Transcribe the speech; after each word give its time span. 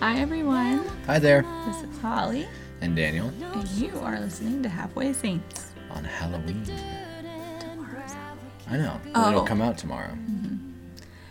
Hi, 0.00 0.18
everyone. 0.18 0.86
Hi 1.06 1.18
there. 1.18 1.44
This 1.66 1.82
is 1.82 1.98
Holly, 2.00 2.48
And 2.80 2.96
Daniel 2.96 3.28
and 3.52 3.68
you 3.70 3.98
are 4.00 4.18
listening 4.18 4.62
to 4.62 4.68
Halfway 4.68 5.12
Saints. 5.12 5.72
on 5.90 6.04
Halloween. 6.04 6.64
Tomorrow's 6.64 8.12
Halloween. 8.12 8.50
I 8.68 8.76
know. 8.76 9.00
Oh. 9.14 9.28
It'll 9.30 9.44
come 9.44 9.60
out 9.62 9.76
tomorrow. 9.78 10.12
Mm-hmm. 10.12 10.56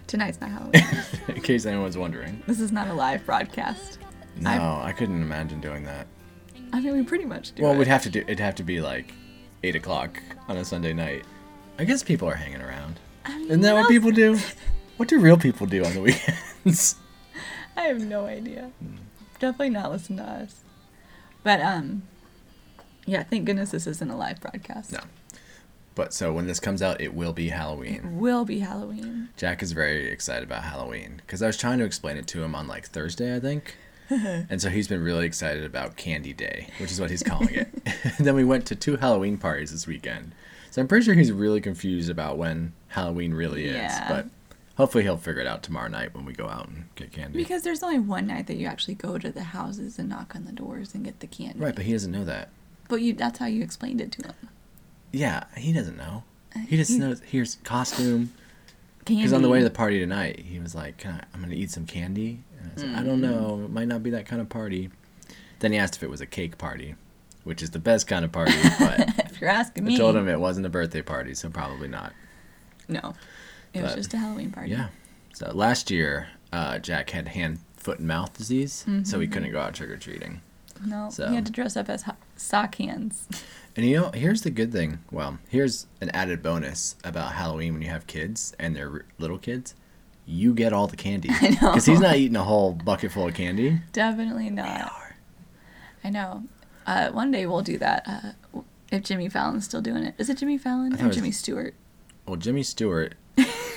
Tonight's 0.08 0.40
not 0.42 0.52
Halloween. 0.52 0.84
In 1.36 1.42
case 1.42 1.66
anyone's 1.66 1.98
wondering. 1.98 2.42
this 2.48 2.60
is 2.60 2.72
not 2.72 2.88
a 2.88 2.94
live 2.94 3.26
broadcast. 3.26 4.00
No, 4.40 4.50
I- 4.50 4.88
I, 4.88 4.92
couldn't 4.92 5.22
imagine 5.22 5.60
doing 5.60 5.84
that. 5.86 6.08
I 6.72 6.80
mean, 6.80 6.94
we 6.94 7.04
pretty 7.04 7.26
much 7.26 7.54
do 7.56 7.64
Well, 7.64 7.74
it. 7.74 7.78
we'd 7.78 7.88
have 7.88 8.04
to 8.04 8.10
do. 8.10 8.20
It'd 8.22 8.40
have 8.40 8.56
to 8.56 8.64
be 8.64 8.80
like 8.82 9.12
eight 9.64 9.76
o'clock 9.76 10.22
on 10.48 10.58
a 10.58 10.66
Sunday 10.66 10.94
night. 10.94 11.26
I 11.80 11.84
guess 11.86 12.04
people 12.04 12.28
are 12.30 12.36
hanging 12.36 12.62
around. 12.62 13.00
I 13.26 13.36
mean, 13.38 13.48
Isn't 13.48 13.62
that 13.62 13.74
what 13.74 13.90
people 13.90 14.12
do? 14.12 14.38
What 14.98 15.08
do 15.08 15.18
real 15.18 15.38
people 15.38 15.66
do 15.66 15.86
on 15.86 15.94
the 15.94 16.02
weekends? 16.66 16.98
I 17.80 17.84
have 17.84 18.02
no 18.02 18.26
idea. 18.26 18.72
Definitely 19.40 19.70
not 19.70 19.92
listen 19.92 20.18
to 20.18 20.24
us. 20.24 20.62
But 21.44 21.62
um, 21.62 22.04
yeah. 23.06 23.24
Thank 23.24 23.46
goodness 23.46 23.72
this 23.72 23.88
isn't 23.88 24.10
a 24.10 24.18
live 24.18 24.42
broadcast. 24.42 24.92
No. 24.92 25.00
But 25.96 26.14
so 26.14 26.32
when 26.32 26.48
this 26.48 26.60
comes 26.60 26.82
out, 26.82 27.02
it 27.02 27.14
will 27.14 27.34
be 27.34 27.48
It 27.48 27.54
Halloween. 27.54 28.20
will 28.20 28.46
be 28.46 28.60
Halloween. 28.60 29.30
Jack 29.38 29.62
is 29.64 29.72
very 29.72 30.10
excited 30.10 30.44
about 30.44 30.64
Halloween 30.64 31.22
because 31.26 31.42
I 31.42 31.48
was 31.48 31.58
trying 31.58 31.80
to 31.80 31.86
explain 31.86 32.18
it 32.18 32.28
to 32.28 32.44
him 32.44 32.54
on 32.56 32.68
like 32.68 32.86
Thursday, 32.88 33.36
I 33.36 33.40
think. 33.40 33.76
and 34.10 34.62
so 34.62 34.70
he's 34.70 34.88
been 34.88 35.04
really 35.04 35.26
excited 35.26 35.64
about 35.64 35.96
Candy 35.96 36.34
Day, 36.34 36.68
which 36.80 36.92
is 36.92 37.00
what 37.02 37.10
he's 37.10 37.24
calling 37.24 37.54
it. 37.54 37.70
and 38.18 38.26
then 38.26 38.36
we 38.36 38.44
went 38.44 38.66
to 38.68 38.76
two 38.76 38.98
Halloween 38.98 39.38
parties 39.38 39.72
this 39.72 39.88
weekend. 39.88 40.34
So 40.72 40.82
I'm 40.82 40.88
pretty 40.88 41.06
sure 41.06 41.16
he's 41.16 41.32
really 41.32 41.62
confused 41.62 42.10
about 42.10 42.38
when 42.38 42.74
Halloween 42.90 43.34
really 43.34 43.66
is. 43.66 43.76
Yeah. 43.76 44.08
But 44.08 44.26
hopefully 44.80 45.04
he'll 45.04 45.18
figure 45.18 45.42
it 45.42 45.48
out 45.48 45.62
tomorrow 45.62 45.90
night 45.90 46.16
when 46.16 46.24
we 46.24 46.32
go 46.32 46.48
out 46.48 46.70
and 46.70 46.86
get 46.96 47.12
candy. 47.12 47.38
Because 47.38 47.64
there's 47.64 47.84
only 47.84 48.00
one 48.00 48.26
night 48.26 48.48
that 48.48 48.56
you 48.56 48.66
actually 48.66 48.96
go 48.96 49.18
to 49.18 49.30
the 49.30 49.44
houses 49.44 50.00
and 50.00 50.08
knock 50.08 50.34
on 50.38 50.46
the 50.46 50.54
doors 50.54 50.96
and 50.96 51.04
get 51.04 51.20
the 51.20 51.28
candy. 51.28 51.60
right, 51.60 51.76
but 51.76 51.84
he 51.84 51.92
doesn't 51.92 52.14
know 52.14 52.24
that. 52.24 52.48
But 52.88 53.02
you 53.02 53.14
that's 53.14 53.40
how 53.40 53.46
you 53.46 53.62
explained 53.62 54.00
it 54.00 54.12
to 54.14 54.28
him. 54.28 54.36
Yeah, 55.12 55.44
he 55.58 55.74
doesn't 55.74 55.98
know. 55.98 56.24
He 56.68 56.78
just 56.78 56.94
uh, 56.94 56.98
knows 56.98 57.22
here's 57.26 57.56
costume. 57.58 58.32
Candy. 59.04 59.22
Because 59.22 59.34
on 59.34 59.42
the 59.42 59.50
way 59.50 59.60
to 59.60 59.64
the 59.66 59.70
party 59.70 60.00
tonight, 60.00 60.40
he 60.40 60.60
was 60.60 60.74
like, 60.74 60.98
Can 60.98 61.12
I, 61.12 61.24
I'm 61.34 61.42
going 61.42 61.52
to 61.52 61.58
eat 61.58 61.72
some 61.72 61.86
candy. 61.86 62.40
And 62.62 62.72
I 62.72 62.80
said, 62.80 62.96
I 62.96 63.04
don't 63.04 63.20
mm. 63.20 63.30
know. 63.30 63.62
It 63.66 63.72
might 63.72 63.88
not 63.88 64.02
be 64.02 64.12
that 64.12 64.28
kind 64.28 64.42
of 64.42 64.48
party. 64.48 64.90
Then 65.60 65.74
he 65.74 65.78
asked 65.78 65.98
if 65.98 66.04
it 66.04 66.10
was 66.10 66.22
a 66.22 66.26
cake 66.26 66.58
party, 66.58 66.96
which 67.44 67.62
is 67.62 67.72
the 67.72 67.80
best 67.80 68.08
kind 68.08 68.24
of 68.24 68.32
party. 68.32 68.54
But 68.80 69.00
if 69.26 69.42
you're 69.42 69.50
asking 69.50 69.84
me. 69.84 69.96
I 69.96 69.98
told 69.98 70.16
him 70.16 70.30
it 70.30 70.40
wasn't 70.40 70.68
a 70.68 70.70
birthday 70.70 71.02
party, 71.02 71.34
so 71.34 71.50
probably 71.50 71.90
not. 71.90 72.14
No. 72.88 73.14
It 73.74 73.82
was 73.84 73.92
But- 73.92 73.98
just 73.98 74.14
a 74.14 74.18
Halloween 74.18 74.52
party. 74.52 74.72
Yeah. 74.72 74.88
So 75.34 75.52
last 75.54 75.90
year, 75.92 76.28
uh, 76.52 76.80
Jack 76.80 77.12
had 77.12 77.30
hand, 77.30 77.60
foot, 77.78 78.00
and 78.00 78.08
mouth 78.08 78.36
disease, 78.38 78.74
so 78.74 79.20
he 79.20 79.26
Mm-hmm. 79.26 79.34
couldn't 79.34 79.52
go 79.52 79.60
out 79.62 79.74
trick 79.76 79.90
or 79.90 79.98
treating. 79.98 80.42
No. 80.86 81.10
So- 81.12 81.30
He 81.30 81.36
had 81.36 81.46
to 81.46 81.52
dress 81.52 81.78
up 81.78 81.90
as 81.90 82.04
ho- 82.04 82.16
sock 82.36 82.76
hands. 82.76 83.28
And 83.76 83.86
you 83.88 83.96
know, 83.98 84.12
here's 84.12 84.42
the 84.42 84.50
good 84.50 84.74
thing. 84.74 85.00
Well, 85.10 85.38
here's 85.48 85.86
an 86.02 86.10
added 86.10 86.42
bonus 86.44 86.96
about 87.06 87.34
Halloween 87.34 87.74
when 87.74 87.82
you 87.82 87.88
have 87.90 88.08
kids 88.08 88.54
and 88.60 88.76
they're 88.76 88.90
r- 88.90 89.06
little 89.20 89.38
kids. 89.38 89.74
You 90.26 90.54
get 90.54 90.74
all 90.74 90.88
the 90.88 90.98
candy. 90.98 91.30
I 91.42 91.50
know. 91.52 91.60
Because 91.72 91.86
he's 91.86 92.02
not 92.02 92.18
eating 92.18 92.36
a 92.36 92.44
whole 92.44 92.74
bucket 92.74 93.12
full 93.14 93.28
of 93.28 93.36
candy. 93.36 93.80
Definitely 93.94 94.50
not. 94.50 94.92
I 96.04 96.10
know. 96.10 96.44
Uh, 96.86 97.10
one 97.12 97.32
day 97.32 97.46
we'll 97.46 97.62
do 97.62 97.78
that. 97.78 98.04
Uh, 98.06 98.62
if 98.92 99.04
Jimmy 99.04 99.30
Fallon's 99.30 99.64
still 99.66 99.82
doing 99.82 100.04
it. 100.04 100.16
Is 100.18 100.30
it 100.30 100.40
Jimmy 100.40 100.58
Fallon 100.58 101.00
or 101.00 101.10
Jimmy 101.12 101.32
Stewart? 101.32 101.74
Well, 102.26 102.36
Jimmy 102.38 102.64
Stewart, 102.64 103.16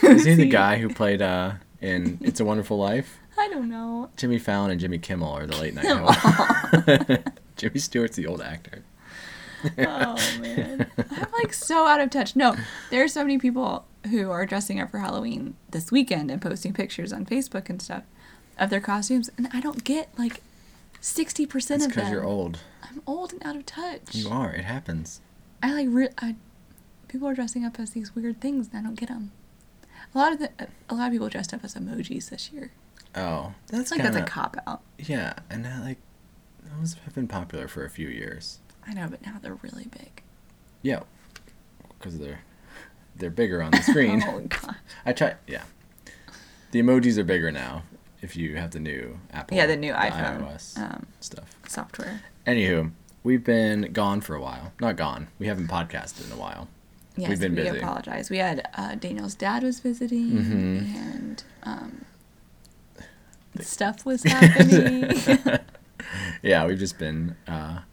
is 0.02 0.24
he 0.24 0.34
the 0.34 0.48
guy 0.48 0.78
who 0.78 0.88
played 0.88 1.22
uh, 1.22 1.52
in 1.80 2.18
It's 2.22 2.40
a 2.40 2.44
Wonderful 2.44 2.78
Life? 2.78 3.18
I 3.38 3.48
don't 3.48 3.68
know. 3.70 4.10
Jimmy 4.16 4.38
Fallon 4.38 4.70
and 4.70 4.80
Jimmy 4.80 4.98
Kimmel 4.98 5.32
are 5.32 5.46
the 5.46 5.56
late 5.56 5.74
night 5.74 5.86
hosts. 5.86 7.24
Jimmy 7.56 7.78
Stewart's 7.78 8.16
the 8.16 8.26
old 8.26 8.42
actor. 8.42 8.84
Oh 9.78 10.16
man, 10.40 10.90
I'm 10.98 11.32
like 11.32 11.52
so 11.52 11.86
out 11.86 12.00
of 12.00 12.10
touch. 12.10 12.34
No, 12.34 12.56
there 12.90 13.04
are 13.04 13.08
so 13.08 13.22
many 13.22 13.38
people 13.38 13.84
who 14.10 14.28
are 14.30 14.44
dressing 14.44 14.80
up 14.80 14.90
for 14.90 14.98
Halloween 14.98 15.54
this 15.70 15.92
weekend 15.92 16.30
and 16.32 16.42
posting 16.42 16.72
pictures 16.72 17.12
on 17.12 17.24
Facebook 17.24 17.70
and 17.70 17.80
stuff 17.80 18.02
of 18.58 18.70
their 18.70 18.80
costumes, 18.80 19.30
and 19.38 19.48
I 19.52 19.60
don't 19.60 19.84
get 19.84 20.08
like 20.18 20.42
sixty 21.00 21.46
percent 21.46 21.82
It's 21.82 21.86
of 21.86 21.94
because 21.94 22.10
you're 22.10 22.24
old. 22.24 22.58
I'm 22.82 23.02
old 23.06 23.32
and 23.32 23.46
out 23.46 23.54
of 23.54 23.64
touch. 23.64 24.14
You 24.16 24.28
are. 24.30 24.52
It 24.52 24.64
happens. 24.64 25.20
I 25.62 25.72
like 25.72 25.86
re- 25.90 26.08
I, 26.18 26.34
people 27.06 27.28
are 27.28 27.34
dressing 27.34 27.64
up 27.64 27.78
as 27.78 27.90
these 27.92 28.16
weird 28.16 28.40
things, 28.40 28.68
and 28.72 28.80
I 28.80 28.82
don't 28.82 28.98
get 28.98 29.08
them. 29.10 29.30
A 30.14 30.18
lot 30.18 30.32
of 30.32 30.38
the 30.38 30.50
a 30.88 30.94
lot 30.94 31.06
of 31.06 31.12
people 31.12 31.28
dressed 31.28 31.54
up 31.54 31.64
as 31.64 31.74
emojis 31.74 32.30
this 32.30 32.52
year. 32.52 32.72
Oh, 33.14 33.54
that's 33.68 33.90
like 33.90 34.00
kinda, 34.00 34.12
that's 34.18 34.28
a 34.28 34.30
cop 34.30 34.56
out. 34.66 34.82
Yeah, 34.98 35.34
and 35.50 35.66
uh, 35.66 35.80
like 35.82 35.98
those 36.78 36.94
have 37.04 37.14
been 37.14 37.28
popular 37.28 37.68
for 37.68 37.84
a 37.84 37.90
few 37.90 38.08
years. 38.08 38.58
I 38.86 38.94
know, 38.94 39.06
but 39.10 39.22
now 39.24 39.36
they're 39.40 39.58
really 39.62 39.86
big. 39.90 40.22
Yeah, 40.82 41.00
because 41.98 42.18
they're 42.18 42.40
they're 43.16 43.30
bigger 43.30 43.62
on 43.62 43.70
the 43.70 43.82
screen. 43.82 44.22
oh 44.26 44.40
god. 44.40 44.76
I 45.06 45.12
try. 45.12 45.34
Yeah, 45.46 45.62
the 46.72 46.80
emojis 46.82 47.18
are 47.18 47.24
bigger 47.24 47.50
now. 47.52 47.84
If 48.20 48.36
you 48.36 48.56
have 48.56 48.70
the 48.70 48.78
new 48.80 49.18
Apple, 49.32 49.56
Yeah, 49.56 49.66
the 49.66 49.76
new 49.76 49.92
iPhone 49.92 50.42
iOS 50.46 50.78
um, 50.78 51.06
stuff. 51.20 51.56
software. 51.66 52.20
Anywho, 52.46 52.92
we've 53.24 53.42
been 53.42 53.92
gone 53.92 54.20
for 54.20 54.36
a 54.36 54.40
while. 54.40 54.72
Not 54.80 54.96
gone. 54.96 55.26
We 55.40 55.48
haven't 55.48 55.66
podcasted 55.68 56.26
in 56.26 56.32
a 56.32 56.36
while. 56.40 56.68
Yes, 57.16 57.28
We've 57.28 57.40
been 57.40 57.54
we 57.54 57.62
busy. 57.62 57.78
apologize. 57.78 58.30
We 58.30 58.38
had 58.38 58.66
uh, 58.76 58.94
Daniel's 58.94 59.34
dad 59.34 59.62
was 59.62 59.80
visiting, 59.80 60.30
Mhm. 60.30 60.94
and 60.94 61.44
um, 61.62 62.04
stuff 63.60 64.04
was 64.06 64.22
happening. 64.22 65.12
yeah, 66.42 66.64
we've 66.66 66.78
just 66.78 66.98
been 66.98 67.36
uh, 67.46 67.80
a 67.80 67.84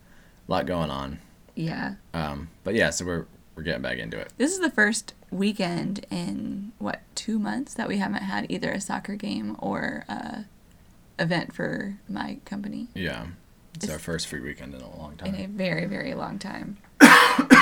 lot 0.48 0.66
going 0.66 0.90
on. 0.90 1.20
yeah, 1.56 1.96
Um, 2.14 2.50
but 2.64 2.76
yeah, 2.76 2.90
so 2.92 3.06
we're 3.06 3.26
we're 3.56 3.64
getting 3.64 3.82
back 3.82 3.98
into 3.98 4.18
it. 4.18 4.32
this 4.38 4.54
is 4.54 4.60
the 4.62 4.72
first 4.72 5.14
weekend 5.32 6.06
in 6.10 6.72
what 6.80 7.02
two 7.14 7.38
months 7.38 7.74
that 7.74 7.90
we 7.90 7.98
haven't 7.98 8.24
had 8.24 8.46
either 8.50 8.72
a 8.72 8.80
soccer 8.80 9.16
game 9.16 9.58
or 9.60 10.06
a 10.08 10.46
event 11.20 11.54
for 11.54 11.98
my 12.08 12.38
company 12.46 12.88
Yeah, 12.96 13.26
it's, 13.76 13.84
It's- 13.84 13.92
our 13.92 14.00
first 14.00 14.28
free 14.28 14.40
weekend 14.40 14.74
in 14.76 14.80
a 14.82 14.98
long 14.98 15.18
time. 15.18 15.36
in 15.36 15.42
a 15.44 15.48
very 15.48 15.86
very 15.88 16.14
long 16.14 16.40
time. 16.40 16.78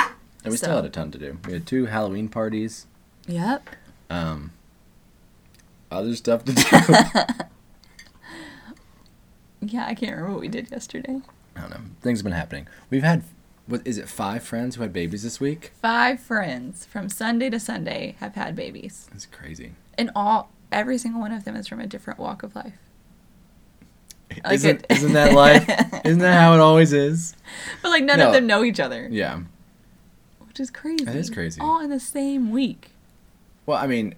and 0.47 0.51
we 0.51 0.57
still 0.57 0.75
had 0.75 0.85
a 0.85 0.89
ton 0.89 1.11
to 1.11 1.17
do. 1.17 1.37
We 1.45 1.53
had 1.53 1.65
two 1.67 1.85
Halloween 1.85 2.29
parties. 2.29 2.87
Yep. 3.27 3.69
Um, 4.09 4.51
other 5.91 6.15
stuff 6.15 6.43
to 6.45 6.53
do. 6.53 6.63
Yeah, 9.59 9.85
I 9.87 9.95
can't 9.95 10.11
remember 10.11 10.31
what 10.33 10.41
we 10.41 10.47
did 10.47 10.69
yesterday. 10.71 11.19
I 11.55 11.61
don't 11.61 11.69
know. 11.71 11.79
Things 12.01 12.19
have 12.19 12.23
been 12.23 12.31
happening. 12.33 12.67
We've 12.89 13.03
had 13.03 13.23
what 13.65 13.81
is 13.85 13.97
it? 13.97 14.07
Five 14.07 14.43
friends 14.43 14.75
who 14.75 14.81
had 14.83 14.93
babies 14.93 15.23
this 15.23 15.39
week. 15.41 15.71
Five 15.81 16.19
friends 16.21 16.85
from 16.85 17.09
Sunday 17.09 17.49
to 17.49 17.59
Sunday 17.59 18.15
have 18.19 18.35
had 18.35 18.55
babies, 18.55 19.09
That's 19.11 19.25
crazy. 19.25 19.71
and 19.97 20.09
all 20.15 20.51
every 20.71 20.97
single 20.97 21.19
one 21.19 21.31
of 21.33 21.43
them 21.43 21.55
is 21.55 21.67
from 21.67 21.79
a 21.81 21.87
different 21.87 22.19
walk 22.19 22.43
of 22.43 22.55
life. 22.55 22.77
Like 24.43 24.53
isn't 24.53 24.81
it- 24.81 24.85
isn't 24.89 25.13
that 25.13 25.33
life? 25.33 25.67
isn't 26.05 26.19
that 26.19 26.39
how 26.39 26.53
it 26.53 26.59
always 26.59 26.93
is? 26.93 27.35
But 27.81 27.89
like 27.89 28.03
none 28.03 28.19
No. 28.19 28.27
of 28.27 28.33
them 28.33 28.45
know 28.47 28.63
each 28.63 28.79
other, 28.79 29.07
Yeah. 29.11 29.41
Which 30.57 30.63
is 30.63 30.71
crazy. 30.71 31.05
That 31.05 31.15
is 31.15 31.29
crazy. 31.29 31.61
All 31.61 31.79
in 31.81 31.91
the 31.91 31.99
same 31.99 32.49
week. 32.49 32.89
Well, 33.67 33.77
I 33.77 33.85
mean, 33.85 34.15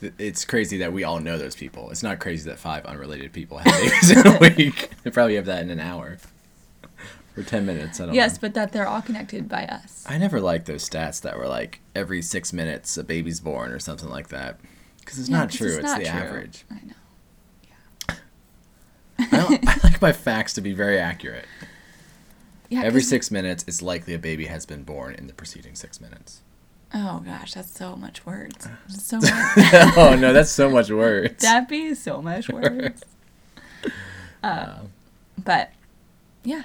th- 0.00 0.12
it's 0.18 0.44
crazy 0.44 0.78
that 0.78 0.92
we 0.92 1.04
all 1.04 1.20
know 1.20 1.38
those 1.38 1.54
people. 1.54 1.90
It's 1.90 2.02
not 2.02 2.18
crazy 2.18 2.48
that 2.50 2.58
five 2.58 2.84
unrelated 2.86 3.32
people 3.32 3.58
have 3.58 3.72
babies 3.80 4.10
in 4.10 4.26
a 4.26 4.38
week. 4.40 4.90
They 5.04 5.10
probably 5.10 5.36
have 5.36 5.46
that 5.46 5.62
in 5.62 5.70
an 5.70 5.78
hour 5.78 6.18
or 7.36 7.42
ten 7.44 7.64
minutes. 7.66 8.00
I 8.00 8.06
don't 8.06 8.14
Yes, 8.16 8.32
know. 8.34 8.38
but 8.40 8.54
that 8.54 8.72
they're 8.72 8.88
all 8.88 9.00
connected 9.02 9.48
by 9.48 9.64
us. 9.66 10.04
I 10.08 10.18
never 10.18 10.40
liked 10.40 10.66
those 10.66 10.88
stats 10.88 11.20
that 11.22 11.38
were 11.38 11.46
like 11.46 11.78
every 11.94 12.20
six 12.20 12.52
minutes 12.52 12.96
a 12.96 13.04
baby's 13.04 13.38
born 13.38 13.70
or 13.70 13.78
something 13.78 14.08
like 14.08 14.28
that. 14.30 14.58
Because 14.98 15.20
it's 15.20 15.28
Yeah, 15.28 15.38
not 15.38 15.50
true. 15.52 15.74
It's, 15.76 15.82
not 15.84 15.98
the 16.00 16.06
true. 16.06 16.12
average. 16.18 16.64
I 16.68 16.74
know. 16.84 18.16
I, 19.20 19.26
don't, 19.36 19.68
I 19.68 19.78
like 19.84 20.02
my 20.02 20.12
facts 20.12 20.54
to 20.54 20.60
be 20.60 20.72
very 20.72 20.98
accurate. 20.98 21.44
Yeah. 22.70 22.82
Every 22.82 23.02
six 23.02 23.30
minutes, 23.30 23.64
it's 23.68 23.82
likely 23.82 24.14
a 24.14 24.18
baby 24.18 24.46
has 24.46 24.64
been 24.64 24.84
born 24.84 25.14
in 25.16 25.26
the 25.26 25.34
preceding 25.34 25.74
six 25.74 26.00
minutes. 26.00 26.40
Oh 26.94 27.20
gosh, 27.24 27.52
that's 27.54 27.70
so 27.70 27.94
much 27.96 28.24
words. 28.24 28.66
So 28.88 29.18
much. 29.18 29.30
oh 29.96 30.16
no, 30.18 30.32
that's 30.32 30.50
so 30.50 30.70
much 30.70 30.88
words. 30.90 31.42
That'd 31.42 31.68
be 31.68 31.94
so 31.94 32.22
much 32.22 32.48
words. 32.50 33.02
Uh, 34.42 34.78
but 35.36 35.70
yeah, 36.44 36.62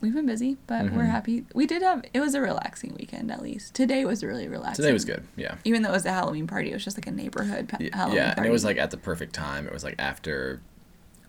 we've 0.00 0.14
been 0.14 0.24
busy, 0.24 0.56
but 0.66 0.84
we're 0.90 1.02
Mhm. 1.02 1.10
happy. 1.10 1.44
We 1.54 1.66
did 1.66 1.82
have. 1.82 2.02
It 2.14 2.20
was 2.20 2.34
a 2.34 2.40
relaxing 2.40 2.94
weekend 2.98 3.30
at 3.30 3.42
least. 3.42 3.74
Today 3.74 4.06
was 4.06 4.24
really 4.24 4.48
relaxing. 4.48 4.82
Today 4.84 4.92
was 4.94 5.04
good. 5.04 5.24
Yeah. 5.36 5.56
Even 5.64 5.82
though 5.82 5.90
it 5.90 5.92
was 5.92 6.06
a 6.06 6.12
Halloween 6.12 6.46
party, 6.46 6.70
it 6.70 6.74
was 6.74 6.82
just 6.84 6.96
like 6.96 7.06
a 7.06 7.10
neighborhood 7.10 7.68
pa- 7.68 7.76
Y- 7.78 7.90
Halloween 7.92 8.16
yeah, 8.16 8.26
party. 8.28 8.38
and 8.38 8.46
it 8.46 8.50
was 8.52 8.64
like 8.64 8.78
at 8.78 8.90
the 8.90 8.96
perfect 8.96 9.34
time. 9.34 9.66
It 9.66 9.72
was 9.74 9.84
like 9.84 9.96
after 9.98 10.62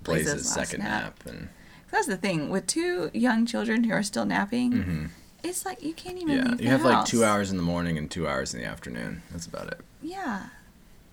Blaze's 0.04 0.32
Blaze's 0.32 0.50
second 0.50 0.80
nap. 0.80 1.04
nap, 1.26 1.36
and 1.36 1.50
That's 1.92 2.08
the 2.08 2.18
thing 2.18 2.50
with 2.50 2.68
two 2.68 3.12
young 3.14 3.46
children 3.46 3.84
who 3.84 3.94
are 3.94 4.04
still 4.04 4.26
napping. 4.26 4.72
hmm 4.72 5.06
It's 5.44 5.66
like 5.66 5.84
you 5.84 5.94
can't 5.94 6.18
even 6.22 6.38
yeah, 6.38 6.56
you 6.60 6.68
have 6.70 6.84
like 6.84 7.06
two 7.06 7.24
hours 7.24 7.52
in 7.52 7.58
the 7.58 7.64
morning 7.64 7.98
and 7.98 8.10
two 8.10 8.28
hours 8.28 8.54
in 8.54 8.60
the 8.62 8.66
afternoon. 8.66 9.24
That's 9.32 9.46
about 9.46 9.68
it. 9.68 9.80
Yeah, 10.02 10.48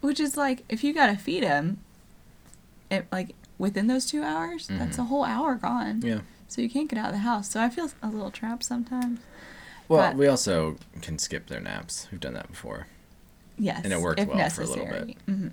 which 0.00 0.20
is 0.20 0.36
like 0.36 0.64
if 0.69 0.84
you 0.84 0.92
gotta 0.94 1.16
feed 1.16 1.42
them, 1.42 1.78
it 2.90 3.06
like 3.10 3.34
within 3.58 3.86
those 3.88 4.06
two 4.06 4.22
hours, 4.22 4.69
that's 4.69 4.98
a 4.98 5.04
whole 5.04 5.25
hour 5.25 5.54
gone. 5.56 6.00
Yeah. 6.02 6.20
So 6.46 6.62
you 6.62 6.70
can't 6.70 6.88
get 6.88 6.98
out 6.98 7.06
of 7.06 7.12
the 7.12 7.19
house. 7.19 7.50
So 7.50 7.60
I 7.60 7.69
feel 7.69 7.90
a 8.02 8.08
little 8.08 8.30
trapped 8.30 8.64
sometimes. 8.64 9.20
Well, 9.88 10.10
But- 10.10 10.16
we 10.16 10.26
also 10.26 10.76
can 11.02 11.19
skip 11.19 11.48
their 11.48 11.60
naps. 11.60 12.08
We've 12.10 12.20
done 12.20 12.34
that 12.34 12.48
before. 12.48 12.86
Yes. 13.58 13.80
And 13.84 13.92
it 13.92 14.00
worked 14.00 14.20
well 14.20 14.48
for 14.50 14.62
a 14.62 14.66
little 14.66 14.84
necessary. 14.86 15.16
hmm 15.26 15.48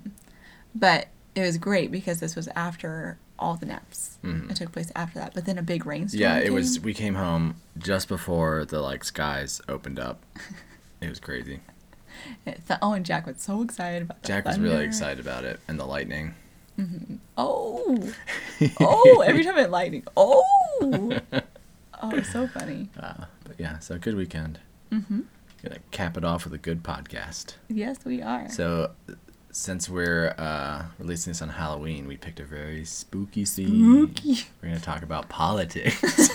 But 0.74 1.08
it 1.34 1.40
was 1.42 1.58
great 1.58 1.90
because 1.90 2.20
this 2.20 2.36
was 2.36 2.46
after 2.48 3.18
all 3.38 3.54
the 3.56 3.66
naps. 3.66 4.18
Mhm. 4.24 4.50
It 4.50 4.56
took 4.56 4.72
place 4.72 4.90
after 4.96 5.18
that. 5.18 5.34
But 5.34 5.44
then 5.44 5.58
a 5.58 5.62
big 5.62 5.86
rainstorm. 5.86 6.20
Yeah, 6.20 6.38
it 6.38 6.52
was. 6.52 6.80
We 6.80 6.94
came 6.94 7.14
home 7.14 7.56
just 7.78 8.08
before 8.08 8.64
the 8.64 8.80
like 8.80 9.04
skies 9.04 9.60
opened 9.68 9.98
up. 9.98 10.24
It 10.98 11.10
was 11.10 11.20
crazy. 11.20 11.60
It- 12.46 12.60
oh, 12.80 12.94
and 12.94 13.04
Jack 13.04 13.26
was 13.26 13.36
so 13.42 13.60
excited 13.62 14.02
about 14.02 14.22
Jack 14.22 14.46
was 14.46 14.58
really 14.58 14.84
excited 14.84 15.20
about 15.20 15.44
it 15.44 15.60
and 15.68 15.78
the 15.78 15.84
lightning. 15.84 16.34
Oh, 17.36 18.12
oh! 18.80 19.22
Every 19.26 19.44
time 19.44 19.58
it 19.58 19.70
lightning. 19.70 20.04
Oh, 20.16 20.42
oh, 22.02 22.22
so 22.22 22.46
funny. 22.48 22.88
Uh, 22.98 23.24
but 23.44 23.58
yeah, 23.58 23.78
so 23.78 23.98
good 23.98 24.14
weekend. 24.14 24.58
Mm-hmm. 24.90 25.20
Gonna 25.62 25.78
cap 25.90 26.16
it 26.16 26.24
off 26.24 26.44
with 26.44 26.54
a 26.54 26.58
good 26.58 26.82
podcast. 26.82 27.54
Yes, 27.68 27.98
we 28.04 28.22
are. 28.22 28.48
So, 28.48 28.92
since 29.56 29.88
we're 29.88 30.34
uh, 30.36 30.84
releasing 30.98 31.30
this 31.30 31.40
on 31.40 31.48
Halloween, 31.48 32.06
we 32.06 32.18
picked 32.18 32.38
a 32.40 32.44
very 32.44 32.84
spooky 32.84 33.46
theme. 33.46 34.12
Spooky. 34.14 34.44
We're 34.62 34.68
gonna 34.68 34.80
talk 34.80 35.02
about 35.02 35.30
politics. 35.30 35.98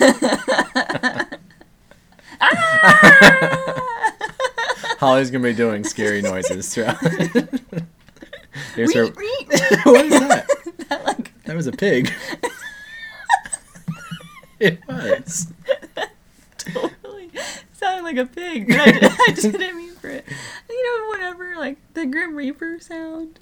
Holly's 4.98 5.30
gonna 5.30 5.44
be 5.44 5.54
doing 5.54 5.84
scary 5.84 6.20
noises 6.20 6.74
throughout. 6.74 6.96
Here's 8.74 8.92
her. 8.94 9.06
What 9.06 10.04
is 10.06 10.18
that? 10.18 10.46
That, 10.88 11.04
like, 11.04 11.44
That 11.44 11.54
was 11.54 11.68
a 11.68 11.72
pig. 11.72 12.12
it 14.58 14.80
was. 14.88 15.46
Sounded 18.02 18.16
like 18.18 18.26
a 18.26 18.26
pig. 18.34 18.68
But 18.68 18.80
I, 18.80 18.92
just, 18.92 19.20
I 19.28 19.32
just 19.32 19.42
didn't 19.58 19.76
mean 19.76 19.94
for 19.94 20.08
it. 20.08 20.24
You 20.68 21.00
know, 21.00 21.08
whatever, 21.08 21.54
like 21.56 21.76
the 21.94 22.06
Grim 22.06 22.34
Reaper 22.36 22.78
sound. 22.80 23.38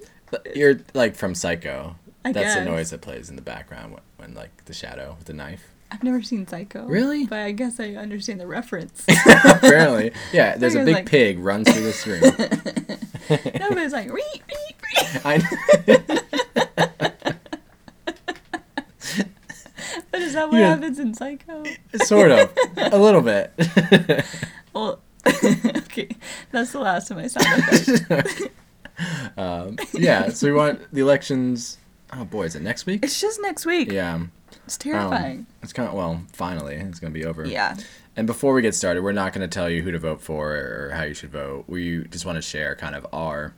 You're 0.54 0.80
like 0.94 1.16
from 1.16 1.34
Psycho. 1.34 1.96
I 2.24 2.32
That's 2.32 2.54
the 2.54 2.64
noise 2.64 2.90
that 2.90 3.00
plays 3.00 3.30
in 3.30 3.36
the 3.36 3.42
background 3.42 3.92
when, 3.94 4.02
when 4.16 4.34
like 4.34 4.64
the 4.66 4.74
shadow 4.74 5.14
with 5.18 5.26
the 5.26 5.32
knife. 5.32 5.68
I've 5.90 6.04
never 6.04 6.22
seen 6.22 6.46
Psycho. 6.46 6.86
Really? 6.86 7.26
But 7.26 7.40
I 7.40 7.50
guess 7.52 7.80
I 7.80 7.94
understand 7.94 8.38
the 8.40 8.46
reference. 8.46 9.04
Apparently, 9.44 10.12
yeah. 10.32 10.56
There's 10.56 10.76
a 10.76 10.84
big 10.84 10.94
like- 10.94 11.06
pig 11.06 11.38
runs 11.40 11.68
through 11.68 11.82
this 11.82 12.06
room. 12.06 12.20
no, 12.20 12.30
but 12.38 13.78
it's 13.78 13.92
like 13.92 14.12
reet, 14.12 14.42
reet, 14.48 14.76
reet. 14.96 15.26
I 15.26 15.38
But 20.12 20.20
is 20.22 20.34
that 20.34 20.50
what 20.50 20.58
Yeah. 20.58 20.68
happens 20.68 20.98
in 21.00 21.14
Psycho? 21.14 21.64
sort 22.04 22.30
of 22.30 22.52
a 22.76 22.98
little 22.98 23.22
bit. 23.22 23.52
Okay, 25.92 26.08
that's 26.52 26.72
the 26.72 26.78
last 26.80 27.10
of 27.10 27.16
my 27.16 27.26
sound 27.26 27.46
effects. 27.64 28.42
um, 29.36 29.76
yeah. 29.92 30.28
So 30.30 30.46
we 30.46 30.52
want 30.52 30.80
the 30.92 31.00
elections. 31.00 31.78
Oh 32.12 32.24
boy, 32.24 32.44
is 32.44 32.56
it 32.56 32.62
next 32.62 32.86
week? 32.86 33.04
It's 33.04 33.20
just 33.20 33.40
next 33.42 33.66
week. 33.66 33.90
Yeah. 33.92 34.24
It's 34.66 34.76
Um, 34.76 34.78
terrifying. 34.92 35.46
it's 35.62 35.72
kind 35.72 35.88
of 35.88 35.94
well. 35.94 36.22
Finally, 36.32 36.76
it's 36.76 36.98
gonna 37.00 37.12
be 37.12 37.24
over. 37.24 37.44
yeah. 37.46 37.76
And 38.16 38.26
before 38.26 38.52
we 38.52 38.60
get 38.62 38.74
started, 38.74 39.02
we're 39.02 39.12
not 39.12 39.32
going 39.32 39.48
to 39.48 39.52
tell 39.54 39.70
you 39.70 39.82
who 39.82 39.92
to 39.92 39.98
vote 39.98 40.20
for 40.20 40.50
or 40.52 40.90
how 40.92 41.04
you 41.04 41.14
should 41.14 41.30
vote. 41.30 41.64
We 41.68 42.04
just 42.08 42.26
want 42.26 42.36
to 42.36 42.42
share 42.42 42.74
kind 42.74 42.96
of 42.96 43.06
our 43.12 43.54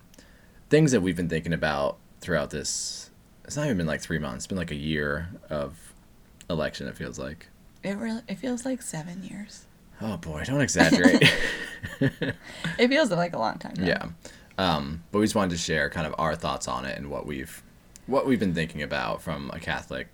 things 0.69 0.93
that 0.93 1.01
we've 1.01 1.17
been 1.17 1.29
thinking 1.31 1.55
about 1.55 1.97
throughout 2.21 2.51
this. 2.51 3.11
It's 3.47 3.57
not 3.57 3.65
even 3.65 3.79
been 3.79 3.87
like 3.87 4.03
three 4.03 4.19
months. 4.19 4.45
It's 4.45 4.47
been 4.47 4.59
like 4.59 4.71
a 4.71 4.75
year 4.77 5.31
of 5.49 5.95
election. 6.51 6.87
It 6.87 6.97
feels 6.97 7.19
like. 7.19 7.49
It 7.83 7.97
really 7.97 8.21
it 8.29 8.37
feels 8.37 8.65
like 8.67 8.83
seven 8.83 9.25
years. 9.25 9.65
Oh 10.03 10.17
boy, 10.17 10.43
don't 10.45 10.61
exaggerate. 10.61 11.23
It 12.79 12.89
feels 12.89 13.11
like 13.11 13.33
a 13.35 13.39
long 13.39 13.59
time. 13.59 13.75
though. 13.77 13.85
yeah, 13.87 14.07
um, 14.59 15.03
but 15.13 15.19
we 15.21 15.25
just 15.25 15.35
wanted 15.35 15.51
to 15.53 15.57
share 15.59 15.89
kind 15.91 16.07
of 16.07 16.15
our 16.19 16.35
thoughts 16.35 16.67
on 16.69 16.85
it 16.85 16.97
and 16.99 17.11
what 17.11 17.27
we've 17.27 17.63
what 18.07 18.27
we've 18.27 18.41
been 18.41 18.55
thinking 18.55 18.83
about 18.83 19.23
from 19.23 19.51
a 19.55 19.61
Catholic 19.61 20.09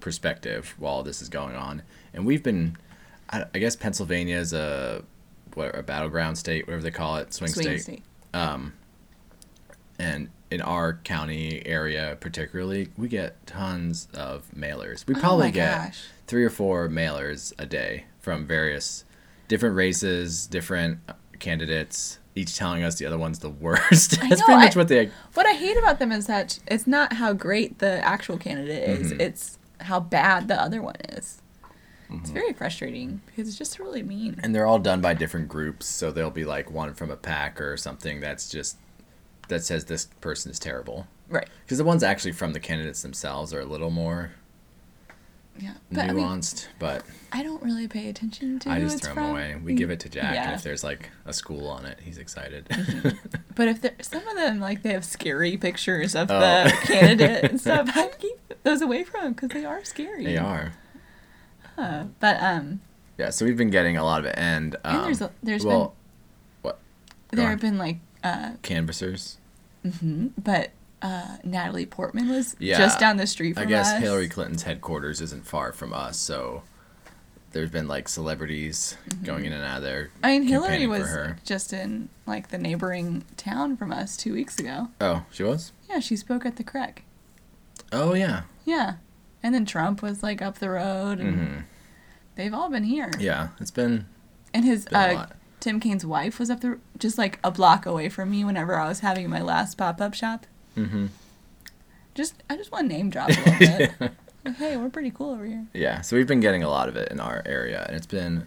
perspective 0.00 0.74
while 0.78 1.02
this 1.02 1.20
is 1.22 1.28
going 1.28 1.54
on. 1.56 1.82
And 2.14 2.24
we've 2.26 2.42
been, 2.42 2.76
I, 3.30 3.44
I 3.54 3.58
guess 3.58 3.76
Pennsylvania 3.76 4.36
is 4.38 4.52
a 4.52 5.02
what 5.54 5.76
a 5.76 5.82
battleground 5.82 6.38
state, 6.38 6.66
whatever 6.66 6.82
they 6.82 6.90
call 6.90 7.16
it, 7.16 7.32
swing, 7.34 7.50
Swing 7.50 7.64
state. 7.66 7.80
state. 7.82 8.02
Um, 8.34 8.74
and 9.98 10.28
in 10.50 10.60
our 10.60 10.94
county 11.04 11.64
area 11.66 12.16
particularly, 12.20 12.88
we 12.96 13.08
get 13.08 13.46
tons 13.46 14.08
of 14.14 14.44
mailers. 14.56 15.06
We 15.06 15.14
Oh 15.14 15.20
probably 15.20 15.46
my 15.46 15.50
get 15.50 15.78
gosh. 15.86 16.04
three 16.26 16.44
or 16.44 16.50
four 16.50 16.88
mailers 16.88 17.52
a 17.58 17.66
day 17.66 18.04
from 18.26 18.44
various 18.44 19.04
different 19.46 19.76
races, 19.76 20.48
different 20.48 20.98
candidates, 21.38 22.18
each 22.34 22.56
telling 22.56 22.82
us 22.82 22.96
the 22.98 23.06
other 23.06 23.16
one's 23.16 23.38
the 23.38 23.48
worst. 23.48 24.20
That's 24.20 24.40
know, 24.40 24.46
pretty 24.46 24.60
much 24.62 24.76
I- 24.76 24.80
what 24.80 24.88
they. 24.88 25.10
What 25.34 25.46
I 25.46 25.52
hate 25.52 25.76
about 25.78 26.00
them 26.00 26.10
is 26.10 26.26
that 26.26 26.58
it's 26.66 26.88
not 26.88 27.12
how 27.14 27.32
great 27.32 27.78
the 27.78 28.04
actual 28.04 28.36
candidate 28.36 28.88
is; 28.88 29.12
Mhm. 29.12 29.20
it's 29.20 29.58
how 29.82 30.00
bad 30.00 30.48
the 30.48 30.60
other 30.60 30.82
one 30.82 30.96
is. 31.10 31.40
Mm-hmm. 32.10 32.16
It's 32.22 32.30
very 32.30 32.52
frustrating 32.52 33.20
because 33.26 33.46
it's 33.48 33.56
just 33.56 33.78
really 33.78 34.02
mean. 34.02 34.40
And 34.42 34.52
they're 34.52 34.66
all 34.66 34.80
done 34.80 35.00
by 35.00 35.14
different 35.14 35.46
groups, 35.48 35.86
so 35.86 36.10
there'll 36.10 36.30
be 36.32 36.44
like 36.44 36.68
one 36.68 36.94
from 36.94 37.12
a 37.12 37.16
pack 37.16 37.60
or 37.60 37.76
something 37.76 38.18
that's 38.20 38.50
just 38.50 38.76
that 39.48 39.62
says 39.62 39.84
this 39.84 40.06
person 40.20 40.50
is 40.50 40.58
terrible. 40.58 41.06
Right. 41.28 41.48
Because 41.64 41.78
the 41.78 41.84
ones 41.84 42.02
actually 42.02 42.32
from 42.32 42.52
the 42.54 42.60
candidates 42.60 43.02
themselves 43.02 43.54
are 43.54 43.60
a 43.60 43.64
little 43.64 43.90
more 43.90 44.32
Yeah. 45.58 45.72
But 45.92 46.10
I 46.10 46.12
mean, 46.12 46.24
nuanced, 46.26 46.66
but 46.78 47.02
I 47.32 47.42
don't 47.42 47.62
really 47.62 47.88
pay 47.88 48.08
attention 48.08 48.58
to 48.60 48.70
I 48.70 48.80
just 48.80 48.96
it's 48.98 49.06
throw 49.06 49.14
from. 49.14 49.22
them 49.24 49.32
away. 49.32 49.56
We 49.62 49.74
give 49.74 49.90
it 49.90 50.00
to 50.00 50.08
Jack, 50.08 50.36
and 50.36 50.54
if 50.54 50.62
there's 50.62 50.84
like 50.84 51.10
a 51.24 51.32
school 51.32 51.68
on 51.68 51.86
it, 51.86 51.98
he's 52.02 52.18
excited. 52.18 52.66
But 53.54 53.68
if 53.68 53.80
there, 53.80 53.94
some 54.02 54.26
of 54.28 54.36
them 54.36 54.60
like 54.60 54.82
they 54.82 54.92
have 54.92 55.02
scary 55.04 55.56
pictures 55.56 56.14
of 56.14 56.30
Oh. 56.30 56.38
the 56.38 56.70
candidate 56.84 57.44
and 57.50 57.58
stuff, 57.60 57.88
I 57.94 58.08
keep 58.18 58.38
those 58.64 58.82
away 58.82 59.02
from 59.02 59.32
because 59.32 59.48
they 59.48 59.64
are 59.64 59.82
scary. 59.82 60.26
they 60.26 60.36
are. 60.36 60.74
Uh, 61.78 62.04
but 62.20 62.42
um, 62.42 62.80
Yeah, 63.16 63.30
so 63.30 63.46
we've 63.46 63.56
been 63.56 63.70
getting 63.70 63.96
a 63.96 64.04
lot 64.04 64.20
of 64.20 64.26
it, 64.26 64.34
and 64.36 64.76
um, 64.84 64.96
and 64.96 65.04
there's 65.06 65.20
a, 65.22 65.30
there's 65.42 65.64
well, 65.64 65.94
what 66.60 66.78
go 67.30 67.36
there 67.38 67.46
on. 67.46 67.50
have 67.52 67.60
been 67.62 67.78
like 67.78 67.96
uh, 68.22 68.52
canvassers. 68.62 69.38
mhm, 69.84 70.32
but 70.36 70.70
uh, 71.02 71.36
Natalie 71.44 71.86
Portman 71.86 72.28
was 72.28 72.56
Yeah, 72.58 72.78
just 72.78 72.98
down 72.98 73.16
the 73.16 73.26
street 73.26 73.54
from 73.54 73.64
I 73.64 73.66
guess 73.66 73.92
us. 73.92 74.00
Hillary 74.00 74.28
Clinton's 74.28 74.62
headquarters 74.62 75.20
isn't 75.20 75.46
far 75.46 75.72
from 75.72 75.92
us, 75.92 76.18
so 76.18 76.62
there's 77.52 77.70
been 77.70 77.88
like 77.88 78.08
celebrities 78.08 78.96
going 79.24 79.44
in 79.44 79.52
and 79.52 79.64
out 79.64 79.78
of 79.78 79.82
there. 79.82 80.04
Mm-hmm. 80.04 80.26
I 80.26 80.30
mean, 80.30 80.42
Hillary 80.42 80.86
was 80.86 81.08
just 81.44 81.72
in 81.72 82.08
like 82.26 82.48
the 82.48 82.58
neighboring 82.58 83.24
town 83.36 83.76
from 83.76 83.92
us 83.92 84.16
two 84.16 84.32
weeks 84.32 84.58
ago. 84.58 84.88
Oh, 85.00 85.24
she 85.30 85.42
was. 85.42 85.72
Yeah, 85.88 86.00
she 86.00 86.16
spoke 86.16 86.44
at 86.44 86.56
the 86.56 86.64
Craig. 86.64 87.02
Oh 87.92 88.14
yeah. 88.14 88.42
Yeah, 88.64 88.94
and 89.42 89.54
then 89.54 89.64
Trump 89.64 90.02
was 90.02 90.22
like 90.22 90.42
up 90.42 90.58
the 90.58 90.70
road, 90.70 91.20
and 91.20 91.36
hmm 91.48 91.58
they've 92.34 92.52
all 92.52 92.68
been 92.68 92.84
here. 92.84 93.10
Yeah, 93.18 93.48
it's 93.60 93.70
been 93.70 94.06
And 94.52 94.64
his 94.64 94.84
been 94.86 95.16
uh. 95.18 95.26
Tim 95.60 95.80
Kaine's 95.80 96.04
wife 96.04 96.38
was 96.38 96.50
up 96.50 96.60
the 96.60 96.78
just 96.98 97.16
like 97.16 97.38
a 97.42 97.50
block 97.50 97.86
away 97.86 98.08
from 98.10 98.30
me 98.30 98.44
whenever 98.44 98.78
I 98.78 98.88
was 98.88 99.00
having 99.00 99.30
my 99.30 99.40
last 99.40 99.78
pop 99.78 100.00
up 100.00 100.12
shop. 100.14 100.46
Hmm 100.76 101.06
Just 102.14 102.42
I 102.48 102.56
just 102.56 102.70
want 102.70 102.88
to 102.88 102.96
name 102.96 103.10
drop 103.10 103.30
a 103.30 103.32
little 103.32 103.58
bit. 103.58 104.12
Like, 104.46 104.58
hey, 104.58 104.76
we're 104.76 104.90
pretty 104.90 105.10
cool 105.10 105.30
over 105.32 105.44
here. 105.44 105.66
Yeah, 105.74 106.02
so 106.02 106.14
we've 106.14 106.26
been 106.28 106.38
getting 106.38 106.62
a 106.62 106.68
lot 106.68 106.88
of 106.88 106.94
it 106.94 107.10
in 107.10 107.18
our 107.18 107.42
area, 107.44 107.84
and 107.88 107.96
it's 107.96 108.06
been 108.06 108.46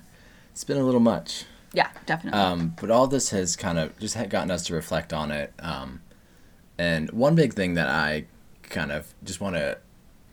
it's 0.54 0.64
been 0.64 0.78
a 0.78 0.84
little 0.86 1.02
much. 1.02 1.44
Yeah, 1.74 1.90
definitely. 2.06 2.40
Um, 2.40 2.74
but 2.80 2.90
all 2.90 3.06
this 3.06 3.32
has 3.32 3.58
kind 3.58 3.78
of 3.78 4.00
just 4.00 4.16
gotten 4.30 4.50
us 4.50 4.66
to 4.68 4.74
reflect 4.74 5.12
on 5.12 5.30
it. 5.30 5.54
Um, 5.60 6.02
and 6.78 7.12
one 7.12 7.36
big 7.36 7.54
thing 7.54 7.74
that 7.74 7.88
I 7.88 8.26
kind 8.64 8.94
of 8.94 9.14
just 9.26 9.42
want 9.42 9.56
to, 9.58 9.78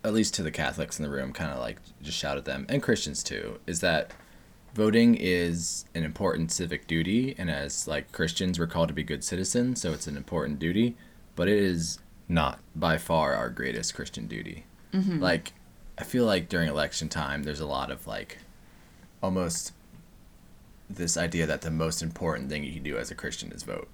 at 0.05 0.13
least 0.13 0.35
to 0.35 0.43
the 0.43 0.51
Catholics 0.51 0.97
in 0.97 1.03
the 1.03 1.11
room, 1.11 1.33
kind 1.33 1.51
of 1.51 1.59
like 1.59 1.79
just 2.01 2.17
shout 2.17 2.37
at 2.37 2.45
them, 2.45 2.65
and 2.69 2.81
Christians 2.81 3.21
too, 3.21 3.59
is 3.67 3.81
that 3.81 4.11
voting 4.73 5.15
is 5.15 5.83
an 5.93 6.05
important 6.05 6.51
civic 6.51 6.87
duty. 6.87 7.35
And 7.37 7.51
as 7.51 7.89
like 7.89 8.13
Christians, 8.13 8.57
we're 8.57 8.67
called 8.67 8.87
to 8.87 8.93
be 8.93 9.03
good 9.03 9.23
citizens, 9.23 9.81
so 9.81 9.91
it's 9.91 10.07
an 10.07 10.15
important 10.15 10.59
duty. 10.59 10.95
But 11.37 11.47
it 11.47 11.57
is 11.57 11.99
not 12.27 12.59
by 12.75 12.97
far 12.97 13.33
our 13.35 13.49
greatest 13.49 13.93
Christian 13.95 14.27
duty. 14.27 14.65
Like, 14.93 15.53
I 15.99 16.03
feel 16.03 16.25
like 16.25 16.49
during 16.49 16.67
election 16.67 17.07
time, 17.07 17.43
there's 17.43 17.59
a 17.59 17.67
lot 17.67 17.91
of 17.91 18.07
like 18.07 18.39
almost 19.21 19.71
this 20.89 21.15
idea 21.17 21.45
that 21.45 21.61
the 21.61 21.69
most 21.69 22.01
important 22.01 22.49
thing 22.49 22.63
you 22.63 22.73
can 22.73 22.81
do 22.83 22.97
as 22.97 23.11
a 23.11 23.15
Christian 23.15 23.51
is 23.51 23.61
vote, 23.63 23.87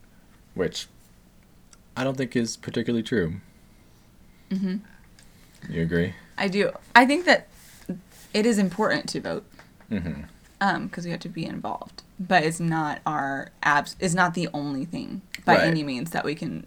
which 0.53 0.87
I 1.97 2.03
don't 2.05 2.15
think 2.15 2.35
is 2.37 2.55
particularly 2.55 3.03
true. 3.03 3.35
Mhm. 4.49 4.79
You 5.69 5.81
agree? 5.81 6.13
I 6.37 6.47
do. 6.47 6.71
I 6.95 7.05
think 7.05 7.25
that 7.25 7.47
it 8.33 8.45
is 8.45 8.57
important 8.57 9.09
to 9.09 9.19
vote 9.19 9.45
Mm-hmm. 9.91 10.21
um 10.61 10.87
because 10.87 11.03
we 11.05 11.11
have 11.11 11.19
to 11.19 11.29
be 11.29 11.45
involved, 11.45 12.01
but 12.19 12.43
it's 12.43 12.59
not 12.61 13.01
our 13.05 13.49
abs. 13.61 13.95
It's 13.99 14.13
not 14.13 14.33
the 14.35 14.47
only 14.53 14.85
thing 14.85 15.21
by 15.45 15.55
Right. 15.55 15.67
any 15.67 15.83
means 15.83 16.11
that 16.11 16.23
we 16.23 16.33
can 16.35 16.65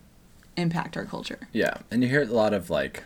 impact 0.57 0.97
our 0.97 1.05
culture. 1.05 1.49
Yeah, 1.53 1.79
and 1.91 2.03
you 2.03 2.09
hear 2.09 2.23
a 2.23 2.27
lot 2.27 2.53
of 2.55 2.71
like 2.71 3.05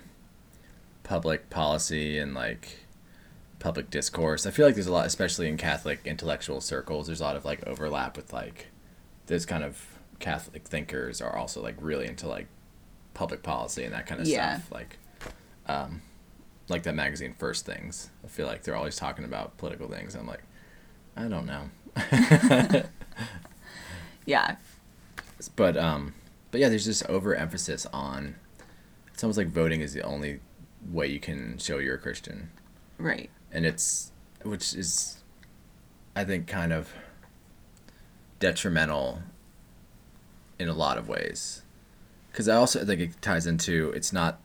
public 1.03 1.51
policy 1.51 2.19
and 2.19 2.35
like 2.35 2.79
public 3.59 3.91
discourse. 3.91 4.47
I 4.47 4.51
feel 4.51 4.67
like 4.67 4.75
there's 4.75 4.87
a 4.87 4.93
lot, 4.93 5.07
especially 5.07 5.49
in 5.49 5.57
Catholic 5.57 6.01
intellectual 6.05 6.61
circles. 6.61 7.07
There's 7.07 7.21
a 7.21 7.25
lot 7.25 7.37
of 7.37 7.45
like 7.45 7.67
overlap 7.67 8.17
with 8.17 8.33
like 8.33 8.69
this 9.27 9.45
kind 9.45 9.63
of 9.65 9.85
Catholic 10.19 10.67
thinkers 10.67 11.21
are 11.21 11.37
also 11.37 11.63
like 11.63 11.77
really 11.81 12.07
into 12.07 12.27
like 12.29 12.47
public 13.15 13.43
policy 13.43 13.85
and 13.85 13.93
that 13.95 14.07
kind 14.07 14.21
of 14.21 14.27
Yeah. 14.29 14.57
stuff. 14.59 14.73
Like, 14.73 14.99
um, 15.67 16.03
like 16.69 16.85
that 16.85 16.95
magazine 16.95 17.35
First 17.39 17.67
Things. 17.67 18.11
I 18.25 18.29
feel 18.29 18.47
like 18.47 18.63
they're 18.63 18.77
always 18.77 18.97
talking 18.97 19.25
about 19.25 19.57
political 19.59 19.89
things. 19.89 20.15
I'm 20.15 20.27
like, 20.27 20.43
I 21.17 21.27
don't 21.29 21.47
know. 21.47 21.71
Yeah. 24.27 24.57
but 25.57 25.77
um 25.77 26.15
but 26.51 26.61
yeah 26.61 26.69
there's 26.69 26.85
just 26.85 27.05
overemphasis 27.09 27.87
on 27.93 28.35
it's 29.13 29.23
almost 29.23 29.37
like 29.39 29.49
voting 29.49 29.81
is 29.81 29.93
the 29.93 30.03
only 30.03 30.41
way 30.91 31.07
you 31.07 31.21
can 31.21 31.59
show 31.59 31.79
you're 31.79 31.95
a 31.97 31.99
christian 31.99 32.51
Right. 32.99 33.31
and 33.53 33.65
it's 33.67 34.13
which 34.43 34.75
is 34.75 35.23
i 36.17 36.25
think 36.25 36.47
kind 36.47 36.73
of 36.73 36.93
detrimental 38.39 39.21
in 40.59 40.69
a 40.69 40.73
lot 40.75 40.99
of 40.99 41.09
ways 41.09 41.63
because 42.31 42.49
i 42.49 42.55
also 42.57 42.85
think 42.85 43.01
it 43.01 43.23
ties 43.23 43.47
into 43.47 43.91
it's 43.93 44.13
not 44.13 44.41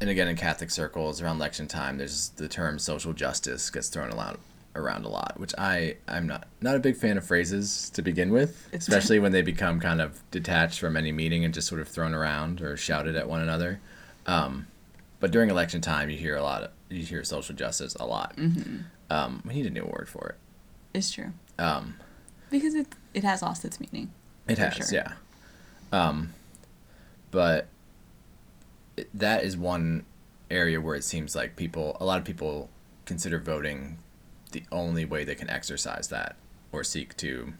and 0.00 0.08
again 0.08 0.28
in 0.28 0.36
catholic 0.36 0.70
circles 0.70 1.20
around 1.20 1.36
election 1.36 1.66
time 1.68 1.98
there's 1.98 2.30
the 2.30 2.48
term 2.48 2.78
social 2.78 3.12
justice 3.12 3.68
gets 3.70 3.88
thrown 3.88 4.10
around 4.10 4.38
around 4.78 5.04
a 5.04 5.08
lot 5.08 5.38
which 5.38 5.52
i 5.58 5.96
i'm 6.08 6.26
not 6.26 6.46
not 6.60 6.74
a 6.76 6.78
big 6.78 6.96
fan 6.96 7.18
of 7.18 7.24
phrases 7.24 7.90
to 7.90 8.00
begin 8.02 8.30
with 8.30 8.68
especially 8.72 9.18
when 9.18 9.32
they 9.32 9.42
become 9.42 9.78
kind 9.80 10.00
of 10.00 10.22
detached 10.30 10.78
from 10.80 10.96
any 10.96 11.12
meaning 11.12 11.44
and 11.44 11.52
just 11.52 11.66
sort 11.68 11.80
of 11.80 11.88
thrown 11.88 12.14
around 12.14 12.60
or 12.62 12.76
shouted 12.76 13.16
at 13.16 13.28
one 13.28 13.40
another 13.40 13.80
um, 14.26 14.66
but 15.20 15.30
during 15.30 15.50
election 15.50 15.80
time 15.80 16.10
you 16.10 16.16
hear 16.18 16.36
a 16.36 16.42
lot 16.42 16.62
of, 16.62 16.70
you 16.90 17.02
hear 17.02 17.24
social 17.24 17.54
justice 17.54 17.94
a 17.96 18.04
lot 18.06 18.38
um, 19.10 19.42
we 19.46 19.54
need 19.54 19.66
a 19.66 19.70
new 19.70 19.84
word 19.84 20.06
for 20.08 20.28
it. 20.28 20.34
It's 20.92 21.10
true. 21.10 21.32
um, 21.58 21.96
Because 22.50 22.74
it 22.74 22.88
it 23.14 23.24
has 23.24 23.40
lost 23.40 23.64
its 23.64 23.80
meaning. 23.80 24.12
It 24.46 24.58
has, 24.58 24.74
sure. 24.74 24.86
yeah. 24.92 25.12
Um, 25.92 26.34
but 27.30 27.68
that 29.14 29.44
is 29.44 29.56
one 29.56 30.04
area 30.50 30.80
where 30.80 30.94
it 30.94 31.04
seems 31.04 31.34
like 31.34 31.56
people, 31.56 31.96
a 32.00 32.04
lot 32.04 32.18
of 32.18 32.24
people 32.24 32.68
consider 33.06 33.38
voting 33.38 33.98
the 34.58 34.76
only 34.76 35.04
way 35.04 35.24
they 35.24 35.34
can 35.34 35.48
exercise 35.50 36.08
that 36.08 36.36
or 36.72 36.82
seek 36.84 37.16
to 37.18 37.52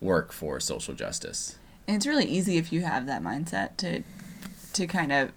work 0.00 0.32
for 0.32 0.58
social 0.60 0.94
justice. 0.94 1.58
And 1.86 1.96
it's 1.96 2.06
really 2.06 2.24
easy 2.26 2.56
if 2.56 2.72
you 2.72 2.82
have 2.82 3.06
that 3.06 3.22
mindset 3.22 3.76
to 3.78 4.02
to 4.72 4.86
kind 4.86 5.12
of 5.12 5.30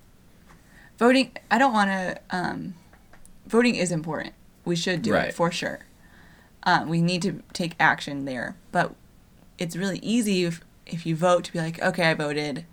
voting 0.98 1.32
I 1.52 1.58
don't 1.58 1.74
want 1.74 1.90
to 1.92 2.20
um 2.32 2.76
voting 3.46 3.76
is 3.76 3.92
important. 3.92 4.34
We 4.64 4.76
should 4.76 5.02
do 5.02 5.14
Right. 5.14 5.30
it 5.30 5.34
for 5.36 5.52
sure. 5.52 5.80
Um, 6.64 6.90
we 6.90 7.00
need 7.02 7.22
to 7.22 7.44
take 7.54 7.76
action 7.80 8.26
there, 8.26 8.56
but 8.72 8.96
it's 9.60 9.76
really 9.76 10.00
easy 10.00 10.44
if 10.46 10.62
if 10.88 11.06
you 11.06 11.16
vote 11.16 11.44
to 11.46 11.54
be 11.54 11.60
like, 11.60 11.82
okay, 11.82 12.10
I 12.10 12.14
voted, 12.14 12.66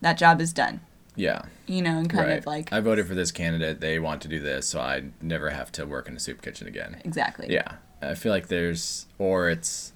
that 0.00 0.18
job 0.18 0.40
is 0.40 0.52
done. 0.52 0.80
Yeah. 1.18 1.42
You 1.66 1.82
know, 1.82 1.98
and 1.98 2.08
kind 2.08 2.28
right. 2.28 2.38
of 2.38 2.46
like 2.46 2.72
I 2.72 2.80
voted 2.80 3.06
for 3.06 3.14
this 3.14 3.32
candidate. 3.32 3.80
They 3.80 3.98
want 3.98 4.22
to 4.22 4.28
do 4.28 4.38
this, 4.38 4.66
so 4.66 4.80
I 4.80 5.02
never 5.20 5.50
have 5.50 5.70
to 5.72 5.84
work 5.84 6.08
in 6.08 6.16
a 6.16 6.20
soup 6.20 6.40
kitchen 6.40 6.66
again. 6.66 7.02
exactly. 7.04 7.48
Yeah, 7.50 7.74
I 8.00 8.14
feel 8.14 8.32
like 8.32 8.46
there's, 8.46 9.06
or 9.18 9.50
it's, 9.50 9.92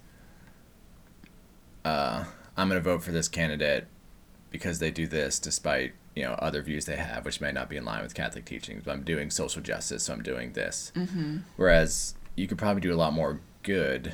uh, 1.85 2.25
I'm 2.57 2.67
gonna 2.67 2.81
vote 2.81 3.01
for 3.01 3.11
this 3.11 3.27
candidate 3.29 3.87
because 4.51 4.79
they 4.79 4.91
do 4.91 5.07
this, 5.07 5.39
despite 5.39 5.93
you 6.13 6.23
know 6.23 6.33
other 6.33 6.61
views 6.61 6.85
they 6.85 6.97
have, 6.97 7.25
which 7.25 7.41
may 7.41 7.51
not 7.53 7.69
be 7.69 7.77
in 7.77 7.85
line 7.85 8.03
with 8.03 8.13
Catholic 8.13 8.45
teachings. 8.45 8.83
But 8.85 8.91
I'm 8.91 9.03
doing 9.03 9.31
social 9.31 9.61
justice, 9.61 10.03
so 10.03 10.13
I'm 10.13 10.23
doing 10.23 10.51
this. 10.53 10.91
Mm-hmm. 10.93 11.37
Whereas 11.55 12.15
you 12.35 12.47
could 12.47 12.57
probably 12.57 12.81
do 12.81 12.93
a 12.93 12.97
lot 12.97 13.13
more 13.13 13.39
good, 13.63 14.13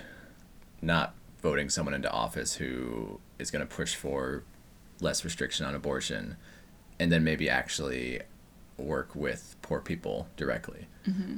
not 0.81 1.15
voting 1.41 1.69
someone 1.69 1.95
into 1.95 2.09
office 2.11 2.55
who 2.55 3.19
is 3.39 3.49
gonna 3.49 3.65
push 3.65 3.95
for 3.95 4.43
less 5.01 5.25
restriction 5.25 5.65
on 5.65 5.73
abortion, 5.73 6.37
and 6.99 7.11
then 7.11 7.23
maybe 7.23 7.49
actually 7.49 8.21
work 8.77 9.15
with 9.15 9.55
poor 9.61 9.79
people 9.79 10.27
directly. 10.37 10.87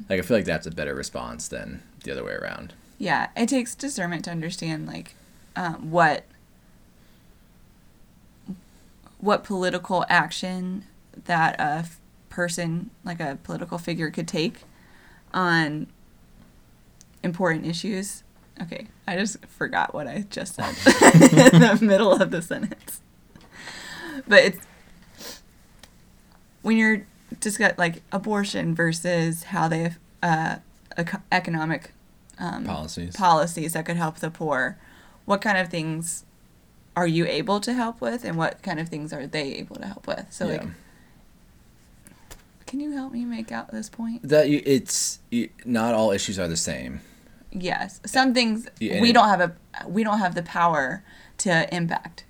Like 0.10 0.20
I 0.20 0.22
feel 0.22 0.36
like 0.36 0.46
that's 0.46 0.68
a 0.68 0.72
better 0.72 0.94
response 0.94 1.48
than 1.48 1.82
the 2.04 2.12
other 2.12 2.26
way 2.26 2.34
around. 2.34 2.74
Yeah, 2.98 3.30
it 3.38 3.48
takes 3.48 3.74
discernment 3.74 4.26
to 4.26 4.32
understand 4.32 4.86
like 4.86 5.16
um, 5.56 5.92
what 5.92 6.26
what 9.20 9.46
political 9.46 10.04
action 10.10 10.84
that 11.26 11.58
a 11.58 11.80
f- 11.86 12.00
person 12.30 12.90
like 13.06 13.22
a 13.22 13.38
political 13.44 13.78
figure 13.78 14.10
could 14.12 14.28
take 14.28 14.64
on 15.34 15.88
important 17.24 17.66
issues. 17.66 18.24
Okay, 18.62 18.88
I 19.08 19.16
just 19.16 19.38
forgot 19.46 19.94
what 19.94 20.08
I 20.08 20.26
just 20.30 20.56
said 20.56 20.66
in 21.54 21.62
the 21.62 21.80
middle 21.82 22.14
of 22.14 22.32
the 22.32 22.42
sentence. 22.42 23.02
But 24.28 24.44
it's 24.44 24.60
when 26.62 26.78
you're 26.78 27.06
discuss 27.40 27.78
like 27.78 28.02
abortion 28.12 28.76
versus 28.76 29.44
how 29.44 29.68
they 29.68 29.92
uh, 30.22 30.58
eco- 30.98 31.22
economic 31.32 31.94
um, 32.38 32.66
Policies. 32.66 33.16
policies 33.16 33.74
that 33.74 33.86
could 33.86 33.98
help 33.98 34.18
the 34.18 34.30
poor. 34.30 34.78
What 35.26 35.42
kind 35.42 35.58
of 35.58 35.70
things 35.70 36.26
are 36.96 37.08
you 37.08 37.26
able 37.26 37.60
to 37.62 37.74
help 37.74 38.02
with, 38.02 38.26
and 38.26 38.36
what 38.38 38.62
kind 38.62 38.80
of 38.80 38.90
things 38.90 39.14
are 39.14 39.28
they 39.28 39.54
able 39.54 39.78
to 39.78 39.86
help 39.86 40.08
with? 40.08 40.26
So, 40.32 40.48
yeah. 40.48 40.58
like, 40.58 40.68
can 42.66 42.80
you 42.80 42.92
help 42.92 43.14
me 43.14 43.24
make 43.26 43.52
out 43.52 43.72
this 43.72 43.90
point? 43.90 44.28
that 44.28 44.50
you, 44.50 44.62
it's 44.66 45.20
you, 45.30 45.50
not 45.64 45.94
all 45.94 46.12
issues 46.12 46.40
are 46.40 46.48
the 46.48 46.58
same. 46.58 47.02
Yes, 47.52 48.02
some 48.06 48.34
things 48.34 48.68
Yeah, 48.80 49.02
we 49.02 49.12
don't 49.12 49.28
have 49.28 49.42
a 49.42 49.56
we 49.88 50.04
don't 50.04 50.20
have 50.20 50.36
the 50.36 50.44
power 50.44 51.04
to 51.40 51.74
impact. 51.74 52.26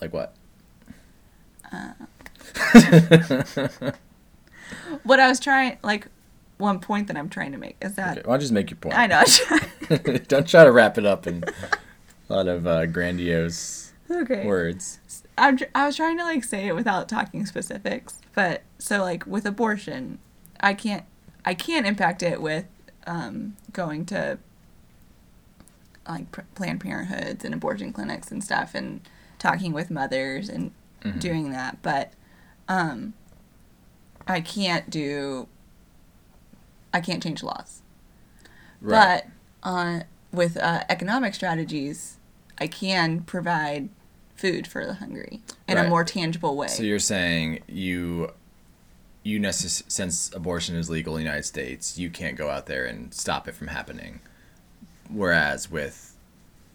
Like 0.00 0.12
what? 0.12 0.34
What 5.04 5.20
I 5.20 5.28
was 5.28 5.38
trying, 5.40 5.78
like, 5.82 6.08
one 6.58 6.80
point 6.80 7.06
that 7.08 7.16
I'm 7.16 7.28
trying 7.28 7.52
to 7.52 7.58
make 7.58 7.76
is 7.80 7.94
that 7.96 8.18
Okay, 8.18 8.26
why 8.26 8.32
don't 8.34 8.40
you 8.40 8.44
just 8.44 8.52
make 8.52 8.70
your 8.70 8.78
point? 8.78 8.96
I 8.98 9.06
know. 9.06 9.22
Don't 10.28 10.48
try 10.48 10.64
to 10.64 10.72
wrap 10.72 10.96
it 10.98 11.06
up 11.06 11.26
in 11.26 11.44
a 12.28 12.32
lot 12.32 12.48
of 12.48 12.66
uh, 12.66 12.86
grandiose 12.86 13.92
okay. 14.10 14.44
words. 14.46 14.98
I'm, 15.38 15.56
tr- 15.58 15.64
I 15.74 15.86
was 15.86 15.96
trying 15.96 16.18
to 16.18 16.24
like 16.24 16.42
say 16.44 16.66
it 16.66 16.74
without 16.74 17.08
talking 17.08 17.46
specifics, 17.46 18.20
but 18.34 18.62
so 18.78 19.02
like 19.02 19.26
with 19.26 19.44
abortion, 19.46 20.18
I 20.60 20.74
can't 20.74 21.04
I 21.44 21.54
can't 21.54 21.86
impact 21.86 22.22
it 22.22 22.40
with 22.42 22.64
um, 23.06 23.56
going 23.72 24.06
to 24.06 24.38
like 26.08 26.32
pr- 26.32 26.40
Planned 26.54 26.80
Parenthoods 26.80 27.44
and 27.44 27.54
abortion 27.54 27.92
clinics 27.92 28.30
and 28.32 28.42
stuff 28.42 28.74
and 28.74 29.00
talking 29.38 29.72
with 29.72 29.90
mothers 29.90 30.48
and 30.48 30.72
Mhm. 31.04 31.20
doing 31.20 31.52
that, 31.52 31.78
but 31.82 32.12
um, 32.68 33.14
I 34.26 34.40
can't 34.40 34.88
do 34.90 35.48
I 36.92 37.00
can't 37.00 37.22
change 37.22 37.42
laws. 37.42 37.82
Right. 38.80 39.22
But 39.62 39.68
on 39.68 40.04
with 40.32 40.56
uh, 40.56 40.84
economic 40.88 41.34
strategies, 41.34 42.16
I 42.58 42.66
can 42.66 43.20
provide 43.20 43.88
food 44.34 44.66
for 44.66 44.84
the 44.86 44.94
hungry 44.94 45.40
in 45.68 45.76
Right. 45.76 45.86
a 45.86 45.88
more 45.88 46.04
tangible 46.04 46.56
way. 46.56 46.68
So 46.68 46.82
you're 46.82 46.98
saying 46.98 47.62
you, 47.68 48.32
you 49.22 49.38
necess- 49.40 49.82
since 49.88 50.32
abortion 50.34 50.76
is 50.76 50.90
legal 50.90 51.16
in 51.16 51.20
the 51.22 51.24
United 51.24 51.44
States, 51.44 51.98
you 51.98 52.10
can't 52.10 52.36
go 52.36 52.50
out 52.50 52.66
there 52.66 52.84
and 52.84 53.12
stop 53.14 53.48
it 53.48 53.54
from 53.54 53.68
happening. 53.68 54.20
Whereas 55.08 55.70
with 55.70 56.16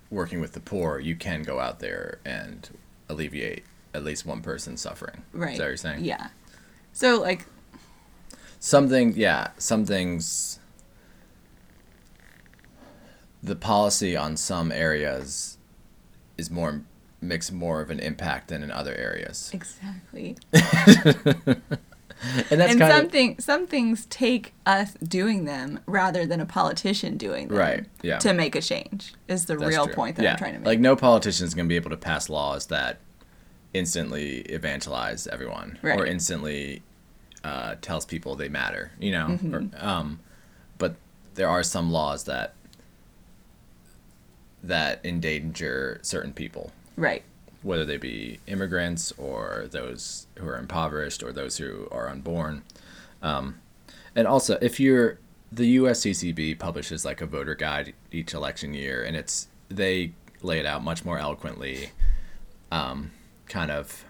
working 0.10 0.40
with 0.42 0.54
the 0.54 0.60
poor, 0.60 1.00
you 1.00 1.16
can 1.16 1.44
go 1.44 1.60
out 1.60 1.80
there 1.80 2.20
and 2.26 2.70
alleviate 3.10 3.64
at 3.94 4.04
least 4.04 4.26
one 4.26 4.42
person 4.42 4.78
suffering. 4.78 5.24
right. 5.34 5.54
Is 5.54 5.58
that 5.58 5.64
what 5.64 5.68
you're 5.70 5.78
saying? 5.78 6.06
Yeah. 6.06 6.28
So 6.94 7.20
like 7.20 7.46
Something, 8.64 9.14
yeah, 9.16 9.50
some 9.58 9.88
things. 9.88 10.60
The 13.42 13.56
policy 13.56 14.16
on 14.16 14.38
some 14.38 14.72
areas 14.72 15.58
is 16.38 16.52
more 16.52 16.84
makes 17.20 17.52
more 17.52 17.82
of 17.82 17.90
an 17.90 18.00
impact 18.00 18.50
than 18.50 18.62
in 18.62 18.70
other 18.70 18.94
areas, 18.94 19.50
exactly. 19.52 20.38
and 20.54 20.62
that's 22.52 22.72
and 22.72 22.80
kind 22.80 22.80
some 22.80 23.06
of 23.06 23.12
thing, 23.12 23.40
some 23.40 23.66
things 23.66 24.06
take 24.06 24.54
us 24.68 24.94
doing 24.94 25.46
them 25.46 25.80
rather 25.88 26.28
than 26.28 26.40
a 26.40 26.46
politician 26.46 27.18
doing 27.18 27.48
them. 27.48 27.58
Right, 27.58 27.86
yeah. 28.04 28.20
To 28.20 28.32
make 28.32 28.56
a 28.56 28.62
change 28.62 29.16
is 29.28 29.46
the 29.46 29.58
real 29.58 29.86
true. 29.86 29.96
point 29.96 30.18
that 30.18 30.24
yeah. 30.24 30.34
I'm 30.34 30.38
trying 30.38 30.54
to 30.54 30.60
make. 30.60 30.68
Like 30.68 30.80
no 30.80 30.96
politician 30.96 31.48
is 31.48 31.56
going 31.56 31.66
to 31.66 31.70
be 31.70 31.78
able 31.78 31.90
to 31.90 31.98
pass 31.98 32.30
laws 32.30 32.68
that 32.68 33.00
instantly 33.74 34.40
evangelize 34.42 35.28
everyone 35.28 35.80
or 35.84 36.06
instantly 36.06 36.82
uh, 37.44 37.76
tells 37.82 38.06
people 38.06 38.36
they 38.36 38.50
matter. 38.50 38.92
You 39.00 39.12
know, 39.12 39.28
Mm-hmm. 39.30 39.56
or, 39.56 39.70
um, 39.86 40.20
but 40.78 40.96
there 41.36 41.48
are 41.50 41.64
some 41.64 41.92
laws 41.92 42.26
that 42.26 42.54
that 44.64 45.02
endanger 45.04 46.00
certain 46.04 46.34
people. 46.34 46.72
right. 46.96 47.24
whether 47.64 47.86
they 47.86 47.98
be 47.98 48.40
immigrants 48.48 49.12
or 49.18 49.68
those 49.72 50.28
who 50.36 50.48
are 50.48 50.58
impoverished 50.58 51.22
or 51.24 51.32
those 51.32 51.58
who 51.58 51.88
are 51.92 52.10
unborn. 52.10 52.64
Um, 53.22 53.60
and 54.16 54.28
also, 54.28 54.58
if 54.62 54.80
you're 54.80 55.20
the 55.52 55.78
USCCB 55.78 56.58
publishes 56.60 57.06
like 57.06 57.22
a 57.22 57.26
voter 57.26 57.56
guide 57.56 57.94
each 58.12 58.34
election 58.34 58.74
year, 58.74 59.04
and 59.04 59.16
it's 59.16 59.48
they 59.70 60.12
lay 60.42 60.60
it 60.60 60.66
out 60.66 60.84
much 60.84 61.06
more 61.06 61.18
eloquently, 61.20 61.90
um, 62.72 63.12
kind 63.52 63.70
of 63.70 64.06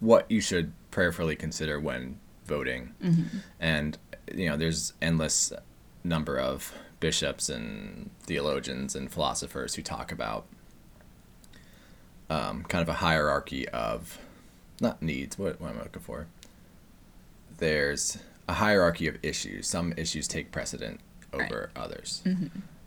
what 0.00 0.30
you 0.30 0.40
should 0.40 0.72
prayerfully 0.90 1.36
consider 1.36 1.80
when 1.80 2.18
voting. 2.44 2.92
Mm-hmm. 3.02 3.38
And 3.60 3.96
you 4.34 4.48
know, 4.48 4.56
there's 4.56 4.92
endless 5.00 5.52
number 6.04 6.38
of 6.38 6.74
bishops 7.00 7.48
and 7.48 8.10
theologians 8.24 8.96
and 8.96 9.10
philosophers 9.10 9.74
who 9.74 9.82
talk 9.82 10.10
about 10.10 10.46
um, 12.28 12.64
kind 12.64 12.82
of 12.82 12.88
a 12.88 12.94
hierarchy 12.94 13.68
of 13.68 14.18
not 14.80 15.00
needs. 15.00 15.38
What, 15.38 15.60
what 15.60 15.70
am 15.70 15.78
I 15.78 15.84
looking 15.84 16.02
for? 16.02 16.26
There's 17.58 18.18
a 18.48 18.54
hierarchy 18.54 19.06
of 19.06 19.16
issues. 19.22 19.68
Some 19.68 19.94
issues 19.96 20.26
take 20.26 20.50
precedent 20.50 21.00
over 21.32 21.70
others. 21.76 22.22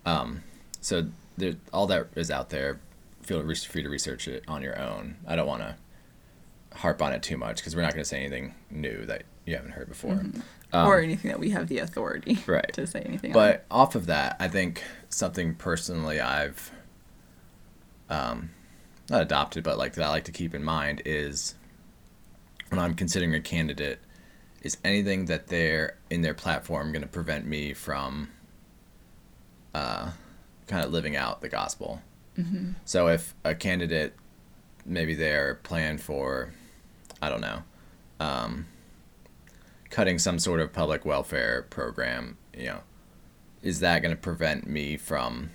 Um, 0.06 0.44
so 0.82 1.08
there, 1.38 1.56
all 1.72 1.88
that 1.88 2.08
is 2.16 2.30
out 2.30 2.50
there. 2.50 2.80
Feel 3.30 3.44
free 3.44 3.84
to 3.84 3.90
research 3.90 4.28
it 4.28 4.44
on 4.48 4.64
your 4.64 4.80
own. 4.80 5.18
I 5.28 5.36
don't 5.36 5.46
want 5.46 5.62
to 5.62 5.76
harp 6.74 7.00
on 7.00 7.14
it 7.14 7.22
too 7.22 7.38
much 7.38 7.58
because 7.58 7.76
we're 7.76 7.84
not 7.84 7.94
going 7.94 8.02
to 8.02 8.10
say 8.10 8.18
anything 8.18 8.56
new 8.72 9.06
that 9.06 9.22
you 9.46 9.56
haven't 9.56 9.74
heard 9.74 9.88
before. 9.88 10.20
Um, 10.74 10.88
or 10.88 11.00
anything 11.00 11.30
that 11.30 11.40
we 11.40 11.52
have 11.52 11.68
the 11.68 11.78
authority 11.78 12.40
Right. 12.48 12.74
to 12.74 12.88
say 12.88 13.02
anything 13.02 13.30
on. 13.30 13.34
But 13.34 13.66
off 13.70 13.94
of 13.94 14.08
that, 14.08 14.36
I 14.40 14.48
think 14.48 14.84
something 15.10 15.54
personally 15.54 16.20
I've 16.20 16.72
um, 18.10 18.50
not 19.12 19.22
adopted, 19.22 19.64
but 19.64 19.78
like 19.78 19.94
that 19.94 20.06
I 20.06 20.10
like 20.10 20.24
to 20.24 20.32
keep 20.32 20.56
in 20.56 20.64
mind 20.64 21.04
is 21.06 21.54
when 22.70 22.80
I'm 22.80 22.96
considering 22.96 23.36
a 23.36 23.40
candidate, 23.40 24.00
is 24.64 24.78
anything 24.84 25.26
that 25.26 25.50
they're 25.50 25.98
in 26.10 26.24
their 26.24 26.34
platform 26.34 26.94
going 26.94 27.04
to 27.04 27.08
prevent 27.08 27.46
me 27.46 27.76
from 27.76 28.30
uh, 29.76 30.10
kind 30.66 30.84
of 30.84 30.92
living 30.92 31.16
out 31.16 31.42
the 31.42 31.50
gospel? 31.50 32.02
Mm-hmm. 32.40 32.72
So 32.86 33.08
if 33.08 33.36
a 33.44 33.54
candidate, 33.54 34.14
maybe 34.86 35.14
they're 35.14 35.56
planned 35.56 36.02
for, 36.02 36.54
I 37.22 37.30
don't 37.30 37.42
know, 37.42 37.64
um, 38.20 38.66
cutting 39.90 40.20
some 40.20 40.40
sort 40.40 40.60
of 40.60 40.72
public 40.72 41.06
welfare 41.06 41.64
program, 41.70 42.38
you 42.58 42.66
know, 42.66 42.80
is 43.62 43.82
that 43.82 44.02
going 44.02 44.16
to 44.16 44.22
prevent 44.22 44.68
me 44.68 44.98
from 44.98 45.52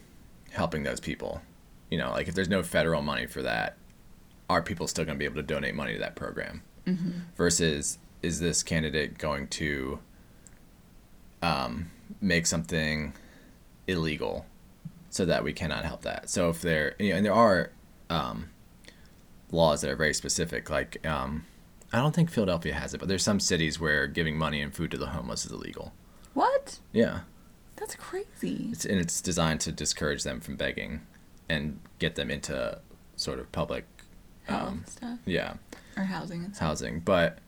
helping 0.51 0.83
those 0.83 1.01
people? 1.01 1.41
You 1.91 1.99
know, 1.99 2.11
like 2.11 2.29
if 2.29 2.35
there's 2.35 2.49
no 2.49 2.63
federal 2.63 3.03
money 3.03 3.27
for 3.27 3.43
that, 3.43 3.77
are 4.51 4.63
people 4.63 4.87
still 4.87 5.05
going 5.05 5.17
to 5.17 5.19
be 5.19 5.25
able 5.25 5.37
to 5.37 5.43
donate 5.43 5.75
money 5.75 5.95
to 5.95 5.99
that 6.01 6.17
program? 6.17 6.63
Mm-hmm. 6.87 7.11
Versus, 7.37 7.99
is 8.23 8.41
this 8.41 8.63
candidate 8.63 9.17
going 9.17 9.49
to 9.49 10.01
um, 11.43 11.91
make 12.21 12.47
something 12.47 13.15
illegal 13.87 14.45
so 15.15 15.25
that 15.25 15.45
we 15.45 15.53
cannot 15.53 15.85
help 15.85 16.03
that? 16.03 16.29
So 16.29 16.49
if 16.49 16.61
there, 16.61 16.97
you 16.99 17.11
know, 17.11 17.17
and 17.17 17.25
there 17.25 17.33
are 17.33 17.71
um, 18.11 18.51
laws 19.53 19.81
that 19.83 19.91
are 19.91 19.95
very 19.95 20.13
specific, 20.13 20.71
like 20.71 21.07
um, 21.07 21.47
I 21.93 21.99
don't 21.99 22.13
think 22.13 22.31
Philadelphia 22.31 22.75
has 22.75 22.95
it, 22.95 22.99
but 22.99 23.07
there's 23.09 23.23
some 23.23 23.39
cities 23.39 23.79
where 23.79 24.09
giving 24.09 24.37
money 24.37 24.61
and 24.61 24.75
food 24.75 24.91
to 24.91 24.99
the 24.99 25.07
homeless 25.07 25.47
is 25.47 25.53
illegal. 25.53 25.93
what? 26.33 26.81
Yeah. 26.93 27.21
That's 27.77 27.95
crazy. 27.95 28.71
It's 28.73 28.85
and 28.85 28.99
it's 28.99 29.21
designed 29.21 29.61
to 29.63 29.73
discourage 29.73 30.25
them 30.25 30.41
from 30.41 30.57
begging 30.57 31.03
and 31.49 31.79
get 32.01 32.17
them 32.17 32.29
into 32.31 32.81
sort 33.15 33.39
of 33.39 33.53
public 33.53 33.85
um, 34.49 34.85
stuff 34.87 35.19
yeah, 35.27 35.55
or 35.97 36.05
housing 36.05 36.45
and 36.45 36.55
stuff. 36.57 36.69
housing. 36.69 37.01
But 37.01 37.39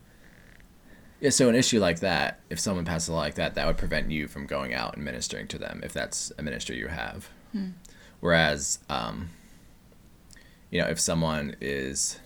yeah, 1.20 1.30
so 1.30 1.48
an 1.48 1.54
issue 1.54 1.80
like 1.80 2.00
that, 2.00 2.40
if 2.50 2.58
someone 2.60 2.84
passes 2.84 3.08
a 3.08 3.12
law 3.12 3.18
like 3.18 3.36
that, 3.36 3.54
that 3.54 3.66
would 3.66 3.78
prevent 3.78 4.10
you 4.10 4.28
from 4.28 4.46
going 4.46 4.74
out 4.74 4.94
and 4.94 5.04
ministering 5.04 5.48
to 5.48 5.58
them 5.58 5.80
if 5.84 5.92
that's 5.92 6.32
a 6.38 6.42
ministry 6.42 6.76
you 6.76 6.88
have. 6.88 7.28
Hmm. 7.52 7.70
Whereas, 8.20 8.78
um, 8.88 9.30
you 10.70 10.80
know, 10.80 10.88
if 10.88 10.98
someone 10.98 11.56
is 11.60 12.18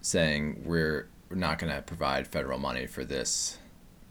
saying 0.00 0.62
we're 0.64 1.08
not 1.30 1.58
going 1.58 1.72
to 1.72 1.82
provide 1.82 2.26
federal 2.26 2.58
money 2.58 2.86
for 2.86 3.04
this 3.04 3.58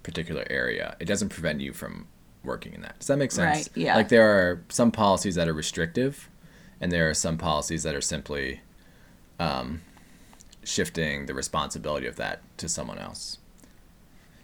particular 0.04 0.46
area, 0.50 0.96
it 1.00 1.06
doesn't 1.06 1.30
prevent 1.30 1.62
you 1.62 1.74
from 1.74 2.08
working 2.44 2.74
in 2.74 2.82
that. 2.82 3.00
Does 3.00 3.08
that 3.08 3.18
make 3.18 3.32
sense? 3.32 3.58
Right, 3.58 3.70
yeah. 3.76 3.96
Like 3.96 4.10
there 4.10 4.28
are 4.28 4.64
some 4.70 4.92
policies 4.92 5.36
that 5.36 5.48
are 5.48 5.54
restrictive, 5.54 6.30
and 6.80 6.92
there 6.92 7.10
are 7.10 7.14
some 7.14 7.38
policies 7.38 7.84
that 7.84 7.96
are 7.96 8.02
simply 8.02 8.62
um, 9.40 9.82
shifting 10.64 11.26
the 11.26 11.34
responsibility 11.34 12.08
of 12.08 12.16
that 12.18 12.42
to 12.58 12.70
someone 12.70 13.00
else. 13.00 13.38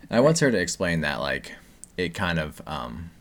And 0.09 0.17
I 0.17 0.19
once 0.19 0.39
heard 0.39 0.53
it 0.53 0.61
explain 0.61 1.01
that 1.01 1.19
like 1.19 1.53
it 1.97 2.13
kind 2.13 2.39
of 2.39 2.61
um, 2.67 3.11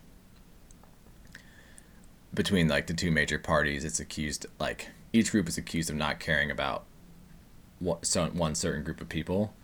between 2.35 2.69
like 2.69 2.87
the 2.87 2.95
two 2.95 3.11
major 3.11 3.39
parties, 3.39 3.85
it's 3.85 4.01
accused 4.01 4.47
like 4.59 4.89
each 5.13 5.31
group 5.31 5.49
is 5.49 5.57
accused 5.59 5.91
of 5.91 5.97
not 5.97 6.19
caring 6.21 6.51
about 6.51 6.85
what 7.79 8.05
so 8.07 8.27
one 8.27 8.55
certain 8.55 8.83
group 8.83 9.01
of 9.01 9.09
people, 9.09 9.55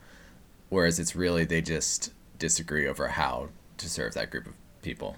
whereas 0.68 0.98
it's 0.98 1.16
really 1.16 1.44
they 1.44 1.61
just 1.61 2.12
disagree 2.38 2.87
over 2.87 3.09
how 3.09 3.48
to 3.78 3.88
serve 3.88 4.14
that 4.14 4.30
group 4.30 4.46
of 4.46 4.52
people. 4.83 5.16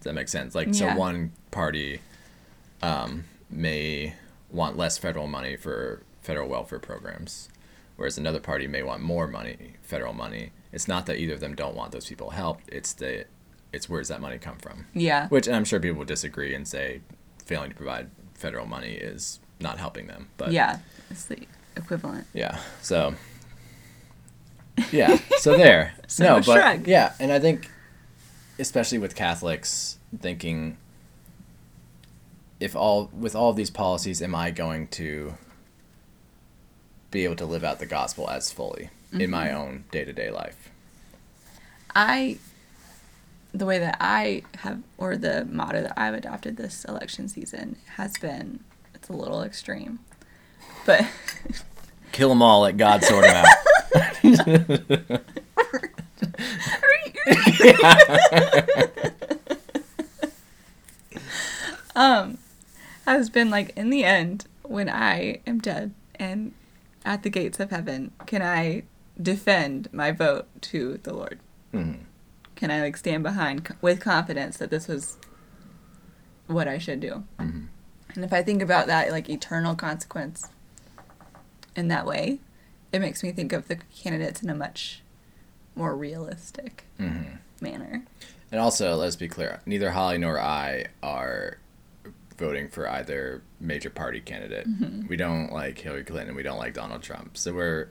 Does 0.00 0.04
that 0.04 0.14
make 0.14 0.28
sense? 0.28 0.54
Like 0.54 0.68
Yeah. 0.68 0.94
so 0.94 0.96
one 0.96 1.32
party 1.50 2.00
um, 2.82 3.24
may 3.50 4.14
want 4.50 4.76
less 4.76 4.96
federal 4.98 5.26
money 5.26 5.56
for 5.56 6.02
federal 6.22 6.48
welfare 6.48 6.78
programs, 6.78 7.48
whereas 7.96 8.16
another 8.16 8.40
party 8.40 8.66
may 8.66 8.82
want 8.82 9.02
more 9.02 9.26
money, 9.26 9.74
federal 9.82 10.12
money. 10.14 10.52
It's 10.72 10.88
not 10.88 11.06
that 11.06 11.18
either 11.18 11.34
of 11.34 11.40
them 11.40 11.54
don't 11.54 11.74
want 11.74 11.92
those 11.92 12.06
people 12.08 12.30
helped. 12.30 12.68
It's 12.68 12.92
the, 12.94 13.26
it's 13.72 13.88
where 13.88 14.00
does 14.00 14.08
that 14.08 14.20
money 14.20 14.38
come 14.38 14.56
from? 14.58 14.86
Yeah. 14.94 15.28
Which 15.28 15.46
and 15.46 15.54
I'm 15.56 15.64
sure 15.64 15.80
people 15.80 15.98
would 15.98 16.08
disagree 16.08 16.54
and 16.54 16.66
say 16.66 17.00
failing 17.44 17.70
to 17.70 17.76
provide 17.76 18.10
federal 18.34 18.66
money 18.66 18.92
is 18.92 19.40
not 19.60 19.78
helping 19.78 20.06
them. 20.06 20.28
But 20.36 20.52
yeah. 20.52 20.78
It's 21.10 21.24
the 21.26 21.46
equivalent. 21.76 22.26
yeah. 22.34 22.58
So 22.82 23.14
yeah. 24.92 25.18
So 25.38 25.56
there. 25.56 25.94
So 26.08 26.24
no, 26.24 26.34
but 26.36 26.42
shrug. 26.56 26.86
yeah, 26.88 27.12
and 27.20 27.30
I 27.32 27.38
think 27.38 27.70
especially 28.58 28.98
with 28.98 29.14
Catholics 29.14 29.98
thinking 30.18 30.76
if 32.58 32.74
all 32.74 33.08
with 33.16 33.36
all 33.36 33.50
of 33.50 33.56
these 33.56 33.70
policies 33.70 34.20
am 34.20 34.34
I 34.34 34.50
going 34.50 34.88
to 34.88 35.34
be 37.12 37.22
able 37.24 37.36
to 37.36 37.46
live 37.46 37.62
out 37.64 37.78
the 37.78 37.86
gospel 37.86 38.28
as 38.28 38.50
fully 38.52 38.90
in 39.12 39.18
Mm-hmm. 39.20 39.30
my 39.30 39.52
own 39.52 39.84
day-to-day 39.92 40.30
life? 40.30 40.70
I, 41.94 42.38
the 43.52 43.66
way 43.66 43.78
that 43.78 43.96
I 44.00 44.42
have, 44.58 44.80
or 44.98 45.16
the 45.16 45.44
motto 45.44 45.82
that 45.82 45.94
I've 45.98 46.14
adopted 46.14 46.56
this 46.56 46.84
election 46.84 47.28
season 47.28 47.76
has 47.96 48.16
been, 48.18 48.60
it's 48.94 49.08
a 49.08 49.12
little 49.12 49.42
extreme, 49.42 49.98
but 50.86 51.04
Kill 52.12 52.28
them 52.30 52.42
all, 52.42 52.62
let 52.62 52.76
God 52.76 53.04
sort 53.04 53.24
them 53.24 53.44
out. 53.44 55.20
um, 61.94 62.38
has 63.06 63.30
been 63.30 63.50
like 63.50 63.72
in 63.76 63.90
the 63.90 64.04
end 64.04 64.46
when 64.62 64.88
I 64.88 65.40
am 65.46 65.58
dead 65.58 65.92
and 66.16 66.52
at 67.04 67.22
the 67.22 67.30
gates 67.30 67.58
of 67.60 67.70
heaven, 67.70 68.12
can 68.26 68.42
I 68.42 68.82
defend 69.20 69.88
my 69.92 70.12
vote 70.12 70.46
to 70.62 71.00
the 71.02 71.12
Lord? 71.14 71.40
Mhm. 71.72 72.00
Can 72.60 72.70
I 72.70 72.82
like 72.82 72.96
stand 72.98 73.22
behind 73.22 73.64
co- 73.64 73.74
with 73.80 74.00
confidence 74.00 74.58
that 74.58 74.68
this 74.70 74.86
was 74.86 75.16
what 76.46 76.68
I 76.68 76.76
should 76.76 77.00
do? 77.00 77.24
Mhm. 77.38 77.68
And 78.14 78.24
if 78.24 78.32
I 78.34 78.42
think 78.42 78.60
about 78.60 78.86
that 78.86 79.10
like 79.10 79.30
eternal 79.30 79.74
consequence 79.74 80.48
in 81.74 81.88
that 81.88 82.04
way, 82.04 82.38
it 82.92 82.98
makes 83.00 83.22
me 83.22 83.32
think 83.32 83.54
of 83.54 83.66
the 83.68 83.76
candidates 83.76 84.42
in 84.42 84.50
a 84.50 84.54
much 84.54 85.02
more 85.74 85.96
realistic 85.96 86.84
Mhm. 86.98 87.38
manner. 87.62 88.02
And 88.52 88.60
also, 88.60 88.94
let's 88.96 89.16
be 89.16 89.28
clear: 89.28 89.60
neither 89.64 89.92
Holly 89.92 90.18
nor 90.18 90.38
I 90.38 90.86
are 91.02 91.56
voting 92.36 92.68
for 92.68 92.86
either 92.88 93.42
major 93.58 93.88
party 93.90 94.20
candidate. 94.20 94.66
We 95.08 95.16
don't 95.16 95.50
like 95.52 95.78
Hillary 95.78 96.04
Clinton. 96.04 96.34
We 96.34 96.42
don't 96.42 96.58
like 96.58 96.74
Donald 96.74 97.02
Trump. 97.02 97.36
So 97.38 97.52
we're 97.54 97.88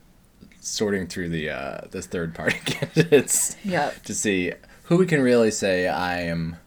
sorting 0.59 1.07
through 1.07 1.29
the 1.29 1.49
uh, 1.49 1.81
the 1.91 2.01
third 2.01 2.33
party 2.35 2.59
candidates 2.65 3.55
Yep. 3.63 4.03
to 4.03 4.13
see 4.13 4.53
who 4.83 4.97
we 4.97 5.05
can 5.05 5.21
really 5.21 5.51
say 5.51 5.87
I 5.87 6.21
am. 6.21 6.57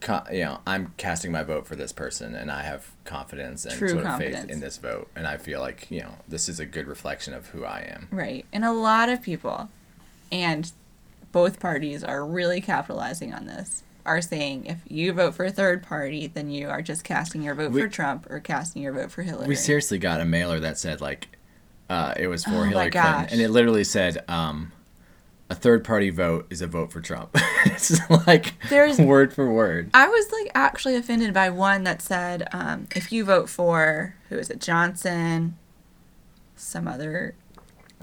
co- 0.00 0.24
You 0.32 0.44
know, 0.44 0.60
I'm 0.66 0.92
casting 0.96 1.32
my 1.32 1.42
vote 1.42 1.66
for 1.66 1.76
this 1.76 1.92
person, 1.92 2.34
and 2.34 2.50
I 2.50 2.62
have 2.62 2.90
confidence 3.04 3.64
and 3.64 3.74
True 3.74 3.88
sort 3.90 4.00
of 4.02 4.06
confidence. 4.06 4.40
faith 4.42 4.50
in 4.50 4.60
this 4.60 4.78
vote, 4.78 5.08
and 5.16 5.26
I 5.26 5.36
feel 5.36 5.60
like 5.60 5.90
you 5.90 6.00
know 6.00 6.14
this 6.28 6.48
is 6.48 6.60
a 6.60 6.66
good 6.66 6.86
reflection 6.86 7.34
of 7.34 7.48
who 7.48 7.64
I 7.64 7.80
am. 7.94 8.08
Right. 8.10 8.44
And 8.52 8.64
a 8.64 8.72
lot 8.72 9.08
of 9.08 9.22
people 9.22 9.68
and 10.32 10.70
both 11.32 11.58
parties 11.60 12.02
are 12.04 12.24
really 12.24 12.60
capitalizing 12.60 13.34
on 13.34 13.46
this 13.46 13.82
are 14.06 14.20
saying 14.20 14.66
if 14.66 14.78
you 14.88 15.12
vote 15.12 15.34
for 15.34 15.44
a 15.46 15.50
third 15.50 15.82
party, 15.82 16.26
then 16.26 16.50
you 16.50 16.68
are 16.68 16.82
just 16.82 17.04
casting 17.04 17.42
your 17.42 17.54
vote 17.54 17.72
We- 17.72 17.80
for 17.82 17.88
Trump 17.88 18.26
or 18.30 18.38
casting 18.40 18.82
your 18.82 18.92
vote 18.92 19.10
for 19.10 19.22
Hillary. 19.22 19.48
We 19.48 19.54
seriously 19.56 19.98
got 19.98 20.20
a 20.20 20.24
mailer 20.24 20.60
that 20.60 20.78
said 20.78 21.00
like 21.00 21.28
uh, 21.88 22.14
it 22.16 22.26
was 22.28 22.44
for 22.44 22.50
Oh 22.50 22.62
Hillary 22.64 22.90
Clinton, 22.90 23.26
and 23.30 23.40
it 23.40 23.50
literally 23.50 23.84
said 23.84 24.24
um, 24.28 24.72
a 25.50 25.54
third 25.54 25.84
party 25.84 26.10
vote 26.10 26.46
is 26.50 26.62
a 26.62 26.66
vote 26.66 26.90
for 26.92 27.00
Trump. 27.00 27.30
it's 27.66 27.98
like 28.26 28.54
There's- 28.70 28.98
word 28.98 29.32
for 29.32 29.50
word. 29.52 29.90
I 29.94 30.08
was 30.08 30.30
like 30.32 30.50
actually 30.54 30.96
offended 30.96 31.34
by 31.34 31.50
one 31.50 31.84
that 31.84 32.00
said 32.02 32.48
um, 32.52 32.88
if 32.94 33.12
you 33.12 33.24
vote 33.24 33.48
for 33.48 34.16
who 34.28 34.38
is 34.38 34.50
it 34.50 34.60
Johnson, 34.60 35.56
some 36.56 36.88
other 36.88 37.34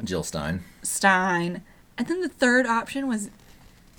Jill 0.04 0.24
Stein. 0.24 0.64
Stein, 0.84 1.62
and 1.98 2.08
then 2.08 2.22
the 2.22 2.30
third 2.30 2.66
option 2.66 3.08
was 3.08 3.30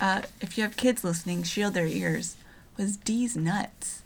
uh, 0.00 0.22
if 0.40 0.56
you 0.58 0.64
have 0.64 0.76
kids 0.76 1.04
listening, 1.04 1.42
shield 1.42 1.74
their 1.74 1.86
ears. 1.86 2.36
Was 2.76 2.96
Deez 2.96 3.36
Nuts, 3.36 4.01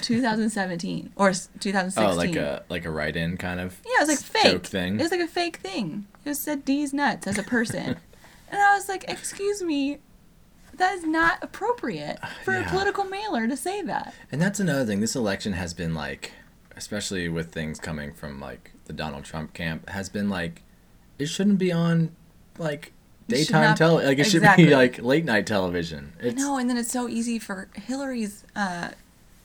2017 0.00 1.12
or 1.16 1.30
s- 1.30 1.48
2016? 1.60 2.04
Oh, 2.12 2.16
like 2.16 2.36
a 2.36 2.64
like 2.68 2.84
a 2.84 2.90
write-in 2.90 3.36
kind 3.36 3.60
of. 3.60 3.80
Yeah, 3.84 4.02
it 4.02 4.08
was 4.08 4.08
like 4.08 4.18
fake. 4.18 4.66
thing. 4.66 4.98
It 4.98 5.02
was 5.02 5.10
like 5.10 5.20
a 5.20 5.26
fake 5.28 5.56
thing. 5.58 6.06
It 6.24 6.28
was 6.30 6.38
said 6.38 6.64
Deez 6.64 6.92
Nuts 6.92 7.26
as 7.26 7.38
a 7.38 7.42
person. 7.42 7.96
and 8.50 8.60
I 8.60 8.74
was 8.74 8.88
like, 8.88 9.04
excuse 9.08 9.62
me, 9.62 9.98
that 10.74 10.94
is 10.94 11.04
not 11.04 11.38
appropriate 11.42 12.18
for 12.44 12.54
a 12.56 12.64
political 12.64 13.04
mailer 13.04 13.46
to 13.46 13.56
say 13.56 13.82
that. 13.82 14.14
And 14.32 14.40
that's 14.42 14.60
another 14.60 14.84
thing. 14.84 15.00
This 15.00 15.14
election 15.16 15.52
has 15.52 15.74
been 15.74 15.94
like, 15.94 16.32
especially 16.76 17.28
with 17.28 17.52
things 17.52 17.78
coming 17.78 18.12
from 18.12 18.40
like 18.40 18.72
the 18.86 18.92
Donald 18.92 19.24
Trump 19.24 19.52
camp, 19.54 19.88
has 19.90 20.08
been 20.08 20.28
like, 20.28 20.62
it 21.18 21.26
shouldn't 21.26 21.58
be 21.58 21.70
on 21.70 22.10
like 22.58 22.92
daytime 23.28 23.76
tele. 23.76 24.04
Like 24.04 24.18
it 24.18 24.26
Exactly. 24.26 24.64
should 24.64 24.68
be 24.70 24.74
like 24.74 25.00
late 25.00 25.24
night 25.24 25.46
television. 25.46 26.12
I 26.20 26.26
It's, 26.26 26.36
know, 26.36 26.56
and 26.58 26.68
then 26.68 26.76
it's 26.76 26.90
so 26.90 27.08
easy 27.08 27.38
for 27.38 27.68
Hillary's 27.74 28.44
uh, 28.56 28.88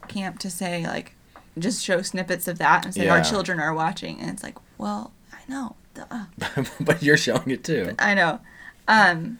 camp 0.09 0.39
to 0.39 0.49
say, 0.49 0.85
like, 0.85 1.13
just 1.57 1.83
show 1.83 2.01
snippets 2.01 2.47
of 2.47 2.57
that 2.57 2.85
and 2.85 2.93
say, 2.93 3.07
our 3.09 3.21
children 3.23 3.59
are 3.59 3.73
watching. 3.73 4.19
And 4.19 4.29
it's 4.29 4.43
like, 4.43 4.57
well, 4.77 5.11
I 5.31 5.39
know. 5.47 5.75
But 6.79 7.03
you're 7.03 7.17
showing 7.17 7.51
it 7.51 7.63
too. 7.63 7.93
I 7.99 8.13
know. 8.13 8.39
Um, 8.87 9.39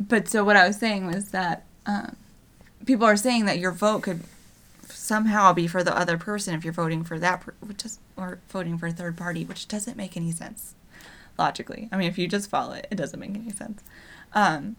but 0.00 0.28
so 0.28 0.42
what 0.44 0.56
I 0.56 0.66
was 0.66 0.76
saying 0.78 1.06
was 1.06 1.30
that 1.30 1.64
um, 1.86 2.16
people 2.84 3.06
are 3.06 3.16
saying 3.16 3.44
that 3.46 3.58
your 3.58 3.70
vote 3.72 4.02
could 4.02 4.22
somehow 4.88 5.52
be 5.52 5.66
for 5.66 5.82
the 5.84 5.96
other 5.96 6.18
person 6.18 6.54
if 6.54 6.64
you're 6.64 6.72
voting 6.72 7.04
for 7.04 7.18
that, 7.18 7.42
per- 7.42 7.54
which 7.60 7.84
is, 7.84 7.98
or 8.16 8.38
voting 8.48 8.78
for 8.78 8.88
a 8.88 8.92
third 8.92 9.16
party, 9.16 9.44
which 9.44 9.68
doesn't 9.68 9.96
make 9.96 10.16
any 10.16 10.32
sense 10.32 10.74
logically. 11.38 11.88
I 11.92 11.96
mean, 11.96 12.08
if 12.08 12.18
you 12.18 12.28
just 12.28 12.50
follow 12.50 12.72
it, 12.72 12.86
it 12.90 12.96
doesn't 12.96 13.18
make 13.18 13.34
any 13.34 13.50
sense. 13.50 13.82
Um, 14.34 14.76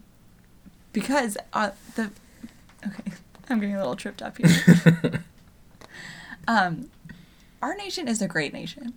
because 0.92 1.36
uh, 1.52 1.70
the 1.96 2.10
okay, 2.86 3.12
I'm 3.50 3.60
getting 3.60 3.74
a 3.74 3.78
little 3.78 3.96
tripped 3.96 4.22
up 4.22 4.38
here. 4.38 5.22
um, 6.48 6.90
our 7.62 7.74
nation 7.76 8.08
is 8.08 8.20
a 8.22 8.28
great 8.28 8.52
nation. 8.52 8.94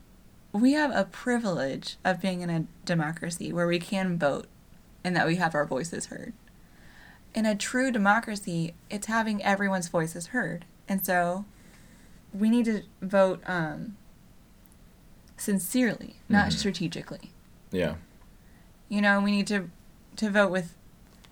We 0.54 0.74
have 0.74 0.92
a 0.96 1.04
privilege 1.06 1.98
of 2.06 2.22
being 2.22 2.42
in 2.42 2.50
a 2.50 2.66
democracy 2.86 3.52
where 3.54 3.68
we 3.68 3.80
can 3.80 4.18
vote 4.18 4.48
and 5.04 5.16
that 5.16 5.28
we 5.28 5.36
have 5.36 5.54
our 5.54 5.66
voices 5.66 6.08
heard. 6.08 6.34
In 7.36 7.46
a 7.46 7.56
true 7.56 7.92
democracy, 7.92 8.74
it's 8.90 9.08
having 9.08 9.44
everyone's 9.44 9.90
voices 9.90 10.28
heard. 10.28 10.66
And 10.88 11.06
so 11.06 11.46
we 12.34 12.50
need 12.50 12.66
to 12.66 12.84
vote 13.02 13.42
um, 13.46 13.96
sincerely, 15.36 16.16
not 16.30 16.50
Mhm. 16.50 16.54
strategically. 16.54 17.32
yeah. 17.72 17.96
You 18.90 19.02
know, 19.02 19.20
we 19.20 19.32
need 19.32 19.48
to 19.48 19.70
to 20.16 20.30
vote 20.32 20.50
with 20.50 20.74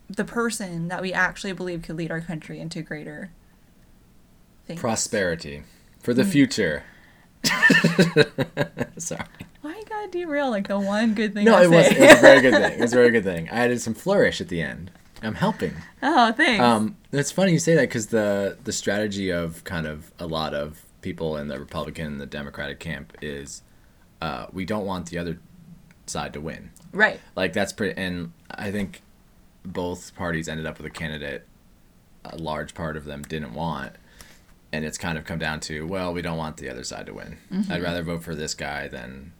the 0.10 0.24
person 0.26 0.88
that 0.90 1.02
we 1.02 1.12
actually 1.14 1.54
believe 1.54 1.82
could 1.82 1.96
lead 1.98 2.12
our 2.12 2.22
country 2.22 2.60
into 2.60 2.82
greater 2.82 3.32
things. 4.68 4.80
Prosperity 4.80 5.64
for 6.00 6.14
the 6.14 6.24
Mm. 6.24 6.32
future. 6.32 6.84
Sorry. 8.98 9.26
Why 9.62 9.76
you 9.78 9.84
gotta 9.88 10.10
derail 10.12 10.50
like 10.50 10.68
the 10.68 10.80
one 10.80 11.14
good 11.14 11.34
thing? 11.34 11.46
No, 11.46 11.56
I 11.56 11.64
it 11.64 11.70
was, 11.70 11.88
it 11.88 12.00
was 12.00 12.12
a 12.18 12.22
very 12.22 12.42
good 12.42 12.54
thing. 12.54 12.72
It 12.74 12.82
was 12.82 12.94
a 12.94 12.96
very 12.96 13.12
good 13.12 13.24
thing. 13.24 13.50
I 13.50 13.66
added 13.66 13.82
some 13.82 13.94
flourish 13.94 14.42
at 14.42 14.48
the 14.50 14.62
end. 14.62 14.92
I'm 15.22 15.36
helping. 15.36 15.74
oh, 16.04 16.32
thanks. 16.34 16.62
Um, 16.64 16.98
it's 17.12 17.32
funny 17.32 17.52
you 17.54 17.60
say 17.60 17.74
that 17.76 17.82
because 17.90 18.08
the 18.08 18.58
the 18.64 18.72
strategy 18.72 19.32
of 19.32 19.64
kind 19.64 19.88
of 19.88 20.12
a 20.20 20.28
lot 20.28 20.54
of 20.54 20.84
people 21.02 21.38
in 21.38 21.48
the 21.48 21.60
Republican 21.60 22.06
and 22.08 22.22
the 22.22 22.26
Democratic 22.26 22.80
camp 22.80 23.14
is 23.22 23.62
uh, 24.22 24.48
we 24.52 24.66
don't 24.66 24.86
want 24.86 25.10
the 25.10 25.18
other 25.18 25.40
side 26.08 26.34
to 26.34 26.42
win. 26.42 26.70
right. 26.94 27.20
Like 27.36 27.54
that's 27.54 27.74
pretty, 27.74 28.00
and 28.00 28.32
I 28.52 28.72
think 28.72 29.02
both 29.66 30.16
parties 30.16 30.48
ended 30.48 30.66
up 30.66 30.78
with 30.78 30.86
a 30.86 30.90
candidate. 30.92 31.46
A 32.24 32.38
large 32.38 32.74
part 32.74 32.98
of 32.98 33.06
them 33.06 33.22
didn't 33.22 33.54
want, 33.54 33.94
and 34.74 34.84
it's 34.84 34.98
kind 34.98 35.18
of 35.18 35.26
come 35.26 35.38
down 35.40 35.60
to 35.62 35.86
well, 35.86 36.12
we 36.14 36.22
don't 36.22 36.38
want 36.38 36.58
the 36.58 36.70
other 36.70 36.84
side 36.84 37.06
to 37.08 37.14
win. 37.14 37.38
I'd 37.70 37.84
rather 37.84 38.02
vote 38.04 38.24
for 38.24 38.36
this 38.36 38.54
guy 38.54 38.88
than. 38.88 39.32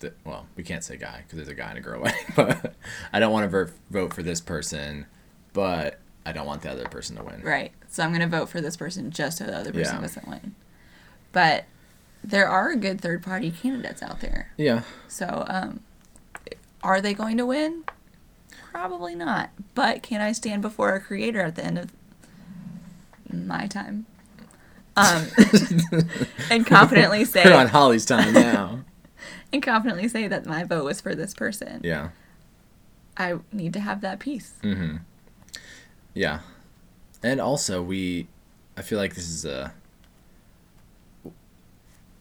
The, 0.00 0.14
well, 0.24 0.46
we 0.56 0.62
can't 0.62 0.82
say 0.82 0.96
guy 0.96 1.22
because 1.26 1.36
there's 1.36 1.48
a 1.48 1.54
guy 1.54 1.68
and 1.68 1.78
a 1.78 1.82
girl 1.82 2.00
wedding, 2.02 2.20
but 2.34 2.74
I 3.12 3.20
don't 3.20 3.32
want 3.32 3.44
to 3.44 3.48
vote 3.50 3.70
vote 3.90 4.14
for 4.14 4.22
this 4.22 4.40
person, 4.40 5.04
but 5.52 5.98
I 6.24 6.32
don't 6.32 6.46
want 6.46 6.62
the 6.62 6.70
other 6.70 6.86
person 6.86 7.16
to 7.16 7.22
win. 7.22 7.42
Right. 7.42 7.72
So 7.88 8.02
I'm 8.02 8.10
gonna 8.12 8.26
vote 8.26 8.48
for 8.48 8.60
this 8.62 8.76
person 8.78 9.10
just 9.10 9.38
so 9.38 9.44
the 9.44 9.56
other 9.56 9.72
person 9.72 9.96
Yeah. 9.96 10.00
doesn't 10.00 10.26
win. 10.26 10.54
But 11.32 11.66
there 12.24 12.48
are 12.48 12.74
good 12.76 13.00
third 13.00 13.22
party 13.22 13.50
candidates 13.50 14.02
out 14.02 14.20
there. 14.20 14.52
Yeah, 14.56 14.82
So 15.08 15.44
um, 15.48 15.80
are 16.82 17.00
they 17.00 17.14
going 17.14 17.36
to 17.36 17.46
win? 17.46 17.84
Probably 18.70 19.14
not. 19.14 19.50
But 19.74 20.02
can 20.02 20.20
I 20.20 20.32
stand 20.32 20.62
before 20.62 20.94
a 20.94 21.00
creator 21.00 21.40
at 21.40 21.56
the 21.56 21.64
end 21.64 21.78
of 21.78 21.92
my 23.32 23.66
time? 23.66 24.06
Um, 24.96 25.26
and 26.50 26.66
confidently 26.66 27.24
say 27.24 27.42
We're 27.44 27.54
on 27.54 27.68
Holly's 27.68 28.04
time 28.04 28.32
now. 28.32 28.80
and 29.52 29.62
confidently 29.62 30.08
say 30.08 30.28
that 30.28 30.46
my 30.46 30.64
vote 30.64 30.84
was 30.84 31.00
for 31.00 31.14
this 31.14 31.34
person. 31.34 31.80
yeah. 31.82 32.10
I 33.16 33.34
need 33.52 33.74
to 33.74 33.80
have 33.80 34.00
that 34.00 34.18
peace. 34.18 34.54
Mm-hmm. 34.62 34.96
Yeah, 36.14 36.40
and 37.22 37.38
also 37.38 37.82
we, 37.82 38.28
I 38.78 38.82
feel 38.82 38.98
like 38.98 39.14
this 39.14 39.28
is 39.28 39.44
a. 39.44 39.74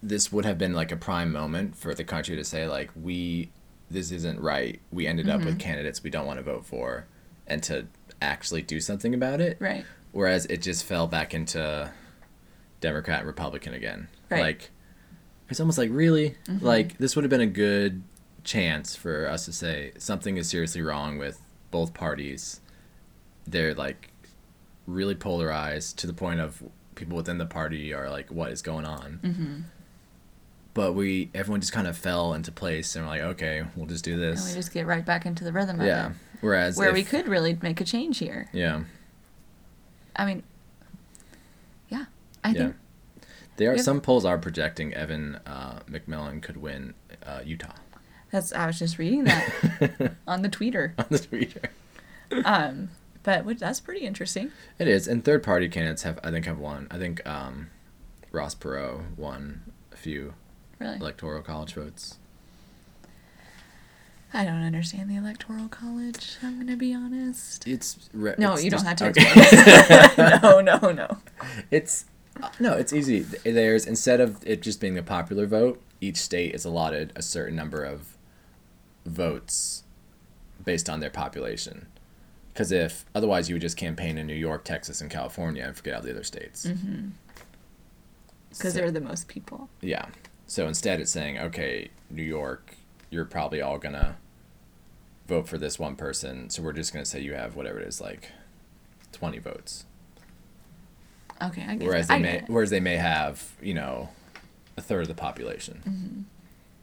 This 0.04 0.32
would 0.32 0.44
have 0.46 0.58
been 0.58 0.74
like 0.74 0.92
a 0.92 0.98
prime 0.98 1.32
moment 1.32 1.78
for 1.78 1.94
the 1.94 2.04
country 2.04 2.36
to 2.36 2.44
say 2.44 2.68
like 2.68 2.90
we, 3.02 3.50
this 3.90 4.12
isn't 4.12 4.40
right. 4.40 4.80
We 4.92 5.08
ended 5.08 5.30
up 5.30 5.44
with 5.44 5.60
candidates 5.60 6.04
we 6.04 6.10
don't 6.10 6.26
want 6.26 6.38
to 6.38 6.44
vote 6.44 6.66
for, 6.66 7.06
and 7.48 7.62
to 7.64 7.88
actually 8.22 8.62
do 8.62 8.80
something 8.80 9.14
about 9.14 9.42
it. 9.42 9.58
Right. 9.60 9.86
Whereas 10.12 10.46
it 10.46 10.62
just 10.62 10.84
fell 10.86 11.08
back 11.08 11.34
into 11.34 11.92
Democrat 12.82 13.20
and 13.20 13.28
Republican 13.28 13.74
again. 13.74 14.08
Right. 14.30 14.42
Like 14.42 14.72
it's 15.50 15.60
almost 15.60 15.78
like 15.78 15.90
really 15.92 16.36
like 16.62 16.98
this 16.98 17.16
would 17.16 17.24
have 17.24 17.30
been 17.30 17.42
a 17.42 17.48
good 17.48 18.04
chance 18.44 18.96
for 18.96 19.28
us 19.28 19.46
to 19.46 19.54
say 19.54 19.92
something 19.98 20.38
is 20.38 20.50
seriously 20.50 20.82
wrong 20.82 21.18
with 21.18 21.42
both 21.72 21.94
parties. 21.94 22.62
They're 23.48 23.74
like 23.74 24.12
really 24.86 25.16
polarized 25.16 25.98
to 26.00 26.08
the 26.08 26.14
point 26.14 26.40
of 26.40 26.64
people 26.96 27.16
within 27.18 27.38
the 27.38 27.46
party 27.46 27.94
are 27.94 28.10
like, 28.10 28.32
"What 28.32 28.52
is 28.52 28.62
going 28.62 28.86
on?" 28.86 29.20
Mm-hmm. 29.24 29.62
But 30.74 30.94
we 30.94 31.30
everyone 31.34 31.62
just 31.62 31.74
kind 31.74 31.88
of 31.88 31.98
fell 31.98 32.34
into 32.34 32.52
place 32.52 32.96
and 32.96 33.06
we're 33.06 33.10
like, 33.12 33.22
"Okay, 33.22 33.64
we'll 33.76 33.88
just 33.88 34.04
do 34.06 34.18
this. 34.18 34.40
And 34.46 34.50
we 34.50 34.60
just 34.60 34.72
get 34.74 34.86
right 34.86 35.06
back 35.06 35.26
into 35.26 35.44
the 35.44 35.52
rhythm 35.52 35.80
of 35.80 35.86
Yeah. 35.86 36.10
it. 36.10 36.14
Whereas 36.42 36.78
Where 36.78 36.90
if- 36.90 36.94
we 36.96 37.04
could 37.04 37.28
really 37.28 37.58
make 37.62 37.82
a 37.82 37.84
change 37.84 38.20
here. 38.20 38.50
yeah, 38.54 38.84
I 40.16 40.26
mean, 40.26 40.44
yeah. 41.90 42.06
I 42.44 42.50
yeah. 42.52 42.54
think 42.58 42.76
There 43.58 43.74
are 43.74 43.78
some 43.78 44.00
polls 44.00 44.24
are 44.26 44.38
projecting 44.38 44.94
Evan 44.94 45.36
uh, 45.46 45.80
McMullin 45.90 46.42
could 46.42 46.58
win 46.58 46.94
uh, 47.26 47.42
Utah 47.44 47.74
that's, 48.32 48.54
I 48.54 48.68
was 48.68 48.78
just 48.78 48.98
reading 49.00 49.24
that 49.24 50.14
on 50.28 50.44
the 50.44 50.50
tweeter. 50.50 50.94
on 51.00 51.06
the 51.10 51.18
Twitter. 51.20 51.72
Um, 52.46 52.90
but 53.24 53.44
which, 53.44 53.58
that's 53.60 53.80
pretty 53.80 54.06
interesting. 54.06 54.52
It 54.78 54.88
is, 54.88 55.08
and 55.08 55.26
third 55.26 55.42
party 55.44 55.68
candidates 55.68 56.04
have 56.04 56.20
I 56.24 56.30
think 56.32 56.46
have 56.46 56.60
won. 56.60 56.88
I 56.92 56.98
think 57.00 57.26
um, 57.28 57.72
Ross 58.32 58.54
Perot 58.54 59.18
won 59.18 59.72
a 59.92 59.98
few 59.98 60.36
Really. 60.80 60.96
electoral 60.98 61.42
college 61.42 61.74
votes. 61.74 62.18
I 64.32 64.46
don't 64.46 64.62
understand 64.62 65.10
the 65.10 65.16
electoral 65.16 65.68
college. 65.70 66.38
I'm 66.44 66.56
going 66.56 66.68
to 66.68 66.76
be 66.76 66.94
honest. 66.94 67.68
It's 67.68 68.10
re- 68.14 68.36
No, 68.38 68.54
it's 68.54 68.64
you 68.64 68.70
don't 68.70 68.86
have 68.86 68.98
to 68.98 69.08
okay. 69.10 69.24
explain. 69.36 70.40
no, 70.44 70.62
no, 70.62 70.92
no. 70.92 71.18
it's 71.72 72.06
uh, 72.42 72.50
no, 72.60 72.74
it's 72.74 72.94
easy. 72.94 73.22
There's 73.22 73.86
instead 73.88 74.22
of 74.22 74.38
it 74.48 74.62
just 74.62 74.80
being 74.80 74.94
the 74.94 75.02
popular 75.04 75.48
vote, 75.48 75.82
each 76.00 76.18
state 76.18 76.54
is 76.54 76.64
allotted 76.64 77.12
a 77.16 77.22
certain 77.24 77.56
number 77.56 77.84
of 77.84 78.18
votes 79.06 79.84
based 80.64 80.90
on 80.90 81.00
their 81.00 81.10
population. 81.10 81.88
Because 82.54 82.72
if 82.72 83.06
otherwise, 83.16 83.50
you 83.50 83.56
would 83.56 83.62
just 83.62 83.78
campaign 83.78 84.18
in 84.18 84.28
New 84.28 84.34
York, 84.36 84.64
Texas, 84.64 85.02
and 85.02 85.10
California 85.10 85.64
and 85.66 85.76
forget 85.76 85.96
all 85.96 86.02
the 86.02 86.12
other 86.12 86.24
states. 86.24 86.66
Mm-hmm. 86.68 87.08
Because 88.50 88.74
So- 88.74 88.80
they're 88.80 88.92
the 88.92 89.02
most 89.02 89.28
people. 89.28 89.70
Yeah. 89.82 90.06
So 90.50 90.68
instead, 90.68 91.00
it's 91.00 91.12
saying, 91.12 91.38
okay, 91.38 91.90
New 92.10 92.24
York, 92.24 92.76
you're 93.12 93.24
probably 93.26 93.62
all 93.62 93.78
gonna 93.78 94.18
vote 95.28 95.48
for 95.48 95.60
this 95.60 95.78
one 95.78 95.96
person. 95.96 96.50
So 96.50 96.64
we're 96.64 96.74
just 96.74 96.92
gonna 96.92 97.06
say 97.06 97.22
you 97.22 97.36
have 97.36 97.56
whatever 97.56 97.80
it 97.80 97.88
is, 97.88 98.02
like 98.02 98.32
twenty 99.12 99.38
votes, 99.38 99.86
Okay, 101.42 101.64
I 101.68 101.76
guess. 101.76 101.88
whereas 101.88 102.08
they 102.08 102.18
may 102.20 102.32
get 102.34 102.44
it. 102.44 102.50
whereas 102.50 102.70
they 102.72 102.80
may 102.80 102.96
have 102.98 103.08
whereas 103.38 103.54
I 103.54 103.60
may 103.60 103.60
whereas 103.60 103.60
they 103.60 103.60
may 103.62 103.66
have 103.66 103.68
you 103.68 103.74
know 103.76 104.10
a 104.76 104.82
third 104.82 105.04
of 105.04 105.08
the 105.08 105.14
population. 105.14 105.82
Mm-hmm. 105.88 106.22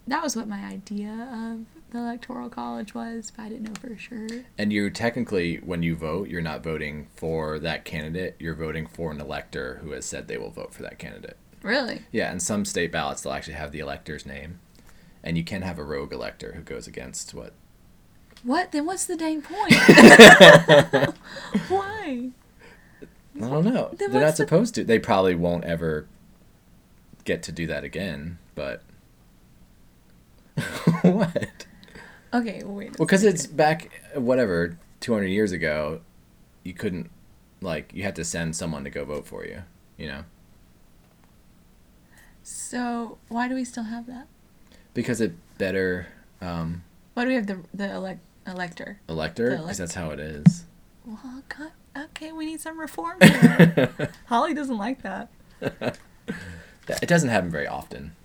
That 0.09 0.23
was 0.23 0.37
what 0.37 0.47
my 0.47 0.65
idea 0.65 1.11
of 1.11 1.65
the 1.91 1.99
electoral 1.99 2.49
college 2.49 2.95
was, 2.95 3.33
but 3.37 3.43
I 3.43 3.49
didn't 3.49 3.65
know 3.65 3.75
for 3.81 3.99
sure. 3.99 4.29
And 4.57 4.73
you 4.73 4.89
technically, 4.91 5.57
when 5.57 5.83
you 5.83 5.97
vote, 5.97 6.29
you're 6.29 6.41
not 6.41 6.63
voting 6.63 7.09
for 7.17 7.59
that 7.59 7.85
candidate. 7.85 8.37
You're 8.39 8.55
voting 8.55 8.87
for 8.87 9.11
an 9.11 9.21
elector 9.21 9.81
who 9.83 9.91
has 9.91 10.05
said 10.07 10.29
they 10.29 10.39
will 10.39 10.51
vote 10.53 10.73
for 10.73 10.83
that 10.85 11.01
candidate. 11.01 11.37
Really? 11.67 12.03
Yeah, 12.13 12.31
and 12.31 12.41
some 12.41 12.65
state 12.65 12.93
ballots 12.93 13.23
they'll 13.23 13.33
actually 13.33 13.55
have 13.55 13.73
the 13.73 13.81
elector's 13.81 14.25
name, 14.25 14.61
and 15.25 15.37
you 15.37 15.43
can 15.45 15.63
have 15.63 15.79
a 15.81 15.85
rogue 15.85 16.13
elector 16.13 16.53
who 16.53 16.63
goes 16.63 16.87
against 16.87 17.35
what. 17.35 17.53
What? 18.45 18.71
Then 18.71 18.87
what's 18.87 19.07
the 19.07 19.17
dang 19.17 19.43
point? 19.43 19.75
Why? 21.69 22.31
I 23.03 23.41
don't 23.41 23.65
know. 23.65 23.91
Then 23.99 24.13
They're 24.13 24.21
not 24.21 24.31
the- 24.31 24.37
supposed 24.37 24.75
to. 24.77 24.85
They 24.85 24.99
probably 25.01 25.35
won't 25.35 25.65
ever 25.65 26.07
get 27.25 27.43
to 27.45 27.53
do 27.53 27.67
that 27.67 27.83
again. 27.83 28.39
But 28.55 28.83
what? 31.03 31.67
Okay, 32.33 32.63
well, 32.65 32.75
wait. 32.75 32.99
Well, 32.99 33.07
because 33.07 33.25
it's 33.25 33.47
back, 33.47 33.91
whatever, 34.15 34.79
200 35.01 35.27
years 35.27 35.53
ago, 35.53 36.01
you 36.65 36.75
couldn't, 36.75 37.11
like, 37.61 37.93
you 37.95 38.03
had 38.05 38.17
to 38.17 38.25
send 38.25 38.55
someone 38.57 38.85
to 38.85 38.91
go 38.91 39.05
vote 39.05 39.27
for 39.27 39.45
you, 39.45 39.63
you 39.97 40.07
know? 40.09 40.25
So 42.67 43.19
why 43.29 43.47
do 43.47 43.55
we 43.55 43.65
still 43.65 43.85
have 43.85 44.07
that? 44.07 44.27
Because 44.93 45.21
it 45.21 45.35
better 45.57 46.09
um, 46.41 46.83
Why 47.15 47.23
do 47.23 47.29
we 47.29 47.37
have 47.37 47.47
the 47.47 47.61
the 47.73 47.95
elect 47.95 48.19
elector? 48.45 48.99
elector, 49.09 49.57
because 49.57 49.79
that's 49.79 49.95
how 49.95 50.11
it 50.11 50.19
is. 50.19 50.65
Well, 51.05 51.45
God, 51.49 51.71
okay, 51.97 52.33
we 52.33 52.45
need 52.45 52.61
some 52.61 52.81
reform. 52.81 53.21
Holly 54.27 54.53
doesn't 54.53 54.77
like 54.77 55.03
that. 55.03 55.29
It 55.61 57.07
doesn't 57.07 57.29
happen 57.29 57.51
very 57.51 57.69
often. 57.69 58.17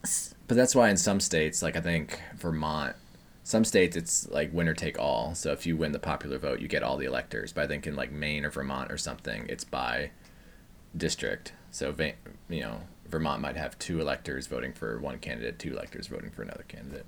But 0.00 0.56
that's 0.56 0.74
why 0.74 0.88
in 0.88 0.96
some 0.96 1.20
states, 1.20 1.62
like 1.62 1.76
I 1.76 1.82
think 1.82 2.18
Vermont, 2.36 2.96
some 3.44 3.66
states 3.66 3.94
it's 3.94 4.26
like 4.30 4.54
winner 4.54 4.72
take 4.72 4.98
all. 4.98 5.34
So 5.34 5.52
if 5.52 5.66
you 5.66 5.76
win 5.76 5.92
the 5.92 5.98
popular 5.98 6.38
vote, 6.38 6.60
you 6.60 6.68
get 6.68 6.82
all 6.82 6.96
the 6.96 7.04
electors. 7.04 7.52
But 7.52 7.64
I 7.64 7.66
think 7.66 7.86
in 7.86 7.94
like 7.94 8.10
Maine 8.10 8.46
or 8.46 8.50
Vermont 8.50 8.90
or 8.90 8.96
something, 8.96 9.44
it's 9.50 9.64
by 9.64 10.12
district. 10.96 11.52
So 11.72 11.94
you 12.48 12.60
know, 12.60 12.80
Vermont 13.08 13.40
might 13.42 13.56
have 13.56 13.78
two 13.78 14.00
electors 14.00 14.46
voting 14.46 14.72
for 14.72 14.98
one 15.00 15.18
candidate, 15.18 15.58
two 15.58 15.72
electors 15.72 16.06
voting 16.06 16.30
for 16.30 16.42
another 16.42 16.64
candidate. 16.68 17.06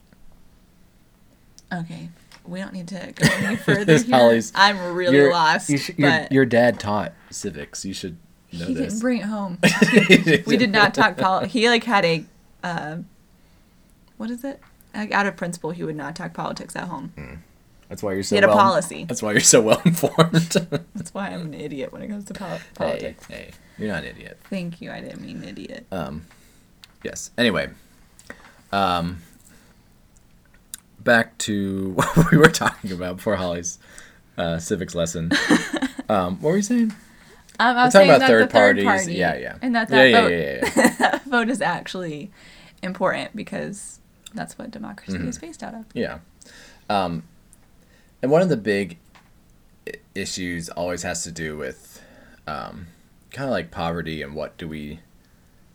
Okay, 1.72 2.08
we 2.46 2.58
don't 2.60 2.72
need 2.72 2.88
to 2.88 3.12
go 3.14 3.28
any 3.30 3.56
further 3.68 3.98
here. 3.98 4.16
Holly's- 4.16 4.52
I'm 4.54 4.94
really 4.94 5.16
Your- 5.16 5.32
lost. 5.32 5.68
you 5.70 5.78
should- 5.78 5.98
your, 5.98 6.10
but 6.10 6.32
your 6.32 6.44
dad 6.46 6.80
taught 6.80 7.12
civics. 7.30 7.84
You 7.84 7.94
should 7.94 8.16
know 8.52 8.66
he 8.66 8.74
this. 8.74 8.92
didn't 8.94 9.00
bring 9.00 9.20
it 9.20 9.24
home. 9.24 9.58
we 10.46 10.56
did 10.56 10.70
not 10.72 10.94
talk 10.94 11.16
poli- 11.16 11.48
He 11.48 11.68
like 11.68 11.84
had 11.84 12.04
a, 12.04 12.24
uh, 12.62 12.98
what 14.16 14.30
is 14.30 14.44
it? 14.44 14.60
Like 14.94 15.12
out 15.12 15.26
of 15.26 15.36
principle, 15.36 15.72
he 15.72 15.84
would 15.84 15.96
not 15.96 16.16
talk 16.16 16.32
politics 16.34 16.74
at 16.76 16.84
home. 16.88 17.42
That's 17.88 18.02
why 18.02 18.12
you're 18.14 18.22
so 18.22 18.34
He 18.34 18.40
had 18.40 18.44
a 18.44 18.48
well, 18.48 18.56
policy. 18.58 19.04
That's 19.04 19.22
why 19.22 19.32
you're 19.32 19.40
so 19.40 19.60
well 19.60 19.80
informed. 19.84 20.32
That's 20.94 21.12
why 21.12 21.28
I'm 21.28 21.42
an 21.42 21.54
idiot 21.54 21.92
when 21.92 22.02
it 22.02 22.08
comes 22.08 22.24
to 22.26 22.34
pol- 22.34 22.58
politics. 22.74 23.26
hey, 23.26 23.50
you're 23.78 23.88
not 23.88 24.04
an 24.04 24.10
idiot. 24.10 24.38
Thank 24.50 24.80
you. 24.80 24.90
I 24.90 25.00
didn't 25.00 25.20
mean 25.20 25.42
idiot. 25.44 25.86
Um, 25.92 26.24
yes. 27.02 27.30
Anyway, 27.36 27.68
um, 28.72 29.22
back 31.00 31.36
to 31.38 31.90
what 31.94 32.30
we 32.30 32.38
were 32.38 32.50
talking 32.50 32.92
about 32.92 33.16
before 33.16 33.36
Holly's 33.36 33.78
uh, 34.38 34.58
civics 34.58 34.94
lesson. 34.94 35.30
Um, 36.06 36.36
what 36.42 36.50
were 36.50 36.56
you 36.56 36.62
saying? 36.62 36.92
Um, 36.92 36.96
I 37.58 37.72
We're 37.72 37.84
was 37.84 37.92
talking 37.94 38.08
about 38.10 38.18
that 38.20 38.26
third 38.28 38.42
the 38.48 38.52
third 38.52 38.76
parties. 38.76 38.84
party, 38.84 39.14
Yeah, 39.14 39.36
yeah. 39.38 39.56
and 39.62 39.74
that 39.74 39.88
that 39.88 40.04
yeah, 40.04 40.20
vote, 40.20 40.30
yeah, 40.32 40.38
yeah, 40.76 40.96
that 40.98 41.24
vote 41.24 41.48
is 41.48 41.62
actually 41.62 42.30
important 42.82 43.34
because 43.34 44.00
that's 44.34 44.58
what 44.58 44.70
democracy 44.70 45.16
Mm-hmm. 45.16 45.28
is 45.28 45.38
based 45.38 45.62
out 45.62 45.72
of. 45.74 45.86
Yeah. 45.94 46.18
Um, 46.90 47.22
and 48.24 48.30
one 48.30 48.40
of 48.40 48.48
the 48.48 48.56
big 48.56 48.96
issues 50.14 50.70
always 50.70 51.02
has 51.02 51.24
to 51.24 51.30
do 51.30 51.58
with 51.58 52.02
um, 52.46 52.86
kind 53.30 53.50
of 53.50 53.50
like 53.50 53.70
poverty 53.70 54.22
and 54.22 54.34
what 54.34 54.56
do 54.56 54.66
we, 54.66 55.00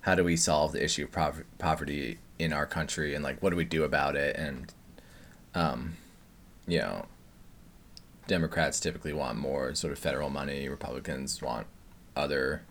how 0.02 0.16
do 0.16 0.24
we 0.24 0.36
solve 0.36 0.72
the 0.72 0.84
issue 0.84 1.04
of 1.04 1.12
prov- 1.12 1.44
poverty 1.60 2.18
in 2.40 2.52
our 2.52 2.66
country 2.66 3.14
and 3.14 3.24
like 3.24 3.44
what 3.44 3.52
do 3.52 3.56
we 3.56 3.66
do 3.66 3.84
about 3.84 4.16
it 4.16 4.36
and, 4.36 4.74
um, 5.54 5.94
you 6.68 6.80
know, 6.80 7.06
Democrats 8.26 8.80
typically 8.80 9.14
want 9.14 9.38
more 9.38 9.76
sort 9.76 9.94
of 9.94 10.00
federal 10.00 10.32
money. 10.32 10.68
Republicans 10.68 11.44
want 11.44 11.68
other 12.16 12.64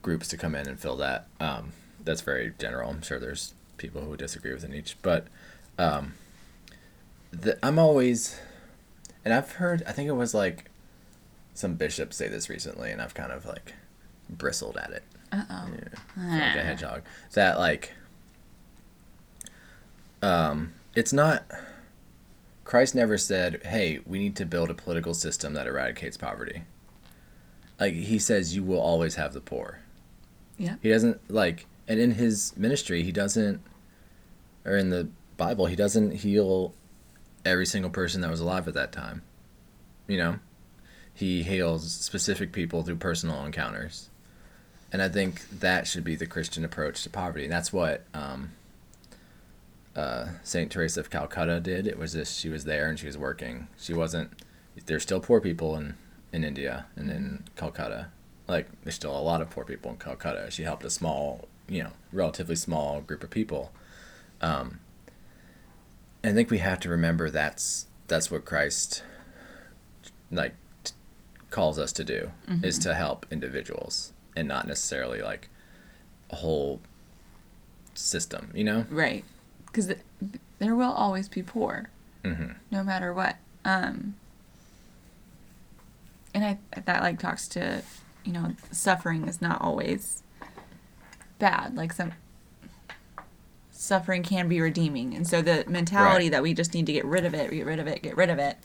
groups 0.00 0.28
to 0.28 0.36
come 0.36 0.54
in 0.54 0.68
and 0.68 0.78
fill 0.78 0.96
that. 0.98 1.26
Um, 1.40 1.72
that's 2.04 2.20
very 2.20 2.52
general. 2.56 2.90
I'm 2.90 3.02
sure 3.02 3.18
there's 3.18 3.52
people 3.78 4.02
who 4.02 4.16
disagree 4.16 4.52
within 4.52 4.72
each, 4.72 4.96
but 5.02 5.26
um, 5.76 6.14
the, 7.32 7.58
I'm 7.66 7.80
always, 7.80 8.38
and 9.26 9.34
I've 9.34 9.50
heard. 9.50 9.82
I 9.88 9.90
think 9.90 10.08
it 10.08 10.12
was 10.12 10.34
like 10.34 10.70
some 11.52 11.74
bishops 11.74 12.16
say 12.16 12.28
this 12.28 12.48
recently, 12.48 12.92
and 12.92 13.02
I've 13.02 13.12
kind 13.12 13.32
of 13.32 13.44
like 13.44 13.74
bristled 14.30 14.76
at 14.76 14.90
it. 14.90 15.02
Uh 15.32 15.42
oh. 15.50 15.68
Yeah, 16.16 16.46
like 16.46 16.56
a 16.56 16.62
hedgehog. 16.62 17.02
That 17.32 17.58
like, 17.58 17.92
um, 20.22 20.74
it's 20.94 21.12
not. 21.12 21.44
Christ 22.62 22.94
never 22.94 23.18
said, 23.18 23.64
"Hey, 23.66 23.98
we 24.06 24.20
need 24.20 24.36
to 24.36 24.46
build 24.46 24.70
a 24.70 24.74
political 24.74 25.12
system 25.12 25.54
that 25.54 25.66
eradicates 25.66 26.16
poverty." 26.16 26.62
Like 27.80 27.94
he 27.94 28.20
says, 28.20 28.54
you 28.54 28.62
will 28.62 28.80
always 28.80 29.16
have 29.16 29.32
the 29.32 29.40
poor. 29.40 29.80
Yeah. 30.56 30.76
He 30.80 30.88
doesn't 30.88 31.28
like, 31.28 31.66
and 31.88 31.98
in 31.98 32.12
his 32.12 32.56
ministry, 32.56 33.02
he 33.02 33.10
doesn't, 33.10 33.60
or 34.64 34.76
in 34.76 34.90
the 34.90 35.08
Bible, 35.36 35.66
he 35.66 35.74
doesn't 35.74 36.12
heal 36.12 36.74
every 37.46 37.66
single 37.66 37.90
person 37.90 38.20
that 38.20 38.30
was 38.30 38.40
alive 38.40 38.68
at 38.68 38.74
that 38.74 38.92
time. 38.92 39.22
You 40.06 40.18
know, 40.18 40.38
he 41.14 41.42
heals 41.42 41.90
specific 41.92 42.52
people 42.52 42.82
through 42.82 42.96
personal 42.96 43.44
encounters, 43.44 44.10
and 44.92 45.00
I 45.00 45.08
think 45.08 45.48
that 45.60 45.86
should 45.86 46.04
be 46.04 46.16
the 46.16 46.26
Christian 46.26 46.64
approach 46.64 47.02
to 47.02 47.10
poverty. 47.10 47.44
And 47.44 47.52
that's 47.52 47.72
what 47.72 48.04
um, 48.14 48.52
uh, 49.96 50.26
Saint 50.42 50.70
Teresa 50.70 51.00
of 51.00 51.10
Calcutta 51.10 51.60
did. 51.60 51.86
It 51.86 51.98
was 51.98 52.12
this: 52.12 52.36
she 52.36 52.48
was 52.48 52.64
there 52.64 52.88
and 52.88 52.98
she 52.98 53.06
was 53.06 53.18
working. 53.18 53.68
She 53.78 53.94
wasn't. 53.94 54.30
There's 54.84 55.02
still 55.02 55.20
poor 55.20 55.40
people 55.40 55.76
in 55.76 55.94
in 56.32 56.44
India 56.44 56.86
and 56.96 57.10
in 57.10 57.44
Calcutta. 57.56 58.08
Like 58.46 58.68
there's 58.82 58.94
still 58.94 59.16
a 59.16 59.20
lot 59.20 59.40
of 59.40 59.50
poor 59.50 59.64
people 59.64 59.90
in 59.90 59.96
Calcutta. 59.96 60.50
She 60.50 60.62
helped 60.62 60.84
a 60.84 60.90
small, 60.90 61.48
you 61.68 61.82
know, 61.82 61.92
relatively 62.12 62.56
small 62.56 63.00
group 63.00 63.24
of 63.24 63.30
people. 63.30 63.72
Um, 64.40 64.80
I 66.26 66.32
think 66.32 66.50
we 66.50 66.58
have 66.58 66.80
to 66.80 66.88
remember 66.88 67.30
that's 67.30 67.86
that's 68.08 68.30
what 68.30 68.44
Christ 68.44 69.02
like 70.30 70.54
t- 70.82 70.92
calls 71.50 71.78
us 71.78 71.92
to 71.92 72.04
do 72.04 72.32
is 72.62 72.78
to 72.80 72.94
help 72.94 73.26
individuals 73.30 74.12
and 74.34 74.48
not 74.48 74.66
necessarily 74.66 75.22
like 75.22 75.48
a 76.30 76.36
whole 76.36 76.80
system, 77.94 78.50
you 78.54 78.64
know? 78.64 78.86
Right. 78.90 79.24
Because 79.66 79.86
th- 79.86 79.98
there 80.58 80.74
will 80.74 80.92
always 80.92 81.28
be 81.28 81.42
poor, 81.42 81.90
hmm 82.24 82.52
no 82.70 82.82
matter 82.82 83.12
what. 83.12 83.36
Um, 83.64 84.16
and 86.34 86.44
I 86.44 86.58
that 86.80 87.02
like 87.02 87.20
talks 87.20 87.46
to, 87.48 87.82
you 88.24 88.32
know, 88.32 88.56
suffering 88.72 89.28
is 89.28 89.40
not 89.40 89.60
always 89.60 90.22
bad. 91.38 91.76
Like 91.76 91.92
some 91.92 92.12
suffering 93.76 94.22
can 94.22 94.48
be 94.48 94.60
redeeming, 94.60 95.14
and 95.14 95.26
so 95.26 95.42
the 95.42 95.64
mentality 95.68 96.26
Right. 96.26 96.32
that 96.32 96.42
we 96.42 96.54
just 96.54 96.74
need 96.74 96.86
to 96.86 96.92
get 96.92 97.04
rid 97.04 97.24
of 97.24 97.34
it, 97.34 97.50
get 97.50 97.66
rid 97.66 97.78
of 97.78 97.86
it, 97.86 98.02
get 98.02 98.16
rid 98.16 98.30
of 98.30 98.38
it, 98.38 98.56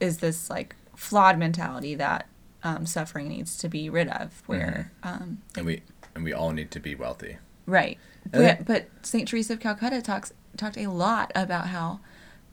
is 0.00 0.18
this 0.18 0.48
like 0.50 0.74
flawed 0.96 1.38
mentality 1.38 1.94
that 1.94 2.26
um, 2.62 2.86
suffering 2.86 3.28
needs 3.28 3.56
to 3.58 3.68
be 3.68 3.88
rid 3.88 4.08
of. 4.08 4.42
Where 4.46 4.92
um, 5.02 5.38
And 5.56 5.66
we 5.66 5.82
and 6.14 6.24
we 6.24 6.32
all 6.32 6.50
need 6.50 6.70
to 6.72 6.80
be 6.80 6.94
wealthy. 6.94 7.38
Right. 7.66 7.98
But, 8.30 8.66
but 8.66 8.88
St. 9.02 9.26
Teresa 9.28 9.54
of 9.54 9.60
Calcutta 9.60 10.02
talks 10.02 10.32
talked 10.56 10.76
a 10.76 10.88
lot 10.88 11.30
about 11.34 11.68
how 11.68 12.00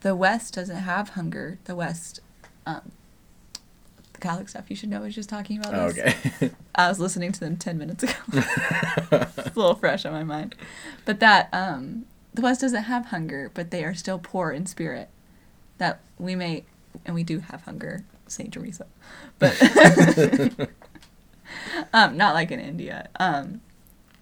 the 0.02 0.16
West 0.16 0.54
doesn't 0.54 0.76
have 0.78 1.10
hunger. 1.10 1.58
The 1.66 1.76
West, 1.76 2.22
um, 2.66 2.92
the 4.20 4.28
Catholic 4.28 4.50
stuff 4.50 4.66
you 4.70 4.76
should 4.76 4.90
know 4.90 5.04
is 5.04 5.16
just 5.16 5.30
talking 5.30 5.60
about 5.60 5.74
Oh, 5.74 5.92
this. 5.92 6.16
okay. 6.42 6.52
I 6.76 6.90
was 6.90 7.00
listening 7.00 7.32
to 7.34 7.40
them 7.40 7.56
10 7.58 7.78
minutes 7.78 8.04
ago. 8.04 8.14
it's 8.34 9.38
a 9.38 9.54
little 9.56 9.76
fresh 9.76 10.06
on 10.06 10.12
my 10.14 10.24
mind. 10.24 10.56
But 11.06 11.20
that 11.20 11.50
um, 11.54 12.06
the 12.34 12.42
West 12.42 12.62
doesn't 12.62 12.84
have 12.84 13.08
hunger, 13.08 13.52
but 13.54 13.72
they 13.72 13.84
are 13.84 13.94
still 13.94 14.20
poor 14.20 14.52
in 14.52 14.66
spirit. 14.66 15.10
That 15.78 16.02
we 16.18 16.36
may, 16.36 16.66
and 17.06 17.14
we 17.16 17.24
do 17.24 17.40
have 17.40 17.62
hunger, 17.64 18.04
St. 18.28 18.52
Teresa. 18.52 18.88
But 19.40 19.56
um, 21.94 22.18
not 22.18 22.34
like 22.34 22.52
in 22.52 22.60
India. 22.60 23.10
Um, 23.20 23.62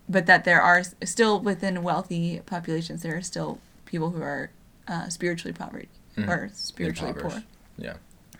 but 0.08 0.26
that 0.28 0.44
there 0.46 0.62
are 0.62 0.84
still 1.04 1.40
within 1.40 1.82
wealthy 1.84 2.42
populations, 2.46 3.02
there 3.02 3.16
are 3.18 3.22
still 3.22 3.60
people 3.86 4.12
who 4.12 4.22
are 4.22 4.52
uh, 4.88 5.10
spiritually 5.10 5.54
poverty 5.54 5.90
Mhm. 6.18 6.28
or 6.30 6.50
spiritually 6.54 7.14
poor. 7.14 7.44
Yeah. 7.78 7.96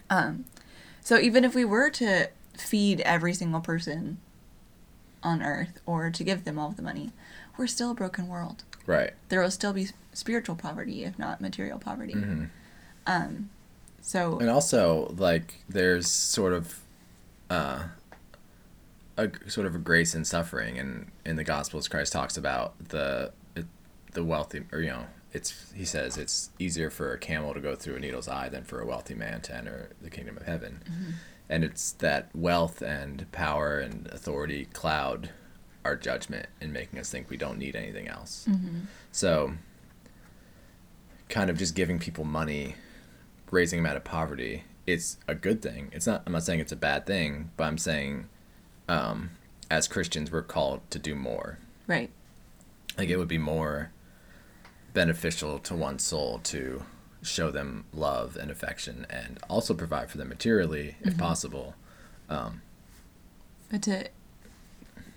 Um, 0.10 0.46
So 1.06 1.20
even 1.20 1.44
if 1.44 1.54
we 1.54 1.64
were 1.64 1.92
to 1.92 2.30
feed 2.58 3.00
every 3.02 3.36
single 3.36 3.62
person 3.62 4.18
on 5.22 5.44
earth 5.44 5.80
or 5.86 6.10
to 6.10 6.24
give 6.24 6.46
them 6.46 6.58
all 6.58 6.72
the 6.72 6.82
money, 6.82 7.12
we're 7.58 7.68
still 7.68 7.92
a 7.92 7.94
broken 7.94 8.28
world. 8.28 8.64
Right. 8.88 9.14
There 9.30 9.40
will 9.40 9.52
still 9.52 9.72
be 9.72 9.90
spiritual 10.14 10.56
poverty, 10.56 11.04
if 11.04 11.20
not 11.20 11.42
material 11.42 11.78
poverty. 11.78 12.16
Mm-hmm. 12.16 12.46
Um, 13.06 13.52
so 14.02 14.40
And 14.40 14.50
also, 14.50 15.14
like, 15.16 15.64
there's 15.70 16.10
sort 16.10 16.54
of 16.54 16.82
uh, 17.52 17.84
a 19.16 19.30
sort 19.46 19.68
of 19.68 19.76
a 19.76 19.80
grace 19.80 20.16
in 20.16 20.26
suffering, 20.26 20.80
and 20.80 21.12
in 21.24 21.36
the 21.36 21.44
Gospels, 21.44 21.88
Christ 21.88 22.14
talks 22.14 22.36
about 22.36 22.74
the 22.90 23.32
the 24.14 24.24
wealthy, 24.24 24.64
or 24.72 24.80
you 24.80 24.90
know, 24.90 25.06
it's 25.36 25.72
he 25.74 25.86
says 25.86 26.18
it's 26.18 26.50
easier 26.58 26.90
for 26.90 27.14
a 27.14 27.18
camel 27.20 27.54
to 27.54 27.60
go 27.60 27.76
through 27.76 27.96
a 27.96 28.00
needle's 28.00 28.28
eye 28.28 28.50
than 28.50 28.64
for 28.64 28.80
a 28.80 28.86
wealthy 28.86 29.14
man 29.14 29.42
to 29.42 29.56
enter 29.56 29.92
the 30.02 30.10
kingdom 30.10 30.38
of 30.38 30.44
heaven, 30.44 30.82
and 31.50 31.64
it's 31.64 31.92
that 31.94 32.30
wealth 32.34 32.82
and 32.82 33.30
power 33.32 33.80
and 33.80 34.08
authority 34.08 34.66
cloud 34.66 35.30
our 35.84 35.96
judgment 35.96 36.48
and 36.60 36.74
making 36.74 36.98
us 36.98 37.12
think 37.12 37.30
we 37.30 37.38
don't 37.38 37.60
need 37.60 37.76
anything 37.76 38.08
else. 38.08 38.48
So, 39.12 39.54
kind 41.30 41.50
of 41.50 41.58
just 41.58 41.76
giving 41.76 42.00
people 42.00 42.24
money 42.24 42.76
raising 43.52 43.80
them 43.84 43.92
out 43.92 43.96
of 43.98 44.04
poverty 44.04 44.64
it's 44.88 45.18
a 45.28 45.36
good 45.36 45.62
thing. 45.62 45.90
It's 45.92 46.08
not 46.08 46.24
i'm 46.26 46.34
not 46.34 46.44
saying 46.44 46.60
it's 46.60 46.72
a 46.72 46.76
bad 46.78 47.06
thing 47.06 47.52
but 47.58 47.66
i'm 47.66 47.78
saying 47.78 48.28
um, 48.88 49.32
as 49.70 49.88
christians 49.88 50.32
we're 50.32 50.44
called 50.44 50.82
to 50.92 51.00
do 51.00 51.16
more. 51.16 51.58
Right, 51.88 52.10
like 52.98 53.10
it 53.10 53.18
would 53.18 53.28
be 53.28 53.38
more 53.38 53.92
beneficial 54.96 55.60
to 55.60 55.76
one's 55.76 56.02
soul 56.02 56.40
to 56.40 56.84
show 57.22 57.52
them 57.52 57.86
love 57.94 58.36
and 58.36 58.50
affection 58.50 59.06
and 59.10 59.38
also 59.50 59.74
provide 59.74 60.10
for 60.10 60.18
them 60.18 60.30
materially 60.30 60.96
if 61.02 61.16
possible 61.18 61.76
but 63.70 63.82
to 63.84 64.10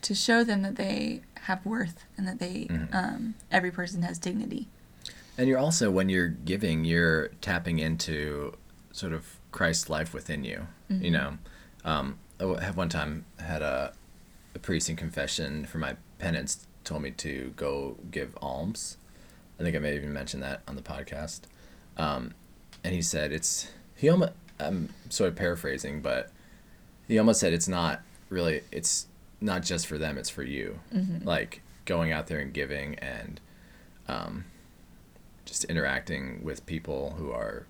to 0.00 0.14
show 0.14 0.44
them 0.44 0.62
that 0.62 0.76
they 0.76 1.22
have 1.42 1.64
worth 1.66 2.04
and 2.16 2.26
that 2.28 2.38
they 2.38 2.68
um, 2.92 3.34
every 3.50 3.70
person 3.70 4.02
has 4.02 4.18
dignity. 4.18 4.68
And 5.36 5.48
you're 5.48 5.58
also, 5.58 5.90
when 5.90 6.08
you're 6.08 6.28
giving, 6.28 6.84
you're 6.84 7.28
tapping 7.40 7.78
into 7.78 8.54
sort 8.92 9.12
of 9.12 9.38
Christ's 9.52 9.88
life 9.88 10.12
within 10.12 10.44
you. 10.44 10.66
You 11.02 11.10
know, 11.12 11.38
um, 11.84 12.18
I 12.40 12.62
have 12.62 12.76
one 12.76 12.88
time 12.88 13.24
had 13.38 13.62
a, 13.62 13.92
a 14.54 14.58
priest 14.58 14.88
in 14.88 14.96
confession 14.96 15.64
for 15.66 15.78
my 15.78 15.96
penance 16.18 16.66
told 16.84 17.02
me 17.02 17.10
to 17.12 17.52
go 17.56 17.96
give 18.10 18.36
alms. 18.40 18.96
I 19.58 19.62
think 19.62 19.74
I 19.76 19.78
may 19.78 19.88
have 19.88 19.98
even 19.98 20.12
mentioned 20.12 20.42
that 20.42 20.62
on 20.68 20.76
the 20.76 20.82
podcast. 20.82 21.40
Um, 21.96 22.34
and 22.84 22.94
he 22.94 23.02
said 23.02 23.32
it's 23.32 23.68
he 23.96 24.08
almost 24.08 24.32
I'm 24.60 24.88
sort 25.08 25.28
of 25.28 25.36
paraphrasing, 25.36 26.00
but 26.00 26.30
he 27.06 27.18
almost 27.18 27.40
said 27.40 27.52
it's 27.52 27.68
not 27.68 28.02
really 28.28 28.62
it's 28.70 29.06
not 29.40 29.62
just 29.62 29.86
for 29.86 29.98
them, 29.98 30.18
it's 30.18 30.30
for 30.30 30.42
you. 30.42 30.80
Like 31.24 31.62
going 31.84 32.12
out 32.12 32.26
there 32.26 32.38
and 32.38 32.52
giving 32.52 32.94
and 32.96 33.40
um, 34.08 34.44
just 35.44 35.64
interacting 35.64 36.40
with 36.42 36.66
people 36.66 37.14
who 37.18 37.30
are 37.32 37.66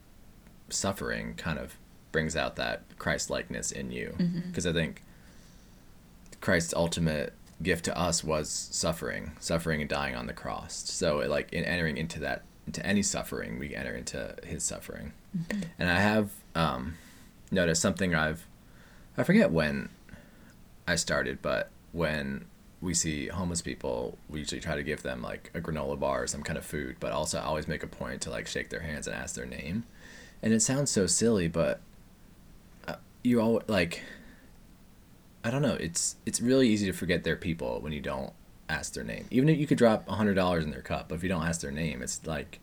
suffering 0.70 1.34
kind 1.36 1.58
of 1.58 1.76
brings 2.12 2.36
out 2.36 2.56
that 2.56 2.82
Christ 2.98 3.30
likeness 3.30 3.70
in 3.72 3.90
you. 3.92 4.14
Because 4.48 4.66
I 4.66 4.72
think 4.72 5.02
Christ's 6.40 6.74
ultimate 6.74 7.32
gift 7.62 7.84
to 7.86 7.98
us 7.98 8.22
was 8.22 8.48
suffering, 8.48 9.32
suffering 9.40 9.80
and 9.80 9.90
dying 9.90 10.14
on 10.14 10.26
the 10.26 10.32
cross. 10.32 10.84
So, 10.90 11.18
like, 11.18 11.52
in 11.52 11.64
entering 11.64 11.96
into 11.96 12.20
that, 12.20 12.42
into 12.66 12.84
any 12.86 13.02
suffering, 13.02 13.58
we 13.58 13.74
enter 13.74 13.94
into 13.94 14.34
his 14.44 14.62
suffering. 14.62 15.12
And 15.78 15.90
I 15.90 15.98
have 15.98 16.30
um, 16.54 16.94
noticed 17.50 17.82
something 17.82 18.14
I've, 18.14 18.46
I 19.16 19.24
forget 19.24 19.50
when 19.50 19.88
I 20.86 20.96
started, 20.96 21.40
but 21.42 21.70
when 21.92 22.44
we 22.80 22.94
see 22.94 23.26
homeless 23.26 23.60
people, 23.60 24.16
we 24.28 24.38
usually 24.38 24.60
try 24.60 24.76
to 24.76 24.82
give 24.82 25.02
them 25.02 25.20
like 25.22 25.50
a 25.54 25.60
granola 25.60 25.98
bar 25.98 26.22
or 26.22 26.26
some 26.26 26.42
kind 26.42 26.56
of 26.56 26.64
food, 26.64 26.96
but 27.00 27.12
also 27.12 27.38
I 27.38 27.42
always 27.42 27.66
make 27.66 27.82
a 27.82 27.88
point 27.88 28.22
to 28.22 28.30
like 28.30 28.46
shake 28.46 28.70
their 28.70 28.80
hands 28.80 29.06
and 29.06 29.16
ask 29.16 29.34
their 29.34 29.46
name. 29.46 29.84
And 30.42 30.52
it 30.52 30.60
sounds 30.60 30.90
so 30.90 31.06
silly, 31.06 31.48
but 31.48 31.80
uh, 32.86 32.96
you 33.24 33.40
all 33.40 33.62
like 33.66 34.02
I 35.44 35.50
don't 35.50 35.62
know, 35.62 35.74
it's 35.74 36.16
it's 36.26 36.40
really 36.40 36.68
easy 36.68 36.86
to 36.86 36.92
forget 36.92 37.24
their 37.24 37.36
people 37.36 37.80
when 37.80 37.92
you 37.92 38.00
don't 38.00 38.32
ask 38.68 38.92
their 38.94 39.04
name. 39.04 39.26
Even 39.30 39.48
if 39.48 39.58
you 39.58 39.66
could 39.66 39.78
drop 39.78 40.08
a 40.08 40.14
hundred 40.14 40.34
dollars 40.34 40.64
in 40.64 40.70
their 40.70 40.82
cup, 40.82 41.08
but 41.08 41.16
if 41.16 41.22
you 41.22 41.28
don't 41.28 41.44
ask 41.44 41.60
their 41.60 41.70
name, 41.70 42.02
it's 42.02 42.26
like 42.26 42.60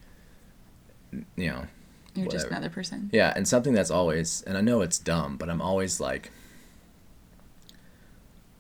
you 1.36 1.48
know, 1.48 1.66
You're 2.14 2.28
just 2.28 2.48
another 2.48 2.70
person. 2.70 3.10
yeah, 3.14 3.34
and 3.36 3.48
something 3.48 3.74
that's 3.74 3.92
always, 3.92 4.42
and 4.44 4.58
I 4.58 4.62
know 4.62 4.82
it's 4.82 5.00
dumb, 5.00 5.38
but 5.38 5.50
I'm 5.50 5.62
always 5.62 6.00
like, 6.00 6.32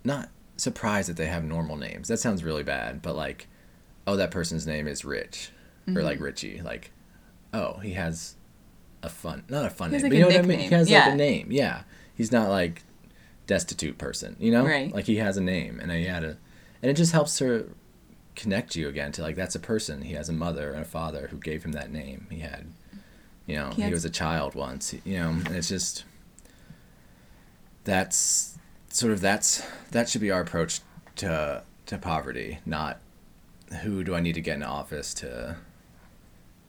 not 0.03 0.29
surprised 0.57 1.09
that 1.09 1.17
they 1.17 1.25
have 1.25 1.43
normal 1.43 1.75
names. 1.75 2.07
That 2.07 2.17
sounds 2.17 2.43
really 2.43 2.63
bad, 2.63 3.01
but 3.01 3.15
like, 3.15 3.47
oh, 4.07 4.15
that 4.15 4.31
person's 4.31 4.65
name 4.65 4.87
is 4.87 5.03
Rich, 5.03 5.51
or 5.87 6.01
like 6.01 6.15
mm-hmm. 6.15 6.23
Richie. 6.23 6.61
Like, 6.61 6.91
oh, 7.53 7.79
he 7.79 7.93
has 7.93 8.35
a 9.03 9.09
fun, 9.09 9.43
not 9.49 9.65
a 9.65 9.69
fun 9.69 9.91
name, 9.91 10.01
like, 10.01 10.11
but 10.11 10.15
you 10.15 10.21
know 10.21 10.29
what 10.29 10.37
I 10.37 10.41
mean? 10.43 10.59
He 10.59 10.67
has 10.67 10.89
Yeah. 10.89 11.05
like 11.05 11.13
a 11.13 11.17
name. 11.17 11.47
Yeah, 11.51 11.83
he's 12.15 12.31
not 12.31 12.49
like 12.49 12.83
destitute 13.47 13.97
person. 13.97 14.35
You 14.39 14.51
know, 14.51 14.65
Right. 14.65 14.93
like 14.93 15.05
he 15.05 15.17
has 15.17 15.37
a 15.37 15.41
name, 15.41 15.79
and 15.79 15.91
he 15.91 16.05
had 16.05 16.23
a, 16.23 16.37
and 16.81 16.91
it 16.91 16.95
just 16.95 17.11
helps 17.11 17.37
to 17.39 17.73
connect 18.35 18.75
you 18.75 18.87
again 18.89 19.11
to 19.13 19.21
like 19.21 19.35
that's 19.35 19.55
a 19.55 19.59
person. 19.59 20.01
He 20.01 20.13
has 20.13 20.27
a 20.29 20.33
mother 20.33 20.71
and 20.73 20.81
a 20.81 20.85
father 20.85 21.27
who 21.31 21.37
gave 21.37 21.63
him 21.63 21.71
that 21.73 21.91
name. 21.91 22.27
He 22.29 22.39
had, 22.39 22.67
you 23.45 23.55
know, 23.55 23.69
He 23.71 23.83
he, 23.83 23.91
was 23.91 24.03
a 24.05 24.09
child 24.09 24.55
once. 24.55 24.93
You 25.05 25.17
know, 25.19 25.29
and 25.29 25.55
it's 25.55 25.69
just 25.69 26.03
that's 27.83 28.57
sort 28.89 29.13
of 29.13 29.21
that's 29.21 29.65
that 29.91 30.09
should 30.09 30.21
be 30.21 30.31
our 30.31 30.41
approach 30.41 30.81
to 31.17 31.63
to 31.85 31.97
poverty, 31.97 32.59
not 32.65 32.99
who 33.83 34.03
do 34.03 34.15
I 34.15 34.19
need 34.21 34.33
to 34.35 34.41
get 34.41 34.55
in 34.55 34.63
office 34.63 35.13
to 35.15 35.57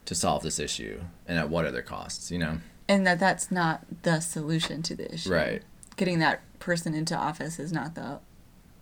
to 0.04 0.14
solve 0.14 0.42
this 0.42 0.58
issue 0.60 1.00
and 1.26 1.38
at 1.38 1.48
what 1.50 1.64
other 1.64 1.82
costs, 1.82 2.30
you 2.30 2.38
know? 2.38 2.58
And 2.88 3.04
that 3.06 3.18
that's 3.18 3.50
not 3.50 3.84
the 4.02 4.20
solution 4.20 4.82
to 4.82 4.94
the 4.94 5.12
issue. 5.12 5.32
Right. 5.32 5.62
Getting 5.96 6.20
that 6.20 6.42
person 6.66 6.94
into 6.94 7.16
office 7.16 7.60
is 7.60 7.72
not 7.72 7.94
the 7.94 8.18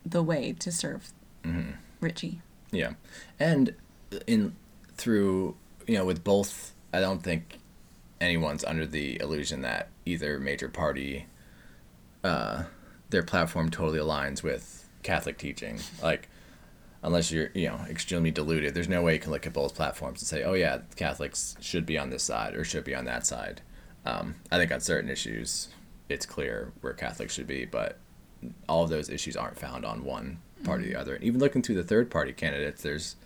the 0.07 0.23
way 0.23 0.53
to 0.53 0.73
serve 0.73 1.12
Mm-hmm. 1.44 1.73
Richie. 2.01 2.40
Yeah, 2.73 2.94
and 3.38 3.75
in 4.27 4.57
through 4.97 5.57
you 5.87 5.99
know 5.99 6.05
with 6.07 6.25
both, 6.25 6.73
I 6.92 7.01
don't 7.01 7.23
think 7.23 7.59
anyone's 8.20 8.64
under 8.64 8.87
the 8.87 9.20
illusion 9.20 9.61
that 9.61 9.90
either 10.07 10.40
major 10.40 10.68
party, 10.68 11.27
uh, 12.25 12.64
their 13.11 13.23
platform 13.23 13.70
totally 13.70 13.99
aligns 13.99 14.42
with 14.42 14.88
Catholic 15.03 15.37
teaching. 15.37 15.79
Like, 16.03 16.31
unless 17.03 17.31
you're 17.31 17.51
you 17.55 17.68
know 17.68 17.81
extremely 17.90 18.31
deluded, 18.31 18.75
there's 18.75 18.88
no 18.88 19.03
way 19.03 19.12
you 19.14 19.20
can 19.20 19.31
look 19.31 19.47
at 19.47 19.53
both 19.53 19.75
platforms 19.75 20.23
and 20.23 20.27
say, 20.27 20.42
oh 20.44 20.55
yeah, 20.55 20.79
Catholics 20.97 21.57
should 21.61 21.85
be 21.85 21.99
on 21.99 22.09
this 22.09 22.23
side 22.23 22.55
or 22.55 22.64
should 22.64 22.85
be 22.85 22.94
on 22.94 23.05
that 23.05 23.27
side. 23.27 23.61
Um, 24.07 24.37
I 24.51 24.57
think 24.57 24.73
on 24.73 24.81
certain 24.81 25.11
issues, 25.11 25.68
it's 26.08 26.26
clear 26.26 26.72
where 26.80 26.92
Catholics 26.92 27.34
should 27.34 27.46
be, 27.46 27.64
but 27.64 27.98
all 28.68 28.84
of 28.84 28.90
those 28.90 29.08
issues 29.08 29.36
aren't 29.36 29.58
found 29.58 29.84
on 29.84 30.04
one 30.04 30.38
party 30.64 30.84
or 30.84 30.86
the 30.86 30.92
mm-hmm. 30.92 31.00
other. 31.00 31.14
And 31.14 31.24
even 31.24 31.40
looking 31.40 31.62
through 31.62 31.76
the 31.76 31.84
third 31.84 32.10
party 32.10 32.32
candidates, 32.32 32.82
there's 32.82 33.16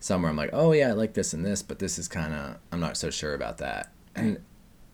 somewhere 0.00 0.30
I'm 0.30 0.36
like, 0.36 0.50
oh 0.52 0.72
yeah, 0.72 0.88
I 0.88 0.92
like 0.92 1.14
this 1.14 1.32
and 1.32 1.44
this, 1.44 1.62
but 1.62 1.78
this 1.78 1.98
is 1.98 2.08
kind 2.08 2.32
of 2.32 2.56
I'm 2.70 2.80
not 2.80 2.96
so 2.96 3.10
sure 3.10 3.34
about 3.34 3.58
that. 3.58 3.92
And 4.14 4.38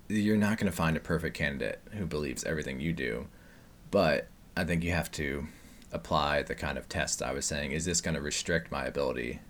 you're 0.08 0.36
not 0.36 0.58
going 0.58 0.70
to 0.70 0.76
find 0.76 0.96
a 0.96 1.00
perfect 1.00 1.36
candidate 1.36 1.80
who 1.92 2.06
believes 2.06 2.44
everything 2.44 2.80
you 2.80 2.92
do, 2.92 3.26
but 3.90 4.28
I 4.56 4.64
think 4.64 4.84
you 4.84 4.92
have 4.92 5.10
to 5.12 5.46
apply 5.92 6.42
the 6.42 6.54
kind 6.54 6.78
of 6.78 6.88
test 6.88 7.22
I 7.22 7.32
was 7.32 7.46
saying. 7.46 7.72
Is 7.72 7.84
this 7.84 8.00
going 8.00 8.14
to 8.14 8.20
restrict 8.20 8.70
my 8.70 8.84
ability 8.84 9.40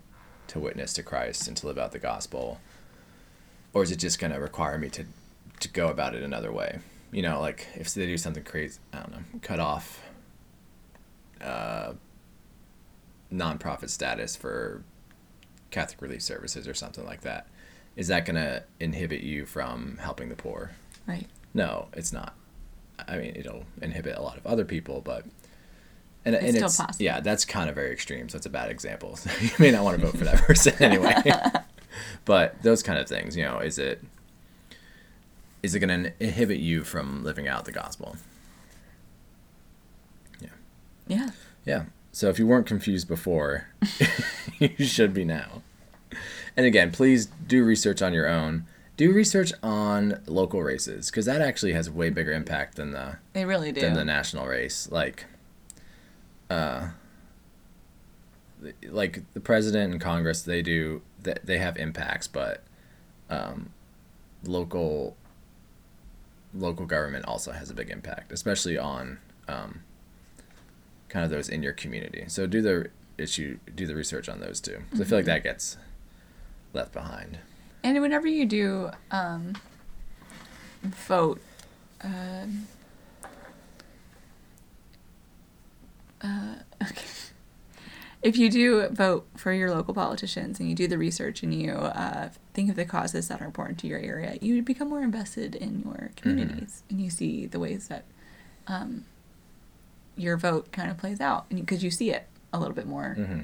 to 0.47 0.59
witness 0.59 0.93
to 0.93 1.03
Christ 1.03 1.47
and 1.47 1.55
to 1.57 1.67
live 1.67 1.77
out 1.77 1.91
the 1.91 1.99
gospel, 1.99 2.59
or 3.73 3.83
is 3.83 3.91
it 3.91 3.97
just 3.97 4.19
going 4.19 4.33
to 4.33 4.39
require 4.39 4.77
me 4.77 4.89
to 4.89 5.05
to 5.59 5.67
go 5.69 5.89
about 5.89 6.15
it 6.15 6.23
another 6.23 6.51
way? 6.51 6.79
You 7.11 7.21
know, 7.23 7.39
like 7.41 7.67
if 7.75 7.93
they 7.93 8.05
do 8.05 8.17
something 8.17 8.43
crazy, 8.43 8.79
I 8.93 8.97
don't 8.97 9.11
know, 9.11 9.39
cut 9.41 9.59
off 9.59 10.01
uh, 11.41 11.93
nonprofit 13.33 13.89
status 13.89 14.35
for 14.35 14.83
Catholic 15.71 16.01
Relief 16.01 16.21
Services 16.21 16.67
or 16.67 16.73
something 16.73 17.05
like 17.05 17.21
that. 17.21 17.47
Is 17.95 18.07
that 18.07 18.25
going 18.25 18.35
to 18.35 18.63
inhibit 18.79 19.21
you 19.21 19.45
from 19.45 19.97
helping 20.01 20.29
the 20.29 20.35
poor? 20.35 20.71
Right. 21.07 21.27
No, 21.53 21.87
it's 21.93 22.13
not. 22.13 22.35
I 23.07 23.17
mean, 23.17 23.33
it'll 23.35 23.65
inhibit 23.81 24.15
a 24.17 24.21
lot 24.21 24.37
of 24.37 24.45
other 24.45 24.65
people, 24.65 25.01
but 25.01 25.25
and, 26.25 26.35
It's 26.35 26.43
and 26.43 26.53
still 26.55 26.65
it's 26.67 26.77
possible. 26.77 27.03
yeah, 27.05 27.19
that's 27.21 27.45
kind 27.45 27.69
of 27.69 27.75
very 27.75 27.91
extreme. 27.91 28.29
So 28.29 28.37
it's 28.37 28.45
a 28.45 28.49
bad 28.51 28.69
example. 28.69 29.15
So 29.15 29.31
you 29.41 29.49
may 29.57 29.71
not 29.71 29.83
want 29.83 29.99
to 29.99 30.05
vote 30.05 30.17
for 30.17 30.25
that 30.25 30.37
person 30.45 30.73
anyway. 30.79 31.15
but 32.25 32.61
those 32.61 32.83
kind 32.83 32.99
of 32.99 33.07
things, 33.07 33.35
you 33.35 33.43
know, 33.43 33.59
is 33.59 33.79
it 33.79 34.03
is 35.63 35.75
it 35.75 35.79
going 35.79 36.03
to 36.03 36.13
inhibit 36.19 36.59
you 36.59 36.83
from 36.83 37.23
living 37.23 37.47
out 37.47 37.65
the 37.65 37.71
gospel? 37.71 38.15
Yeah. 40.41 40.49
Yeah. 41.07 41.29
Yeah. 41.65 41.83
So 42.11 42.29
if 42.29 42.39
you 42.39 42.47
weren't 42.47 42.65
confused 42.67 43.07
before, 43.07 43.67
you 44.59 44.85
should 44.85 45.13
be 45.13 45.23
now. 45.25 45.61
And 46.57 46.65
again, 46.65 46.91
please 46.91 47.27
do 47.27 47.63
research 47.63 48.01
on 48.01 48.13
your 48.13 48.27
own. 48.27 48.65
Do 48.97 49.13
research 49.13 49.53
on 49.63 50.21
local 50.25 50.61
races 50.61 51.09
because 51.09 51.25
that 51.25 51.39
actually 51.41 51.71
has 51.73 51.89
way 51.89 52.09
bigger 52.09 52.33
impact 52.33 52.75
than 52.75 52.91
the 52.91 53.17
They 53.33 53.45
really 53.45 53.71
do. 53.71 53.79
than 53.81 53.93
the 53.93 54.03
national 54.03 54.45
race. 54.47 54.89
Like, 54.91 55.25
uh, 56.49 56.89
the- 58.61 58.73
like 58.89 59.21
the 59.33 59.39
president 59.39 59.93
and 59.93 60.01
Congress, 60.01 60.41
they 60.41 60.61
do 60.61 61.01
they 61.21 61.57
have 61.59 61.77
impacts, 61.77 62.27
but 62.27 62.63
um, 63.29 63.69
local 64.43 65.15
local 66.53 66.85
government 66.85 67.25
also 67.25 67.51
has 67.51 67.69
a 67.69 67.73
big 67.73 67.89
impact, 67.89 68.31
especially 68.31 68.77
on 68.77 69.19
um, 69.47 69.81
kind 71.09 71.23
of 71.25 71.31
those 71.31 71.49
in 71.49 71.63
your 71.63 71.73
community. 71.73 72.25
So 72.27 72.47
do 72.47 72.61
the 72.61 72.89
issue, 73.17 73.59
do 73.75 73.85
the 73.85 73.95
research 73.95 74.29
on 74.29 74.39
those 74.39 74.59
too, 74.59 74.79
because 74.85 75.01
I 75.01 75.03
feel 75.05 75.17
like 75.19 75.25
that 75.25 75.43
gets 75.43 75.77
left 76.73 76.93
behind. 76.93 77.39
And 77.83 78.01
whenever 78.01 78.27
you 78.27 78.45
do 78.45 78.91
um, 79.11 79.53
vote, 80.83 81.41
um, 82.03 82.67
uh, 86.21 86.55
okay. 86.83 87.05
If 88.21 88.37
you 88.37 88.49
do 88.49 88.87
vote 88.89 89.27
for 89.35 89.53
your 89.53 89.71
local 89.71 89.93
politicians 89.93 90.59
and 90.59 90.69
you 90.69 90.75
do 90.75 90.87
the 90.87 90.97
research 90.97 91.41
and 91.41 91.53
you 91.53 91.71
uh, 91.71 92.29
think 92.53 92.69
of 92.69 92.75
the 92.75 92.85
causes 92.85 93.27
that 93.29 93.41
are 93.41 93.45
important 93.45 93.79
to 93.79 93.87
your 93.87 93.99
area, 93.99 94.37
you 94.41 94.61
become 94.61 94.89
more 94.89 95.01
invested 95.01 95.55
in 95.55 95.81
your 95.85 96.11
communities 96.15 96.83
and 96.89 96.99
you 96.99 97.09
see 97.09 97.45
the 97.45 97.59
ways 97.59 97.87
that 97.87 98.03
um, 98.67 99.05
your 100.17 100.35
vote 100.35 100.71
kind 100.71 100.91
of 100.91 100.97
plays 100.97 101.21
out 101.21 101.49
because 101.49 101.83
you 101.83 101.91
see 101.91 102.11
it 102.11 102.27
a 102.51 102.59
little 102.59 102.75
bit 102.75 102.87
more 102.87 103.13
hmm 103.13 103.39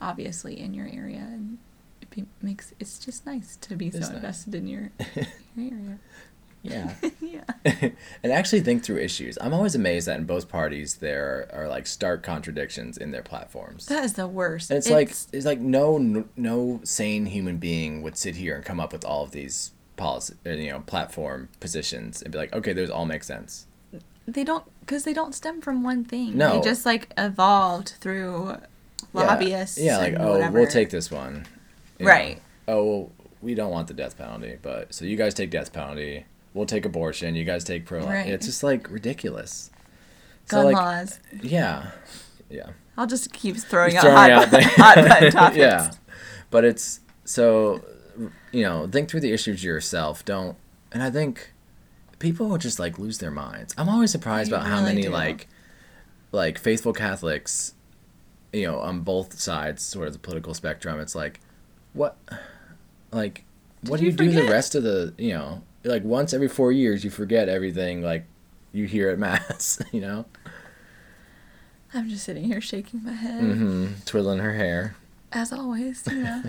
obviously 0.00 0.58
in 0.58 0.74
your 0.74 0.86
area 0.86 1.18
and 1.18 1.58
it 2.00 2.10
be, 2.10 2.24
makes 2.42 2.74
it's 2.78 2.98
just 2.98 3.24
nice 3.26 3.56
to 3.56 3.74
be 3.76 3.90
so 3.90 4.00
nice. 4.00 4.10
invested 4.10 4.54
in 4.54 4.66
your, 4.68 4.90
your 5.56 5.72
area 5.72 5.98
Yeah. 6.70 6.94
yeah 7.20 7.44
and 8.22 8.32
actually 8.32 8.60
think 8.60 8.84
through 8.84 8.98
issues. 8.98 9.36
I'm 9.40 9.52
always 9.54 9.74
amazed 9.74 10.06
that 10.08 10.18
in 10.18 10.24
both 10.26 10.48
parties 10.48 10.96
there 10.96 11.48
are 11.52 11.68
like 11.68 11.86
stark 11.86 12.22
contradictions 12.22 12.96
in 12.96 13.10
their 13.10 13.22
platforms. 13.22 13.86
that 13.86 14.04
is 14.04 14.14
the 14.14 14.26
worst 14.28 14.70
And 14.70 14.78
it's, 14.78 14.88
like 14.90 15.10
it's 15.10 15.46
like 15.46 15.60
no 15.60 16.24
no 16.36 16.80
sane 16.84 17.26
human 17.26 17.56
being 17.58 18.02
would 18.02 18.16
sit 18.16 18.36
here 18.36 18.54
and 18.56 18.64
come 18.64 18.80
up 18.80 18.92
with 18.92 19.04
all 19.04 19.24
of 19.24 19.30
these 19.32 19.72
policy 19.96 20.34
uh, 20.46 20.50
you 20.50 20.70
know 20.70 20.80
platform 20.80 21.48
positions 21.60 22.20
and 22.22 22.30
be 22.32 22.38
like 22.38 22.52
okay 22.54 22.72
those 22.72 22.90
all 22.90 23.06
make 23.06 23.24
sense. 23.24 23.66
they 24.28 24.44
don't 24.44 24.64
because 24.80 25.04
they 25.04 25.14
don't 25.14 25.34
stem 25.34 25.60
from 25.60 25.82
one 25.82 26.04
thing 26.04 26.36
No. 26.36 26.56
they 26.56 26.60
just 26.68 26.84
like 26.86 27.12
evolved 27.16 27.94
through 28.00 28.56
lobbyists 29.12 29.78
Yeah, 29.78 29.98
like 29.98 30.14
oh 30.18 30.32
whatever. 30.32 30.60
we'll 30.60 30.68
take 30.70 30.90
this 30.90 31.10
one. 31.10 31.46
you 31.98 32.04
know. 32.06 32.10
Right. 32.12 32.42
Oh 32.68 32.84
well, 32.84 33.12
we 33.40 33.54
don't 33.54 33.70
want 33.70 33.88
the 33.88 33.94
death 33.94 34.18
penalty, 34.18 34.58
but 34.60 34.92
so 34.94 35.04
you 35.04 35.16
guys 35.16 35.32
take 35.34 35.50
death 35.50 35.72
penalty. 35.72 36.26
We'll 36.56 36.66
take 36.66 36.86
abortion. 36.86 37.36
You 37.36 37.44
guys 37.44 37.64
take 37.64 37.84
pro. 37.84 38.04
Right. 38.06 38.26
It's 38.28 38.46
just 38.46 38.62
like 38.62 38.90
ridiculous. 38.90 39.70
So, 40.46 40.56
gun 40.56 40.64
like, 40.66 40.76
laws 40.76 41.20
Yeah. 41.42 41.90
Yeah. 42.48 42.70
i'll 42.96 43.08
just 43.08 43.32
keep 43.32 43.56
throwing 43.56 43.92
Just 43.92 44.06
out 44.06 44.48
throwing 44.48 44.64
hot, 44.64 44.94
out 44.94 44.96
hot 45.02 45.32
topics 45.32 45.56
yeah, 45.58 45.90
but 46.50 46.64
it's 46.64 47.00
so 47.24 47.82
you 48.52 48.62
know 48.62 48.86
think 48.86 49.10
through 49.10 49.20
the 49.20 49.32
issues 49.32 49.64
yourself. 49.64 50.24
Don't 50.24 50.56
and 50.92 51.02
I 51.02 51.10
think 51.10 51.52
people 52.20 52.48
will 52.48 52.58
just 52.58 52.78
like 52.78 52.98
lose 52.98 53.18
their 53.18 53.30
minds. 53.30 53.74
I'm 53.76 53.88
always 53.88 54.10
surprised 54.10 54.50
about 54.50 54.66
how 54.66 54.80
many 54.82 55.02
do. 55.02 55.10
like 55.10 55.48
like 56.32 56.58
faithful 56.58 56.92
Catholics, 56.92 57.74
you 58.52 58.66
know, 58.66 58.78
on 58.78 59.00
both 59.00 59.38
sides 59.38 59.82
sort 59.82 60.06
of 60.06 60.12
the 60.12 60.18
political 60.18 60.54
spectrum. 60.54 61.00
It's 61.00 61.14
like 61.14 61.40
what 61.92 62.16
like 63.10 63.44
what 63.82 64.00
Did 64.00 64.16
do 64.16 64.24
you 64.24 64.30
you 64.30 64.36
do 64.36 64.46
the 64.46 64.50
rest 64.50 64.74
of 64.74 64.82
the 64.84 65.12
you 65.18 65.34
know 65.34 65.62
like 65.86 66.04
once 66.04 66.32
every 66.34 66.48
four 66.48 66.72
years 66.72 67.04
you 67.04 67.10
forget 67.10 67.48
everything 67.48 68.02
like 68.02 68.24
you 68.72 68.84
hear 68.86 69.08
at 69.10 69.18
mass 69.18 69.80
you 69.92 70.00
know 70.00 70.24
i'm 71.94 72.08
just 72.08 72.24
sitting 72.24 72.44
here 72.44 72.60
shaking 72.60 73.02
my 73.04 73.12
head 73.12 73.40
Mm-hmm. 73.42 73.86
twiddling 74.04 74.38
her 74.40 74.54
hair 74.54 74.96
as 75.32 75.52
always 75.52 76.02
yeah 76.12 76.42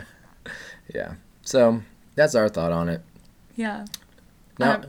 yeah 0.94 1.14
so 1.42 1.82
that's 2.16 2.36
our 2.36 2.50
thought 2.50 2.72
on 2.72 2.90
it 2.90 3.02
yeah 3.56 3.86
now 4.60 4.76
Um, 4.76 4.86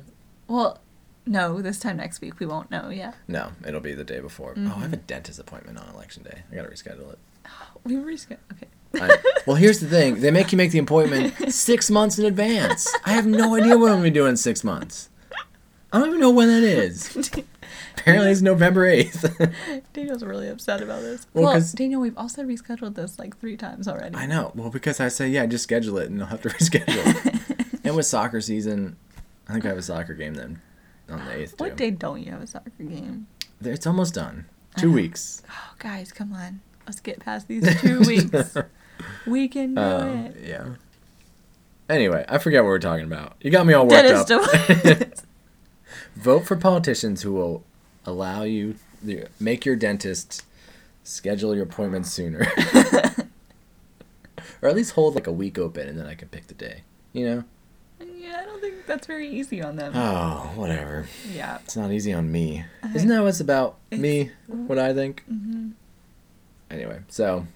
well 0.49 0.79
no 1.27 1.61
this 1.61 1.79
time 1.79 1.99
next 1.99 2.21
week 2.21 2.41
we 2.41 2.47
won't 2.47 2.71
know 2.71 2.89
yet 2.89 3.15
No, 3.29 3.53
it'll 3.67 3.81
be 3.81 3.93
the 3.93 4.05
day 4.05 4.21
before. 4.21 4.53
Oh, 4.57 4.61
Mm-hmm. 4.61 4.79
I 4.79 4.83
have 4.83 4.93
a 4.95 4.97
dentist 4.97 5.39
appointment 5.39 5.77
on 5.79 5.87
election 5.95 6.23
day. 6.23 6.39
I 6.51 6.55
gotta 6.55 6.69
reschedule 6.69 7.13
it. 7.13 7.19
we 7.85 7.97
reschedule. 7.97 8.39
okay 8.53 8.67
I, 8.95 9.17
well, 9.47 9.57
here's 9.57 9.81
the 9.81 9.87
thing: 9.89 10.21
they 10.21 10.31
make 10.31 10.51
you 10.53 10.57
make 10.59 10.71
the 10.73 10.79
appointment 10.79 11.53
six 11.53 11.91
months 11.91 12.19
in 12.19 12.25
advance. 12.25 12.93
I 13.05 13.13
have 13.13 13.27
no 13.27 13.55
idea 13.55 13.77
what 13.77 13.91
I'm 13.91 13.97
gonna 13.99 14.05
be 14.05 14.11
doing 14.11 14.31
in 14.31 14.37
six 14.37 14.65
months. 14.65 15.11
I 15.93 15.99
don't 15.99 16.09
even 16.09 16.21
know 16.21 16.31
when 16.31 16.49
that 16.49 16.63
is. 16.63 17.17
Apparently, 17.97 18.31
it's 18.31 18.41
November 18.43 18.87
eighth. 18.87 19.25
Daniel's 19.93 20.23
really 20.23 20.49
upset 20.49 20.83
about 20.83 21.03
this. 21.03 21.27
Well, 21.35 21.45
Well, 21.55 21.63
Daniel, 21.75 22.01
we've 22.01 22.17
also 22.17 22.43
rescheduled 22.45 22.95
this 22.95 23.19
like 23.19 23.39
three 23.39 23.57
times 23.57 23.89
already. 23.89 24.15
I 24.17 24.27
know. 24.27 24.53
Well, 24.55 24.71
because 24.71 25.01
I 25.01 25.09
say 25.09 25.29
yeah, 25.29 25.47
just 25.47 25.65
schedule 25.65 25.99
it, 25.99 26.11
and 26.11 26.21
I'll 26.23 26.29
have 26.29 26.43
to 26.43 26.49
reschedule. 26.51 27.81
and 27.85 27.97
with 27.97 28.07
soccer 28.07 28.41
season, 28.41 28.97
I 29.49 29.53
think 29.53 29.65
I 29.65 29.69
have 29.69 29.79
a 29.79 29.83
soccer 29.83 30.15
game 30.15 30.35
then 30.35 30.61
on 31.09 31.25
the 31.25 31.37
eighth 31.37 31.59
What 31.59 31.71
too. 31.71 31.77
day 31.77 31.91
don't 31.91 32.23
you 32.23 32.33
have 32.33 32.43
a 32.43 32.47
soccer 32.47 32.71
game? 32.79 33.27
It's 33.63 33.87
almost 33.87 34.15
done. 34.15 34.47
Two 34.77 34.93
weeks. 34.93 35.43
Oh, 35.51 35.75
guys, 35.79 36.13
come 36.13 36.33
on. 36.33 36.61
Let's 36.87 37.01
get 37.01 37.19
past 37.21 37.49
these 37.49 37.81
two 37.81 38.01
weeks. 38.01 38.55
We 39.27 39.49
can 39.49 39.75
do 39.75 39.81
Um, 39.81 40.09
it. 40.27 40.37
yeah. 40.47 40.67
Anyway, 41.89 42.25
I 42.29 42.39
forget 42.39 42.63
what 42.63 42.69
we're 42.69 42.79
talking 42.79 43.05
about. 43.07 43.35
You 43.41 43.51
got 43.51 43.67
me 43.67 43.73
all 43.75 43.87
worked 43.87 44.31
up. 44.31 44.43
Vote 46.17 46.45
for 46.47 46.57
politicians 46.57 47.23
who 47.23 47.33
will 47.33 47.65
allow 48.05 48.43
you 48.43 48.75
make 49.41 49.65
your 49.65 49.77
dentist 49.77 50.45
schedule 51.05 51.55
your 51.55 51.65
appointment 51.65 52.07
sooner, 52.07 52.47
or 54.61 54.69
at 54.69 54.75
least 54.77 54.93
hold 54.93 55.15
like 55.15 55.27
a 55.27 55.33
week 55.33 55.59
open, 55.59 55.89
and 55.89 55.99
then 55.99 56.07
I 56.07 56.15
can 56.15 56.29
pick 56.29 56.49
the 56.49 56.55
day. 56.55 56.83
You 57.13 57.27
know? 57.27 57.45
yeah, 58.05 58.41
I 58.43 58.45
don't 58.45 58.61
think 58.61 58.87
that's 58.87 59.07
very 59.07 59.29
easy 59.29 59.63
on 59.63 59.77
them. 59.77 59.93
Oh, 59.95 60.53
whatever. 60.57 61.07
yeah. 61.33 61.59
It's 61.65 61.77
not 61.77 61.91
easy 61.93 62.13
on 62.13 62.31
me. 62.31 62.65
Isn't 62.95 63.09
that 63.09 63.23
what's 63.23 63.41
about 63.41 63.77
me? 63.91 64.31
What 64.47 64.79
I 64.79 64.93
think. 64.93 65.23
Mm-hmm. 65.33 65.71
Anyway, 66.71 66.99
so, 67.09 67.47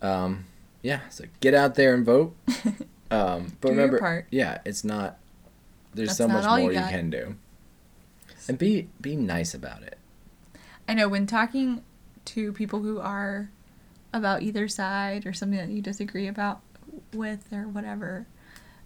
um, 0.00 0.46
yeah. 0.82 1.00
So 1.10 1.24
get 1.40 1.54
out 1.54 1.74
there 1.74 1.94
and 1.94 2.04
vote. 2.04 2.34
Um, 3.10 3.56
but 3.60 3.70
remember, 3.70 3.98
part. 3.98 4.26
yeah, 4.30 4.58
it's 4.64 4.84
not. 4.84 5.18
There's 5.94 6.10
That's 6.10 6.18
so 6.18 6.26
not 6.28 6.34
much 6.34 6.44
all 6.44 6.58
you 6.58 6.64
more 6.66 6.72
you, 6.74 6.78
can 6.78 7.10
do. 7.10 7.34
And 8.48 8.56
be 8.56 8.88
be 9.00 9.16
nice 9.16 9.52
about 9.52 9.82
it. 9.82 9.98
I 10.88 10.94
know 10.94 11.08
when 11.08 11.26
talking 11.26 11.82
to 12.26 12.52
people 12.52 12.82
who 12.82 13.00
are 13.00 13.50
about 14.12 14.42
either 14.42 14.68
side 14.68 15.26
or 15.26 15.32
something 15.32 15.58
that 15.58 15.70
you 15.70 15.82
disagree 15.82 16.28
about 16.28 16.60
with 17.12 17.52
or 17.52 17.62
whatever, 17.62 18.26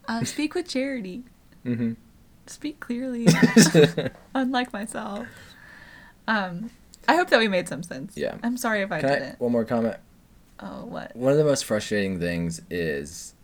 uh, 0.09 0.25
speak 0.25 0.55
with 0.55 0.69
charity. 0.69 1.25
Mm-hmm. 1.65 1.93
Speak 2.47 2.81
clearly, 2.81 3.27
unlike 4.35 4.73
myself. 4.73 5.27
Um, 6.27 6.71
I 7.09 7.17
hope 7.17 7.29
that 7.31 7.41
we 7.41 7.49
made 7.49 7.69
some 7.69 7.83
sense. 7.83 8.17
Yeah. 8.17 8.37
I'm 8.43 8.57
sorry 8.57 8.83
if 8.83 8.93
I 8.93 9.01
Can 9.01 9.11
I, 9.11 9.15
didn't. 9.19 9.41
one 9.41 9.53
more 9.53 9.65
comment. 9.65 9.97
Oh, 10.61 10.85
what? 10.85 11.15
One 11.17 11.33
of 11.33 11.39
the 11.39 11.45
most 11.45 11.65
frustrating 11.65 12.21
things 12.21 12.61
is 12.71 13.35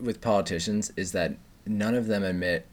with 0.00 0.20
politicians 0.20 0.92
is 0.96 1.12
that 1.12 1.36
none 1.66 1.94
of 1.94 2.06
them 2.06 2.24
admit. 2.24 2.66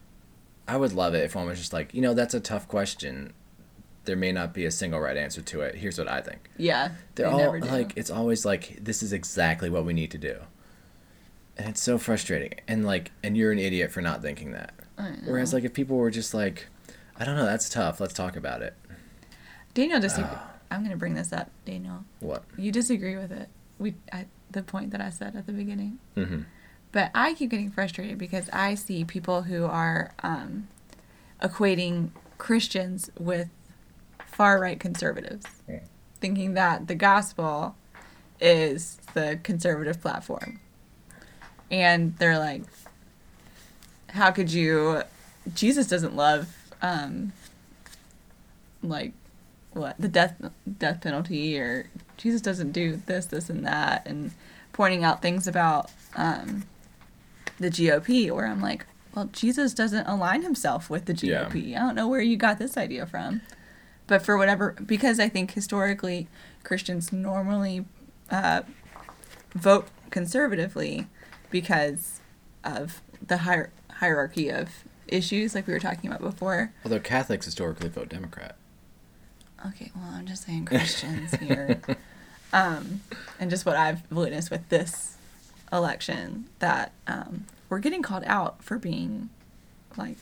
I 0.66 0.76
would 0.76 0.92
love 0.92 1.14
it 1.14 1.24
if 1.24 1.34
one 1.34 1.46
was 1.46 1.58
just 1.58 1.72
like, 1.72 1.92
you 1.94 2.00
know, 2.00 2.14
that's 2.14 2.34
a 2.34 2.40
tough 2.40 2.68
question. 2.68 3.32
There 4.04 4.16
may 4.16 4.32
not 4.32 4.52
be 4.52 4.64
a 4.64 4.70
single 4.70 5.00
right 5.00 5.16
answer 5.16 5.42
to 5.42 5.60
it. 5.62 5.76
Here's 5.76 5.98
what 5.98 6.08
I 6.08 6.20
think. 6.20 6.50
Yeah. 6.56 6.92
They're 7.14 7.26
they 7.26 7.32
all 7.32 7.38
never 7.38 7.60
do. 7.60 7.68
like, 7.68 7.92
it's 7.96 8.10
always 8.10 8.44
like, 8.44 8.78
this 8.82 9.02
is 9.02 9.12
exactly 9.12 9.70
what 9.70 9.84
we 9.84 9.92
need 9.92 10.10
to 10.10 10.18
do. 10.18 10.38
And 11.56 11.68
it's 11.68 11.82
so 11.82 11.98
frustrating. 11.98 12.54
And 12.66 12.84
like, 12.84 13.12
and 13.22 13.36
you're 13.36 13.52
an 13.52 13.58
idiot 13.58 13.92
for 13.92 14.00
not 14.00 14.22
thinking 14.22 14.52
that. 14.52 14.72
I. 14.98 15.12
Whereas, 15.24 15.52
like, 15.52 15.64
if 15.64 15.72
people 15.72 15.96
were 15.96 16.10
just 16.10 16.34
like, 16.34 16.66
I 17.16 17.24
don't 17.24 17.36
know, 17.36 17.46
that's 17.46 17.68
tough. 17.68 18.00
Let's 18.00 18.14
talk 18.14 18.36
about 18.36 18.62
it. 18.62 18.74
Daniel 19.74 20.00
disagree. 20.00 20.30
Ah. 20.32 20.51
I'm 20.72 20.82
gonna 20.82 20.96
bring 20.96 21.14
this 21.14 21.32
up, 21.32 21.50
Daniel. 21.64 22.04
What? 22.20 22.44
You 22.56 22.72
disagree 22.72 23.16
with 23.16 23.30
it. 23.32 23.48
We 23.78 23.94
I, 24.12 24.26
the 24.50 24.62
point 24.62 24.90
that 24.92 25.00
I 25.00 25.10
said 25.10 25.36
at 25.36 25.46
the 25.46 25.52
beginning. 25.52 25.98
Mm-hmm. 26.16 26.42
But 26.92 27.10
I 27.14 27.34
keep 27.34 27.50
getting 27.50 27.70
frustrated 27.70 28.18
because 28.18 28.50
I 28.52 28.74
see 28.74 29.04
people 29.04 29.42
who 29.42 29.64
are 29.64 30.12
um, 30.22 30.68
equating 31.42 32.10
Christians 32.38 33.10
with 33.18 33.48
far 34.26 34.60
right 34.60 34.78
conservatives, 34.78 35.46
Yeah. 35.68 35.80
thinking 36.20 36.54
that 36.54 36.88
the 36.88 36.94
gospel 36.94 37.76
is 38.40 38.98
the 39.14 39.38
conservative 39.42 40.00
platform. 40.02 40.60
And 41.70 42.16
they're 42.18 42.38
like, 42.38 42.62
how 44.10 44.30
could 44.30 44.52
you? 44.52 45.02
Jesus 45.54 45.86
doesn't 45.86 46.14
love, 46.14 46.54
um, 46.82 47.32
like, 48.82 49.12
what 49.74 49.96
the 49.98 50.08
death 50.08 50.34
death 50.78 51.00
penalty, 51.00 51.58
or 51.58 51.88
Jesus 52.16 52.40
doesn't 52.40 52.72
do 52.72 52.96
this, 53.06 53.26
this, 53.26 53.48
and 53.50 53.64
that, 53.66 54.06
and 54.06 54.32
pointing 54.72 55.04
out 55.04 55.22
things 55.22 55.46
about 55.46 55.90
um, 56.16 56.64
the 57.58 57.68
GOP, 57.70 58.30
where 58.30 58.46
I'm 58.46 58.60
like, 58.60 58.86
well, 59.14 59.26
Jesus 59.32 59.74
doesn't 59.74 60.06
align 60.06 60.42
himself 60.42 60.88
with 60.88 61.04
the 61.06 61.14
Yeah. 61.14 61.44
GOP. 61.44 61.76
I 61.76 61.80
don't 61.80 61.94
know 61.94 62.08
where 62.08 62.20
you 62.22 62.36
got 62.36 62.58
this 62.58 62.76
idea 62.76 63.06
from. 63.06 63.40
But 64.06 64.24
for 64.24 64.36
whatever, 64.36 64.74
because 64.84 65.20
I 65.20 65.28
think 65.28 65.52
historically 65.52 66.26
Christians 66.64 67.12
normally 67.12 67.84
uh, 68.30 68.62
vote 69.54 69.88
conservatively 70.10 71.06
because 71.50 72.20
of 72.64 73.00
the 73.24 73.38
hier- 73.38 73.70
hierarchy 73.90 74.48
of 74.48 74.70
issues, 75.08 75.54
like 75.54 75.66
we 75.66 75.72
were 75.72 75.78
talking 75.80 76.10
about 76.10 76.20
before. 76.20 76.72
Although 76.84 76.98
Catholics 77.00 77.46
historically 77.46 77.88
vote 77.88 78.08
Democrat. 78.08 78.56
Okay, 79.66 79.90
well, 79.94 80.10
I'm 80.12 80.26
just 80.26 80.44
saying 80.44 80.64
Christians 80.64 81.34
here. 81.36 81.80
Um, 82.52 83.00
and 83.40 83.50
just 83.50 83.64
what 83.64 83.76
I've 83.76 84.02
witnessed 84.12 84.50
with 84.50 84.68
this 84.68 85.16
election, 85.72 86.50
that 86.58 86.92
um, 87.06 87.46
we're 87.68 87.78
getting 87.78 88.02
called 88.02 88.24
out 88.26 88.62
for 88.62 88.78
being 88.78 89.30
like 89.96 90.16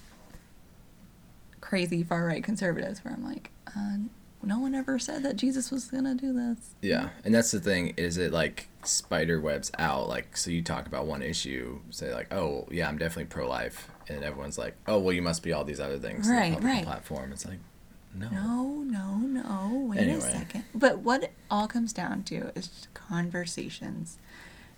crazy 1.61 2.03
far 2.03 2.25
right 2.25 2.43
conservatives, 2.43 3.05
where 3.05 3.15
I'm 3.15 3.25
like, 3.25 3.51
uh, 3.67 3.97
no 4.43 4.59
one 4.59 4.75
ever 4.75 4.99
said 4.99 5.23
that 5.25 5.37
Jesus 5.37 5.71
was 5.71 5.87
going 5.87 6.05
to 6.05 6.15
do 6.15 6.33
this. 6.33 6.71
Yeah, 6.81 7.11
and 7.25 7.35
that's 7.35 7.51
the 7.51 7.61
thing. 7.61 7.95
Is 7.97 8.17
it 8.17 8.33
like 8.33 8.69
spider 8.85 9.41
webs 9.41 9.71
out? 9.79 10.09
Like, 10.09 10.37
so 10.37 10.51
you 10.51 10.63
talk 10.63 10.87
about 10.87 11.07
one 11.07 11.23
issue, 11.23 11.81
say 11.91 12.15
like, 12.15 12.33
oh 12.33 12.69
yeah, 12.71 12.89
I'm 12.89 12.97
definitely 12.97 13.25
pro 13.25 13.49
life, 13.49 13.89
and 14.09 14.23
everyone's 14.23 14.57
like, 14.57 14.77
oh 14.87 14.99
well, 15.01 15.13
you 15.13 15.23
must 15.23 15.43
be 15.43 15.53
all 15.53 15.65
these 15.65 15.81
other 15.81 15.99
things. 15.99 16.29
Right, 16.29 16.63
right. 16.63 16.85
Platform. 16.85 17.33
It's 17.33 17.45
like, 17.45 17.59
no. 18.15 18.29
No, 18.31 18.75
no, 18.85 19.17
no. 19.19 19.87
Wait 19.89 20.09
a 20.09 20.21
second. 20.21 20.65
But 20.75 20.99
what 21.01 21.23
it 21.25 21.33
all 21.51 21.67
comes 21.69 21.93
down 21.93 22.23
to 22.25 22.51
is 22.57 22.89
conversations. 22.95 24.19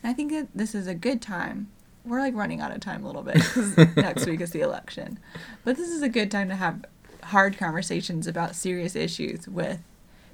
And 0.02 0.10
I 0.10 0.14
think 0.14 0.32
that 0.32 0.48
this 0.54 0.74
is 0.74 0.86
a 0.86 0.94
good 0.94 1.22
time. 1.22 1.68
We're 2.04 2.20
like 2.20 2.34
running 2.34 2.60
out 2.60 2.72
of 2.72 2.80
time 2.80 3.04
a 3.04 3.06
little 3.06 3.22
bit 3.22 3.34
because 3.34 3.76
next 3.96 4.26
week 4.26 4.40
is 4.40 4.50
the 4.50 4.60
election. 4.60 5.18
But 5.64 5.76
this 5.76 5.88
is 5.88 6.02
a 6.02 6.08
good 6.08 6.30
time 6.30 6.48
to 6.48 6.56
have 6.56 6.84
hard 7.22 7.56
conversations 7.56 8.26
about 8.26 8.54
serious 8.56 8.96
issues 8.96 9.46
with 9.46 9.78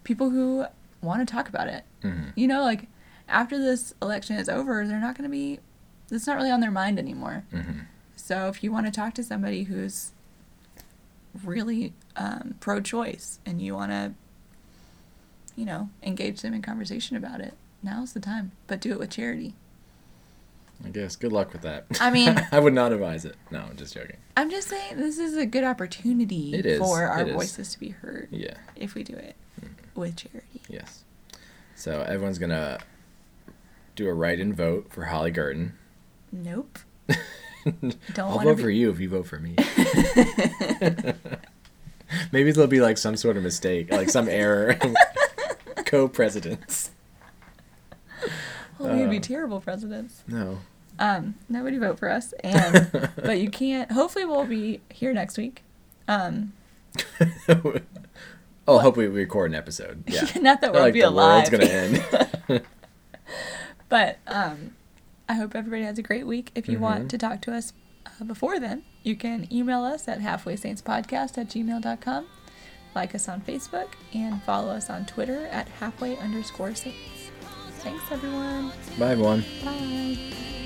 people 0.05 0.31
who 0.31 0.65
want 1.03 1.27
to 1.27 1.31
talk 1.33 1.49
about 1.49 1.69
it. 1.69 1.85
Mhm. 2.03 2.33
You 2.35 2.49
know, 2.49 2.63
like 2.63 2.89
after 3.29 3.59
this 3.59 3.95
election 4.01 4.37
is 4.37 4.49
over, 4.49 4.87
they're 4.87 4.99
not 5.01 5.17
going 5.17 5.29
to 5.29 5.31
be, 5.31 5.61
it's 6.11 6.27
not 6.27 6.37
really 6.37 6.51
on 6.51 6.61
their 6.61 6.71
mind 6.71 6.99
anymore. 6.99 7.45
Mhm. 7.53 7.85
So 8.17 8.49
if 8.49 8.65
you 8.65 8.73
want 8.73 8.87
to 8.87 8.93
talk 8.93 9.13
to 9.15 9.23
somebody 9.23 9.65
who's 9.65 10.13
really 11.47 11.93
um, 12.17 12.55
pro-choice 12.61 13.39
and 13.47 13.61
you 13.61 13.75
want 13.75 13.93
to, 13.93 14.13
you 15.57 15.65
know, 15.65 15.91
engage 16.03 16.41
them 16.43 16.55
in 16.55 16.63
conversation 16.63 17.17
about 17.17 17.41
it, 17.41 17.55
now's 17.83 18.13
the 18.13 18.21
time. 18.21 18.53
But 18.67 18.81
do 18.81 18.93
it 18.93 18.99
with 18.99 19.11
charity. 19.11 19.55
I 20.85 20.91
guess. 20.91 21.17
Good 21.17 21.33
luck 21.33 21.53
with 21.53 21.63
that. 21.63 21.87
I 22.01 22.11
mean- 22.11 22.41
I 22.53 22.61
would 22.61 22.75
not 22.75 22.93
advise 22.93 23.25
it. 23.25 23.35
No, 23.51 23.61
I'm 23.61 23.77
just 23.77 23.95
joking. 23.95 24.17
I'm 24.37 24.49
just 24.51 24.69
saying 24.69 24.97
this 24.97 25.19
is 25.19 25.37
a 25.37 25.45
good 25.47 25.65
opportunity 25.65 26.77
for 26.79 27.03
our 27.05 27.25
voices 27.25 27.73
to 27.73 27.81
be 27.81 27.89
heard 27.89 28.29
Yeah. 28.31 28.55
if 28.77 28.95
we 28.95 29.03
do 29.03 29.15
it 29.15 29.35
with 29.97 30.15
charity. 30.17 30.63
Yes. 30.69 31.03
So 31.75 32.03
everyone's 32.03 32.39
gonna 32.39 32.79
do 33.97 34.09
a 34.09 34.15
write-in 34.15 34.53
vote 34.55 34.87
for 34.91 35.07
Holly 35.07 35.33
garden 35.33 35.77
Nope. 36.31 36.79
Don't 38.15 38.19
I'll 38.19 38.39
vote 38.41 38.57
be- 38.57 38.63
for 38.63 38.71
you 38.71 38.91
if 38.91 39.01
you 39.01 39.09
vote 39.09 39.27
for 39.27 39.39
me. 39.39 39.57
Maybe 42.33 42.53
there'll 42.53 42.69
be 42.69 42.81
like 42.81 42.97
some 42.99 43.17
sort 43.17 43.37
of 43.37 43.43
mistake, 43.43 43.93
like 43.93 44.09
some 44.11 44.29
error. 44.29 44.79
Co-presidents. 45.87 46.91
Well, 48.79 48.97
we'd 48.97 49.11
be 49.11 49.19
Uh, 49.19 49.21
terrible 49.21 49.61
presidents. 49.61 50.23
No. 50.27 50.61
Um, 50.99 51.35
nobody 51.49 51.79
vote 51.79 51.99
for 51.99 52.11
us, 52.11 52.33
and 52.43 53.11
but 53.17 53.39
you 53.39 53.51
can't. 53.51 53.93
Hopefully, 53.93 54.25
we'll 54.25 54.45
be 54.47 54.81
here 54.91 55.13
next 55.13 55.37
week. 55.39 55.63
Um, 56.09 56.53
oh, 58.67 58.79
hope 58.79 58.97
we 58.97 59.07
record 59.07 59.51
an 59.51 59.55
episode. 59.57 60.03
Yeah. 60.07 60.27
not 60.41 60.61
that 60.63 60.73
we'll 60.73 60.83
like 60.83 60.95
be 60.95 61.01
the 61.03 61.09
alive. 61.09 61.51
world's 61.51 61.51
gonna 61.51 61.65
end. 61.67 62.63
But 63.89 64.19
um, 64.27 64.73
I 65.29 65.35
hope 65.35 65.55
everybody 65.55 65.83
has 65.85 65.99
a 65.99 66.03
great 66.03 66.27
week. 66.27 66.51
If 66.55 66.69
you 66.69 66.79
Mhm. 66.79 66.83
want 66.83 67.11
to 67.11 67.19
talk 67.19 67.41
to 67.43 67.55
us 67.55 67.73
uh, 68.07 68.25
before 68.25 68.59
then, 68.59 68.83
you 69.03 69.15
can 69.17 69.47
email 69.53 69.85
us 69.85 70.09
at 70.09 70.21
halfwaysaintspodcast 70.21 71.37
at 71.39 71.49
gmail.com, 71.49 72.27
like 72.95 73.15
us 73.15 73.29
on 73.29 73.43
Facebook, 73.43 73.89
and 74.15 74.43
follow 74.43 74.71
us 74.71 74.89
on 74.89 75.05
Twitter 75.05 75.47
at 75.53 75.69
halfway 75.81 76.17
underscore 76.17 76.75
saints. 76.75 77.31
Thanks, 77.81 78.03
everyone. 78.11 78.73
Bye, 78.99 79.11
everyone. 79.13 79.45
Bye. 79.65 80.58